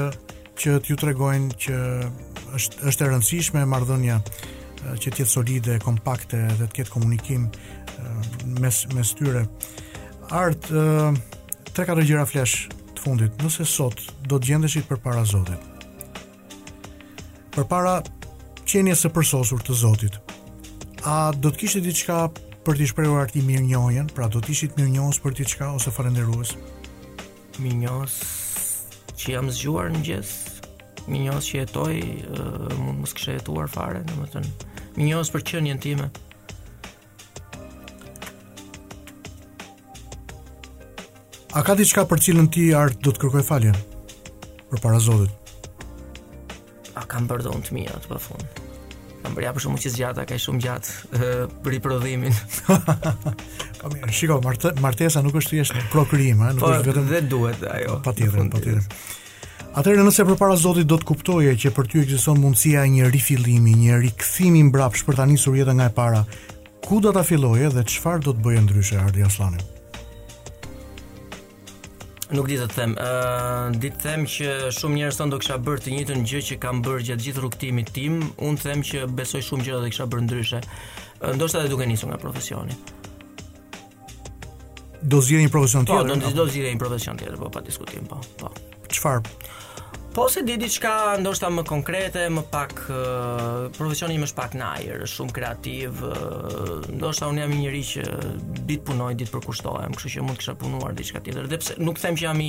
që 0.59 0.79
t'ju 0.83 0.97
tregojnë 0.99 1.57
që 1.63 1.75
është 2.59 2.87
është 2.91 3.05
e 3.05 3.09
rëndësishme 3.13 3.63
marrëdhënia 3.71 4.17
që 4.89 5.11
të 5.11 5.21
jetë 5.21 5.31
solide, 5.31 5.77
kompakte 5.83 6.41
dhe 6.59 6.67
të 6.67 6.75
ketë 6.81 6.93
komunikim 6.97 7.45
mes 8.63 8.81
mes 8.97 9.13
tyre. 9.19 9.45
Art 10.41 10.67
tre 10.73 11.87
katër 11.87 12.09
gjëra 12.11 12.27
flesh 12.31 12.65
të 12.97 13.05
fundit. 13.05 13.39
Nëse 13.43 13.67
sot 13.69 14.03
do 14.27 14.39
të 14.41 14.51
gjendeshit 14.53 14.89
përpara 14.91 15.23
Zotit. 15.29 15.61
Përpara 17.55 18.01
qenies 18.69 19.05
së 19.07 19.13
përsosur 19.15 19.63
të 19.67 19.79
Zotit. 19.85 20.19
A 21.07 21.31
do 21.39 21.53
të 21.55 21.63
kishte 21.65 21.85
diçka 21.87 22.25
për 22.67 22.81
të 22.83 22.91
shprehur 22.91 23.23
arti 23.23 23.45
mirënjohjen, 23.47 24.11
pra 24.15 24.27
do 24.29 24.43
të 24.45 24.53
ishit 24.57 24.75
mirënjohës 24.77 25.23
për 25.25 25.39
diçka 25.41 25.71
ose 25.79 25.95
falënderues? 25.95 26.53
Mirënjohës 27.63 28.21
që 29.19 29.33
jam 29.35 29.49
zgjuar 29.51 29.89
në 29.95 30.03
gjithë 30.07 30.48
Mi 31.09 31.23
njohës 31.25 31.47
që 31.49 31.61
jetoj 31.63 31.93
uh, 32.05 32.81
Mund 32.81 32.99
mos 33.03 33.15
kështë 33.17 33.39
jetuar 33.39 33.71
fare 33.73 34.03
më 34.11 34.43
Mi 34.99 35.07
njohës 35.09 35.31
për 35.33 35.45
qënjën 35.53 35.81
time 35.85 36.09
A 41.57 41.63
ka 41.65 41.75
diçka 41.81 42.05
për 42.13 42.21
cilën 42.27 42.49
ti 42.55 42.69
art 42.77 42.99
do 43.03 43.11
të 43.17 43.23
kërkoj 43.25 43.43
falje? 43.43 43.71
Për 44.69 44.81
para 44.85 44.99
Zotit. 45.01 45.33
A 46.93 47.03
kam 47.09 47.25
bërë 47.31 47.47
dhon 47.49 47.63
të 47.65 47.75
mia 47.75 47.95
të 48.05 48.11
pafund. 48.13 48.45
Kam 49.25 49.33
bërë 49.35 49.47
ja 49.49 49.53
për 49.57 49.65
shkak 49.65 49.87
zgjata, 49.95 50.27
ka 50.29 50.37
shumë 50.39 50.61
gjatë 50.67 51.23
për 51.65 51.75
riprodhimin. 51.75 52.37
po 53.81 53.91
mirë, 53.95 54.13
shikoj, 54.21 54.43
martesa 54.85 55.25
nuk 55.25 55.41
është 55.41 55.57
thjesht 55.57 55.81
prokrim, 55.95 56.45
ëh, 56.51 56.55
nuk 56.61 56.67
po, 56.69 56.75
është 56.77 56.93
vetëm 56.93 57.09
dhe 57.15 57.23
duhet 57.33 57.65
ajo. 57.73 57.97
Patjetër, 58.07 58.47
patjetër. 58.53 58.85
Pa 58.93 59.18
Atëherë 59.79 60.03
nëse 60.09 60.25
përpara 60.27 60.57
Zotit 60.59 60.89
do 60.91 60.97
të 60.99 61.07
kuptoje 61.07 61.51
që 61.63 61.71
për 61.77 61.89
ty 61.91 62.01
ekziston 62.03 62.41
mundësia 62.43 62.81
e 62.83 62.89
një 62.97 63.09
rifillimi, 63.15 63.77
një 63.79 63.99
rikthimi 64.03 64.65
mbrapsht 64.73 65.07
për 65.07 65.19
ta 65.21 65.27
nisur 65.31 65.55
jetën 65.55 65.77
nga 65.79 65.85
e 65.87 65.93
para, 65.95 66.23
ku 66.83 66.97
do 67.05 67.13
ta 67.15 67.21
filloje 67.23 67.69
dhe 67.77 67.85
çfarë 67.87 68.25
do 68.27 68.33
të 68.35 68.43
bëje 68.43 68.63
ndryshe 68.65 68.97
Ardi 68.99 69.23
Aslani? 69.23 69.61
Nuk 72.35 72.51
di 72.51 72.57
të 72.59 72.67
them. 72.75 72.97
Ëh, 72.99 73.05
uh, 73.07 73.77
di 73.79 73.93
të 73.95 74.03
them 74.03 74.25
që 74.33 74.57
shumë 74.81 74.99
njerëz 74.99 75.21
tonë 75.23 75.35
do 75.35 75.39
kisha 75.45 75.61
bërë 75.69 75.85
të 75.87 75.95
njëjtën 75.95 76.27
gjë 76.33 76.43
që 76.49 76.59
kam 76.67 76.83
bërë 76.89 77.07
gjatë 77.13 77.27
gjithë 77.29 77.45
rrugtimit 77.45 77.95
tim. 77.95 78.19
Unë 78.49 78.65
them 78.65 78.83
që 78.91 79.05
besoj 79.21 79.45
shumë 79.47 79.69
gjëra 79.69 79.85
dhe 79.85 79.93
kisha 79.95 80.09
bërë 80.11 80.25
ndryshe. 80.27 80.63
Uh, 81.23 81.37
ndoshta 81.39 81.63
edhe 81.63 81.71
duke 81.77 81.87
nisur 81.87 82.11
nga 82.11 82.19
profesioni. 82.27 82.75
Do 85.07 85.23
zgjidhni 85.23 85.47
një 85.47 85.55
profesion 85.55 85.87
po, 85.87 86.03
tjetër? 86.03 86.27
Po, 86.27 86.35
do, 86.43 86.51
zgjidhni 86.51 86.75
një 86.75 86.83
profesion 86.83 87.21
tjetër, 87.23 87.39
po 87.45 87.53
pa 87.59 87.63
diskutim, 87.71 88.11
po. 88.11 88.19
Po. 88.43 88.51
Çfarë? 88.91 89.31
Po 90.19 90.29
se 90.29 90.41
di 90.43 90.57
diçka 90.59 91.15
ndoshta 91.23 91.47
më 91.47 91.63
konkrete, 91.63 92.25
më 92.35 92.43
pak 92.51 92.73
uh, 92.91 93.71
profesioni 93.77 94.17
im 94.19 94.25
është 94.27 94.39
pak 94.41 94.57
najër, 94.59 95.05
shumë 95.07 95.35
kreativ. 95.37 96.01
Uh, 96.03 96.73
ndoshta 96.91 97.29
un 97.31 97.39
jam 97.39 97.53
një 97.55 97.59
njëri 97.61 97.83
që 97.93 98.05
ditë 98.67 98.87
punoj, 98.89 99.13
ditë 99.21 99.31
përkushtohem, 99.37 99.95
kështu 99.95 100.17
që 100.17 100.25
mund 100.27 100.41
të 100.41 100.43
kisha 100.43 100.57
punuar 100.59 100.97
diçka 100.99 101.23
tjetër. 101.23 101.47
Dhe 101.53 101.61
pse 101.63 101.77
nuk 101.87 102.03
them 102.03 102.19
që 102.19 102.27
jam 102.27 102.43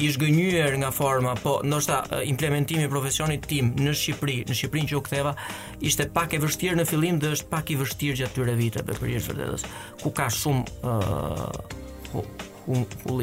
i 0.00 0.08
zgënjur 0.16 0.78
nga 0.80 0.88
forma, 0.96 1.36
po 1.44 1.58
ndoshta 1.68 2.00
uh, 2.06 2.24
implementimi 2.32 2.88
i 2.88 2.92
profesionit 2.96 3.44
tim 3.44 3.74
në 3.76 3.92
Shqipëri, 3.92 4.38
në 4.48 4.56
Shqipërinë 4.56 4.92
që 4.94 4.96
u 4.96 5.04
ktheva, 5.10 5.36
ishte 5.84 6.08
pak 6.16 6.32
e 6.32 6.40
vështirë 6.46 6.80
në 6.80 6.88
fillim 6.94 7.20
dhe 7.20 7.36
është 7.36 7.52
pak 7.52 7.76
i 7.76 7.80
vështirë 7.82 8.22
gjatë 8.24 8.40
tyre 8.40 8.56
viteve 8.62 8.96
për 8.96 9.14
jetë 9.18 9.34
vërtetës, 9.34 9.68
ku 10.06 10.16
ka 10.22 10.30
shumë 10.32 10.78
uh, 10.80 11.76
hu, 12.14 12.24
hu, 12.70 12.86
hu, 13.04 13.20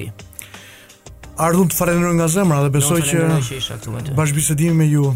Ardhëm 1.39 1.69
të 1.71 1.77
farenërën 1.79 2.17
nga 2.19 2.25
zemra 2.27 2.57
dhe 2.65 2.71
besoj 2.73 2.97
që 3.09 4.15
bashkëbisedimi 4.17 4.73
me 4.81 4.87
ju 4.91 5.11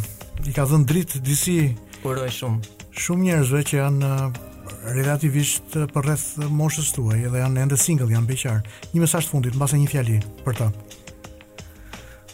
i 0.48 0.54
ka 0.56 0.64
dhënë 0.70 0.88
dritë 0.92 1.20
disi. 1.26 1.58
Kuroj 2.00 2.30
shumë. 2.38 2.72
Shumë 2.96 3.26
njerëzve 3.28 3.62
që 3.70 3.80
janë 3.82 4.12
uh, 4.14 4.40
relativisht 4.96 5.76
uh, 5.82 5.86
për 5.92 6.08
rreth 6.08 6.24
moshës 6.62 6.94
tuaj 6.96 7.20
dhe 7.26 7.44
janë 7.44 7.66
ende 7.66 7.80
single, 7.80 8.08
janë 8.16 8.30
beqar. 8.32 8.64
Një 8.96 9.04
mesazh 9.04 9.28
fundit 9.34 9.60
mbase 9.60 9.80
një 9.84 9.92
fjali 9.92 10.22
për 10.46 10.60
ta. 10.62 10.72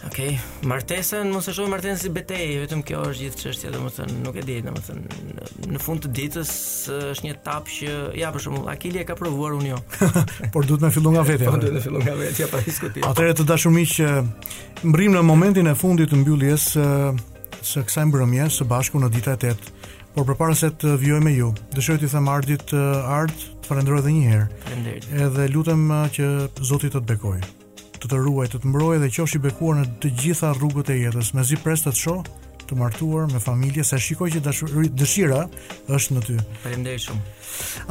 Okej, 0.07 0.25
okay. 0.27 0.69
martesën 0.69 1.27
mos 1.33 1.47
e 1.47 1.51
shohim 1.51 1.73
martesën 1.75 1.97
si 1.99 2.09
betejë, 2.15 2.59
vetëm 2.63 2.81
kjo 2.87 3.01
është 3.11 3.25
gjithë 3.25 3.39
çështja, 3.41 3.71
domethënë 3.73 4.19
nuk 4.23 4.37
e 4.39 4.43
di, 4.47 4.55
domethënë 4.63 5.47
në 5.73 5.81
fund 5.83 6.05
të 6.05 6.11
ditës 6.19 6.51
është 7.11 7.25
një 7.25 7.33
tap 7.43 7.67
që 7.67 7.97
ja 8.21 8.29
për 8.31 8.43
shembull 8.45 8.69
Akili 8.71 9.01
e 9.01 9.03
ka 9.09 9.17
provuar 9.19 9.57
unë 9.57 9.67
jo. 9.73 9.79
Por 10.53 10.63
duhet 10.69 10.85
të 10.85 10.91
fillon 10.95 11.17
nga 11.17 11.25
vetja. 11.27 11.51
Po 11.51 11.59
duhet 11.59 11.75
të 11.75 11.83
fillon 11.89 12.05
nga 12.07 12.15
vetja 12.21 12.47
pa 12.53 12.61
diskutim. 12.63 13.03
Atëherë 13.09 13.35
të 13.41 13.47
dashur 13.51 13.75
miq, 13.75 13.97
mbrim 14.87 15.17
në 15.19 15.25
momentin 15.33 15.67
e 15.67 15.75
fundit 15.83 16.13
të 16.13 16.21
mbylljes 16.23 16.69
së, 16.77 16.87
së 17.59 17.83
kësaj 17.91 18.07
mbrëmje 18.13 18.47
së 18.55 18.69
bashku 18.71 19.03
në 19.03 19.11
dita 19.17 19.35
8. 19.35 19.75
Por 20.15 20.23
përpara 20.31 20.55
se 20.57 20.71
të 20.79 20.95
vijoj 21.03 21.19
me 21.27 21.35
ju, 21.35 21.51
dëshiroj 21.75 21.99
të 22.01 22.13
them 22.15 22.31
ardit 22.31 22.71
art, 23.19 23.45
të 23.63 23.73
falenderoj 23.73 24.05
edhe 24.05 24.15
një 24.15 24.25
herë. 24.31 24.49
Faleminderit. 24.63 25.11
Edhe 25.27 25.51
lutem 25.53 25.89
që 26.15 26.33
Zoti 26.65 26.87
të 26.95 27.01
të 27.03 27.07
bekojë 27.15 27.55
të 27.99 28.09
të 28.11 28.19
ruaj, 28.23 28.49
të 28.53 28.59
të 28.63 28.69
mbroj 28.71 28.97
dhe 29.01 29.09
qofsh 29.15 29.37
i 29.37 29.41
bekuar 29.43 29.79
në 29.81 29.87
të 30.03 30.11
gjitha 30.21 30.51
rrugët 30.57 30.91
e 30.93 30.99
jetës. 31.01 31.33
Me 31.35 31.43
zi 31.47 31.57
pres 31.63 31.83
të 31.83 31.91
të 31.93 31.99
shoh, 31.99 32.21
të 32.69 32.77
martuar 32.79 33.25
me 33.31 33.41
familje, 33.41 33.83
se 33.83 33.97
shikoj 33.99 34.29
që 34.35 34.41
dashur, 34.45 34.69
dëshira 34.99 35.41
është 35.97 36.15
në 36.17 36.23
ty. 36.27 36.35
Faleminderit 36.65 37.03
shumë. 37.07 37.35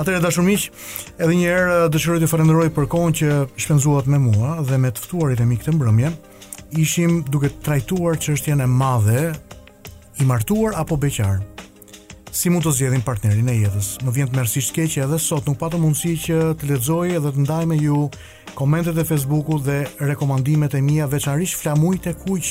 Atëre 0.00 0.22
dashur 0.22 0.46
miq, 0.46 0.68
edhe 1.18 1.34
një 1.34 1.50
herë 1.50 1.74
uh, 1.74 1.90
dëshiroj 1.92 2.20
të 2.22 2.30
falenderoj 2.30 2.68
për 2.76 2.88
kohën 2.94 3.16
që 3.20 3.32
shpenzuat 3.64 4.06
me 4.12 4.20
mua 4.28 4.56
dhe 4.68 4.78
me 4.78 4.92
të 4.94 5.04
ftuarit 5.04 5.42
e 5.44 5.48
mi 5.50 5.58
këtë 5.60 5.74
mbrëmje. 5.76 6.12
Ishim 6.78 7.20
duke 7.32 7.50
trajtuar 7.66 8.18
çështjen 8.22 8.62
e 8.64 8.68
madhe 8.70 9.28
i 10.20 10.26
martuar 10.30 10.76
apo 10.80 10.96
beqar. 11.00 11.42
Si 12.32 12.50
mund 12.52 12.62
të 12.62 12.74
zgjedhim 12.76 13.02
partnerin 13.02 13.48
e 13.50 13.54
jetës? 13.56 13.96
Më 14.06 14.12
vjen 14.14 14.28
të 14.30 14.36
mersisht 14.38 14.74
keq 14.76 14.98
edhe 15.02 15.18
sot 15.18 15.46
nuk 15.48 15.58
patëm 15.58 15.82
mundësi 15.82 16.12
që 16.28 16.40
të 16.60 16.68
lexoj 16.70 17.16
edhe 17.18 17.32
të 17.34 17.42
ndaj 17.42 17.64
me 17.70 17.78
ju 17.80 18.04
komentet 18.58 18.96
e 18.98 19.04
Facebooku 19.04 19.58
dhe 19.58 19.86
rekomandimet 20.00 20.74
e 20.74 20.80
mija 20.82 21.06
veçanrish 21.06 21.54
flamujt 21.62 22.08
e 22.10 22.14
kuq 22.24 22.46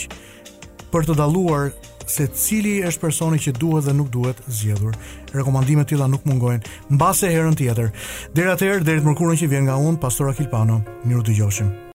për 0.93 1.03
të 1.07 1.15
daluar 1.19 1.73
se 2.07 2.29
cili 2.31 2.77
është 2.89 3.03
personi 3.03 3.39
që 3.45 3.51
duhet 3.59 3.89
dhe 3.89 3.95
nuk 3.99 4.07
duhet 4.13 4.39
zjedhur. 4.59 4.95
Rekomandimet 5.35 5.89
tila 5.91 6.07
nuk 6.07 6.23
mungojnë, 6.23 6.63
në 6.93 7.01
base 7.01 7.27
herën 7.27 7.59
tjetër. 7.59 7.91
Dere 8.37 8.53
atër, 8.55 8.87
dere 8.87 9.03
të 9.03 9.09
mërkurën 9.09 9.41
që 9.43 9.51
vjen 9.51 9.67
nga 9.67 9.75
unë, 9.87 9.99
pastora 10.05 10.31
Kilpano, 10.37 10.79
miru 11.03 11.27
të 11.27 11.35
gjoshim. 11.41 11.77